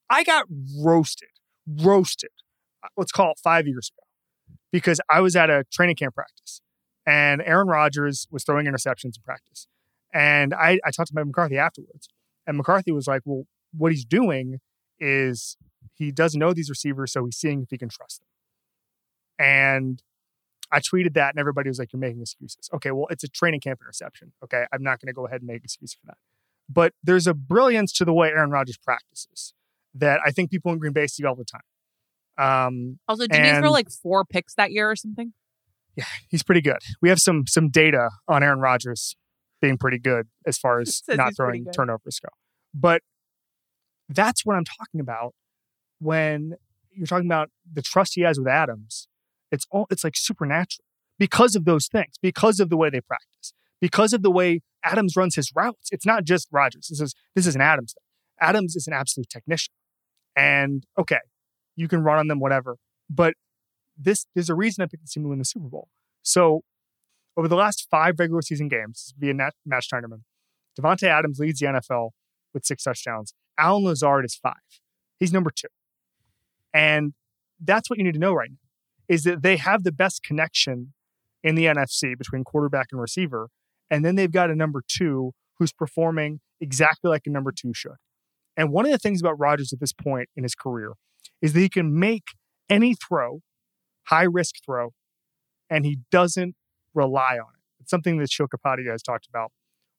I 0.10 0.24
got 0.24 0.46
roasted, 0.84 1.30
roasted, 1.68 2.32
uh, 2.84 2.88
let's 2.98 3.12
call 3.12 3.32
it 3.32 3.40
five 3.44 3.68
years 3.68 3.92
ago, 3.94 4.56
because 4.72 5.00
I 5.10 5.22
was 5.22 5.36
at 5.36 5.50
a 5.50 5.64
training 5.72 5.96
camp 5.96 6.16
practice 6.16 6.62
and 7.12 7.42
Aaron 7.42 7.68
Rodgers 7.68 8.26
was 8.32 8.46
throwing 8.46 8.66
interceptions 8.66 9.18
in 9.18 9.24
practice. 9.26 9.68
And 10.14 10.54
I, 10.54 10.80
I 10.86 10.92
talked 10.92 11.10
to 11.10 11.16
Mike 11.16 11.26
McCarthy 11.26 11.58
afterwards, 11.58 12.08
and 12.48 12.56
McCarthy 12.58 12.92
was 12.92 13.08
like, 13.08 13.22
"Well, 13.26 13.44
what 13.78 13.92
he's 13.92 14.06
doing 14.06 14.60
is 15.00 15.58
he 15.94 16.12
doesn't 16.12 16.40
know 16.40 16.54
these 16.54 16.70
receivers, 16.70 17.12
so 17.12 17.26
he's 17.26 17.36
seeing 17.36 17.64
if 17.64 17.70
he 17.70 17.78
can 17.78 17.90
trust 17.90 18.22
them." 18.22 18.28
And 19.46 20.04
I 20.72 20.80
tweeted 20.80 21.14
that, 21.16 21.34
and 21.34 21.40
everybody 21.40 21.70
was 21.70 21.80
like, 21.80 21.92
"You're 21.92 22.00
making 22.00 22.22
excuses." 22.22 22.70
Okay, 22.74 22.92
well, 22.92 23.08
it's 23.10 23.24
a 23.24 23.30
training 23.30 23.60
camp 23.62 23.80
interception. 23.82 24.32
Okay, 24.44 24.66
I'm 24.72 24.84
not 24.84 25.00
going 25.00 25.08
to 25.08 25.14
go 25.14 25.26
ahead 25.28 25.42
and 25.42 25.48
make 25.48 25.64
excuses 25.64 25.96
for 26.00 26.06
that. 26.08 26.18
But 26.70 26.94
there's 27.04 27.28
a 27.28 27.34
brilliance 27.34 27.92
to 27.94 28.06
the 28.06 28.14
way 28.14 28.30
Aaron 28.30 28.52
Rodgers 28.52 28.78
practices 28.78 29.54
that 29.94 30.22
I 30.26 30.32
think 30.32 30.52
people 30.52 30.72
in 30.72 30.80
Green 30.80 30.94
Bay 30.94 31.08
see 31.08 31.26
all 31.26 31.36
the 31.36 31.46
time. 31.46 31.68
Um, 32.38 33.00
Also, 33.08 33.28
didn't 33.28 33.46
he 33.46 33.60
throw 33.60 33.72
like 33.72 33.90
four 33.90 34.24
picks 34.24 34.56
that 34.56 34.72
year 34.72 34.90
or 34.90 34.96
something? 34.96 35.34
Yeah, 35.96 36.06
he's 36.30 36.44
pretty 36.44 36.62
good. 36.62 36.78
We 37.02 37.10
have 37.10 37.20
some 37.20 37.46
some 37.48 37.70
data 37.70 38.10
on 38.28 38.44
Aaron 38.44 38.60
Rodgers 38.60 39.16
being 39.62 39.78
pretty 39.78 40.00
good 40.00 40.28
as 40.46 40.58
far 40.58 40.80
as 40.82 41.02
not 41.10 41.36
throwing 41.36 41.66
turnovers 41.66 42.20
go. 42.20 42.30
But 42.74 43.02
that's 44.10 44.46
what 44.46 44.56
I'm 44.56 44.66
talking 44.66 45.00
about 45.00 45.34
when 46.00 46.56
you're 46.92 47.08
talking 47.08 47.28
about 47.28 47.50
the 47.72 47.82
trust 47.82 48.14
he 48.16 48.22
has 48.22 48.38
with 48.38 48.48
Adams. 48.48 49.08
It's 49.52 49.66
all 49.72 49.88
it's 49.90 50.04
like 50.04 50.16
supernatural 50.16 50.86
because 51.20 51.56
of 51.56 51.66
those 51.66 51.88
things, 51.88 52.16
because 52.22 52.60
of 52.60 52.70
the 52.70 52.78
way 52.78 52.90
they 52.90 53.02
practice, 53.02 53.54
because 53.80 54.14
of 54.14 54.22
the 54.22 54.32
way 54.32 54.62
Adams 54.84 55.16
runs 55.16 55.36
his 55.36 55.52
routes. 55.56 55.90
It's 55.92 56.06
not 56.06 56.24
just 56.24 56.48
Rodgers. 56.52 56.88
This 56.90 57.02
is 57.02 57.14
this 57.36 57.46
is 57.46 57.56
an 57.56 57.62
Adams 57.62 57.94
thing. 57.94 58.50
Adams 58.50 58.76
is 58.76 58.88
an 58.88 58.94
absolute 58.94 59.30
technician. 59.30 59.74
And 60.36 60.86
okay, 60.98 61.20
you 61.76 61.88
can 61.88 62.02
run 62.02 62.18
on 62.18 62.28
them, 62.28 62.40
whatever. 62.40 62.78
But 63.10 63.34
this 63.98 64.26
there's 64.34 64.50
a 64.50 64.56
reason 64.56 64.84
I 64.84 64.88
picked 64.88 65.04
this 65.04 65.14
team 65.14 65.24
to 65.24 65.30
win 65.30 65.40
the 65.40 65.46
Super 65.46 65.68
Bowl. 65.68 65.90
So 66.22 66.62
over 67.38 67.48
the 67.48 67.56
last 67.56 67.88
five 67.90 68.16
regular 68.20 68.42
season 68.42 68.68
games 68.68 69.14
via 69.18 69.34
nat- 69.34 69.56
match 69.66 69.90
tournament, 69.90 70.24
Davante 70.80 71.04
Adams 71.04 71.40
leads 71.40 71.60
the 71.60 71.68
NFL 71.68 72.12
with 72.54 72.66
six 72.66 72.84
touchdowns. 72.84 73.34
Allen 73.58 73.84
Lazard 73.86 74.26
is 74.26 74.36
five. 74.36 74.54
He's 75.20 75.32
number 75.32 75.52
two. 75.54 75.68
And 76.74 77.14
that's 77.60 77.90
what 77.90 78.00
you 78.00 78.06
need 78.06 78.14
to 78.14 78.20
know 78.20 78.34
right 78.34 78.50
now 78.50 78.58
is 79.08 79.24
that 79.24 79.44
they 79.44 79.58
have 79.58 79.84
the 79.84 79.92
best 79.92 80.24
connection 80.24 80.94
in 81.44 81.56
the 81.56 81.66
NFC 81.66 82.18
between 82.18 82.46
quarterback 82.46 82.88
and 82.92 83.02
receiver. 83.02 83.50
And 83.90 84.06
then 84.06 84.16
they've 84.16 84.32
got 84.32 84.50
a 84.50 84.56
number 84.56 84.82
two 84.88 85.34
who's 85.60 85.74
performing 85.74 86.40
exactly 86.62 87.10
like 87.10 87.24
a 87.26 87.30
number 87.30 87.52
two 87.52 87.74
should. 87.74 87.98
And 88.56 88.72
one 88.72 88.86
of 88.86 88.92
the 88.92 88.98
things 88.98 89.20
about 89.20 89.38
Rodgers 89.38 89.74
at 89.74 89.80
this 89.80 89.92
point 89.92 90.30
in 90.36 90.44
his 90.44 90.56
career 90.56 90.94
is 91.42 91.52
that 91.54 91.60
he 91.60 91.70
can 91.70 92.00
make 92.00 92.24
any 92.70 92.96
throw, 92.96 93.42
high 94.08 94.24
risk 94.24 94.56
throw, 94.66 94.94
and 95.70 95.86
he 95.86 96.00
doesn't 96.12 96.56
rely 96.94 97.34
on 97.34 97.54
it. 97.56 97.62
It's 97.82 97.90
something 97.90 98.18
that 98.18 98.32
Sheil 98.32 98.48
Kapadia 98.48 98.92
has 98.92 99.02
talked 99.02 99.28
about, 99.28 99.52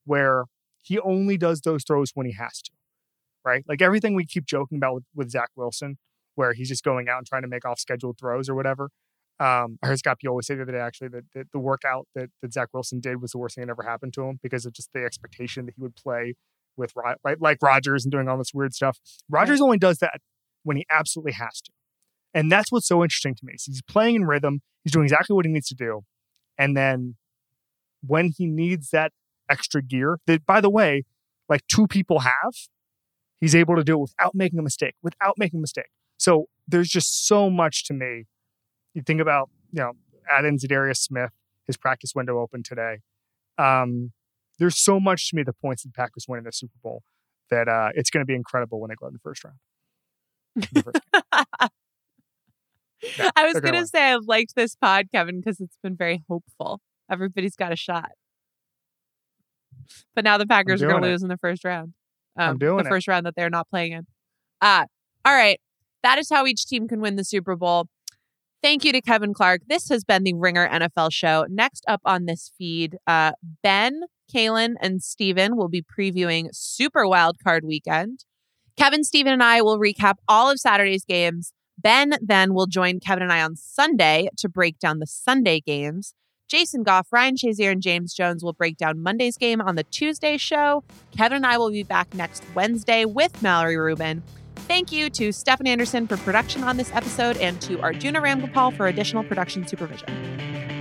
where 0.04 0.44
he 0.82 0.98
only 0.98 1.36
does 1.36 1.60
those 1.60 1.84
throws 1.84 2.10
when 2.14 2.26
he 2.26 2.32
has 2.32 2.60
to, 2.62 2.72
right? 3.44 3.64
Like 3.66 3.82
everything 3.82 4.14
we 4.14 4.26
keep 4.26 4.46
joking 4.46 4.78
about 4.78 4.94
with, 4.94 5.04
with 5.14 5.30
Zach 5.30 5.50
Wilson, 5.56 5.98
where 6.34 6.52
he's 6.52 6.68
just 6.68 6.84
going 6.84 7.08
out 7.08 7.18
and 7.18 7.26
trying 7.26 7.42
to 7.42 7.48
make 7.48 7.64
off 7.64 7.78
scheduled 7.78 8.18
throws 8.18 8.48
or 8.48 8.54
whatever. 8.54 8.90
Um, 9.40 9.78
I 9.82 9.88
heard 9.88 9.98
Scott 9.98 10.18
Pioli 10.24 10.44
say 10.44 10.54
the 10.54 10.62
other 10.62 10.72
day 10.72 10.78
actually 10.78 11.08
that, 11.08 11.24
that 11.34 11.46
the 11.52 11.58
workout 11.58 12.06
that, 12.14 12.30
that 12.42 12.52
Zach 12.52 12.68
Wilson 12.72 13.00
did 13.00 13.20
was 13.20 13.32
the 13.32 13.38
worst 13.38 13.56
thing 13.56 13.66
that 13.66 13.72
ever 13.72 13.82
happened 13.82 14.12
to 14.14 14.22
him 14.24 14.38
because 14.42 14.66
of 14.66 14.72
just 14.72 14.90
the 14.92 15.04
expectation 15.04 15.66
that 15.66 15.74
he 15.76 15.82
would 15.82 15.96
play 15.96 16.34
with 16.76 16.92
right 16.94 17.16
like 17.40 17.58
Rodgers 17.62 18.04
and 18.04 18.12
doing 18.12 18.28
all 18.28 18.38
this 18.38 18.54
weird 18.54 18.74
stuff. 18.74 18.98
Rodgers 19.28 19.60
only 19.60 19.78
does 19.78 19.98
that 19.98 20.20
when 20.62 20.76
he 20.76 20.86
absolutely 20.90 21.32
has 21.32 21.60
to. 21.62 21.72
And 22.34 22.50
that's 22.50 22.72
what's 22.72 22.86
so 22.86 23.02
interesting 23.02 23.34
to 23.34 23.44
me. 23.44 23.54
So 23.58 23.70
he's 23.70 23.82
playing 23.82 24.16
in 24.16 24.24
rhythm, 24.24 24.62
he's 24.84 24.92
doing 24.92 25.04
exactly 25.04 25.34
what 25.34 25.44
he 25.44 25.52
needs 25.52 25.68
to 25.68 25.74
do. 25.74 26.02
And 26.58 26.76
then 26.76 27.16
when 28.06 28.30
he 28.36 28.46
needs 28.46 28.90
that 28.90 29.12
extra 29.50 29.82
gear, 29.82 30.18
that 30.26 30.46
by 30.46 30.60
the 30.60 30.70
way, 30.70 31.04
like 31.48 31.66
two 31.66 31.86
people 31.86 32.20
have, 32.20 32.52
he's 33.40 33.54
able 33.54 33.76
to 33.76 33.84
do 33.84 33.94
it 33.94 34.00
without 34.00 34.34
making 34.34 34.58
a 34.58 34.62
mistake, 34.62 34.94
without 35.02 35.34
making 35.38 35.58
a 35.58 35.60
mistake. 35.60 35.90
So 36.16 36.46
there's 36.66 36.88
just 36.88 37.26
so 37.26 37.50
much 37.50 37.84
to 37.86 37.94
me. 37.94 38.24
You 38.94 39.02
think 39.02 39.20
about, 39.20 39.50
you 39.72 39.80
know, 39.80 39.92
add-in 40.30 40.58
Za'Darius 40.58 40.98
Smith, 40.98 41.30
his 41.66 41.76
practice 41.76 42.14
window 42.14 42.38
open 42.38 42.62
today. 42.62 42.98
Um, 43.58 44.12
there's 44.58 44.78
so 44.78 45.00
much 45.00 45.30
to 45.30 45.36
me 45.36 45.42
the 45.42 45.52
points 45.52 45.82
that 45.82 45.88
the 45.88 45.96
Packers 45.96 46.26
win 46.28 46.38
in 46.38 46.44
the 46.44 46.52
Super 46.52 46.78
Bowl 46.82 47.02
that 47.50 47.68
uh, 47.68 47.90
it's 47.94 48.10
going 48.10 48.22
to 48.22 48.26
be 48.26 48.34
incredible 48.34 48.80
when 48.80 48.88
they 48.88 48.94
go 48.94 49.06
in 49.06 49.12
the 49.12 49.18
first 49.18 49.44
round. 49.44 49.58
The 50.54 50.82
first 50.82 51.72
I 53.36 53.44
was 53.44 53.54
gonna 53.54 53.72
going 53.72 53.82
to 53.82 53.86
say 53.86 54.12
I've 54.12 54.24
liked 54.26 54.54
this 54.54 54.76
pod, 54.76 55.06
Kevin, 55.12 55.40
because 55.40 55.60
it's 55.60 55.76
been 55.82 55.96
very 55.96 56.22
hopeful. 56.28 56.80
Everybody's 57.10 57.56
got 57.56 57.72
a 57.72 57.76
shot. 57.76 58.10
But 60.14 60.24
now 60.24 60.38
the 60.38 60.46
Packers 60.46 60.82
are 60.82 60.88
going 60.88 61.02
to 61.02 61.08
lose 61.08 61.22
in 61.22 61.28
the 61.28 61.36
first 61.36 61.64
round. 61.64 61.94
Um, 62.36 62.50
I'm 62.50 62.58
doing 62.58 62.78
the 62.78 62.88
it. 62.88 62.88
first 62.88 63.08
round 63.08 63.26
that 63.26 63.34
they're 63.36 63.50
not 63.50 63.68
playing 63.68 63.92
in. 63.92 64.06
Uh, 64.60 64.86
all 65.24 65.34
right. 65.34 65.60
That 66.02 66.18
is 66.18 66.28
how 66.30 66.46
each 66.46 66.66
team 66.66 66.88
can 66.88 67.00
win 67.00 67.16
the 67.16 67.24
Super 67.24 67.56
Bowl. 67.56 67.86
Thank 68.62 68.84
you 68.84 68.92
to 68.92 69.00
Kevin 69.00 69.34
Clark. 69.34 69.62
This 69.66 69.88
has 69.88 70.04
been 70.04 70.22
the 70.22 70.34
Ringer 70.34 70.68
NFL 70.68 71.12
show. 71.12 71.46
Next 71.48 71.84
up 71.88 72.00
on 72.04 72.26
this 72.26 72.52
feed, 72.56 72.96
uh, 73.06 73.32
Ben, 73.62 74.02
Kalen, 74.32 74.74
and 74.80 75.02
Steven 75.02 75.56
will 75.56 75.68
be 75.68 75.82
previewing 75.82 76.48
Super 76.52 77.06
Wild 77.06 77.38
Card 77.42 77.64
Weekend. 77.64 78.24
Kevin, 78.76 79.04
Steven, 79.04 79.32
and 79.32 79.42
I 79.42 79.62
will 79.62 79.78
recap 79.78 80.14
all 80.28 80.48
of 80.50 80.58
Saturday's 80.58 81.04
games. 81.04 81.52
Ben 81.78 82.14
then 82.20 82.54
will 82.54 82.66
join 82.66 83.00
Kevin 83.00 83.22
and 83.22 83.32
I 83.32 83.42
on 83.42 83.56
Sunday 83.56 84.28
to 84.38 84.48
break 84.48 84.78
down 84.78 84.98
the 84.98 85.06
Sunday 85.06 85.60
games. 85.60 86.14
Jason 86.48 86.82
Goff, 86.82 87.08
Ryan 87.10 87.36
Shazier, 87.36 87.72
and 87.72 87.80
James 87.80 88.12
Jones 88.12 88.44
will 88.44 88.52
break 88.52 88.76
down 88.76 89.02
Monday's 89.02 89.38
game 89.38 89.60
on 89.60 89.74
the 89.74 89.84
Tuesday 89.84 90.36
show. 90.36 90.84
Kevin 91.16 91.36
and 91.36 91.46
I 91.46 91.56
will 91.56 91.70
be 91.70 91.82
back 91.82 92.14
next 92.14 92.44
Wednesday 92.54 93.06
with 93.06 93.42
Mallory 93.42 93.78
Rubin. 93.78 94.22
Thank 94.56 94.92
you 94.92 95.08
to 95.10 95.32
Stefan 95.32 95.66
Anderson 95.66 96.06
for 96.06 96.18
production 96.18 96.62
on 96.62 96.76
this 96.76 96.92
episode 96.92 97.36
and 97.38 97.60
to 97.62 97.80
Arjuna 97.80 98.20
Ramgopal 98.20 98.76
for 98.76 98.86
additional 98.86 99.24
production 99.24 99.66
supervision. 99.66 100.71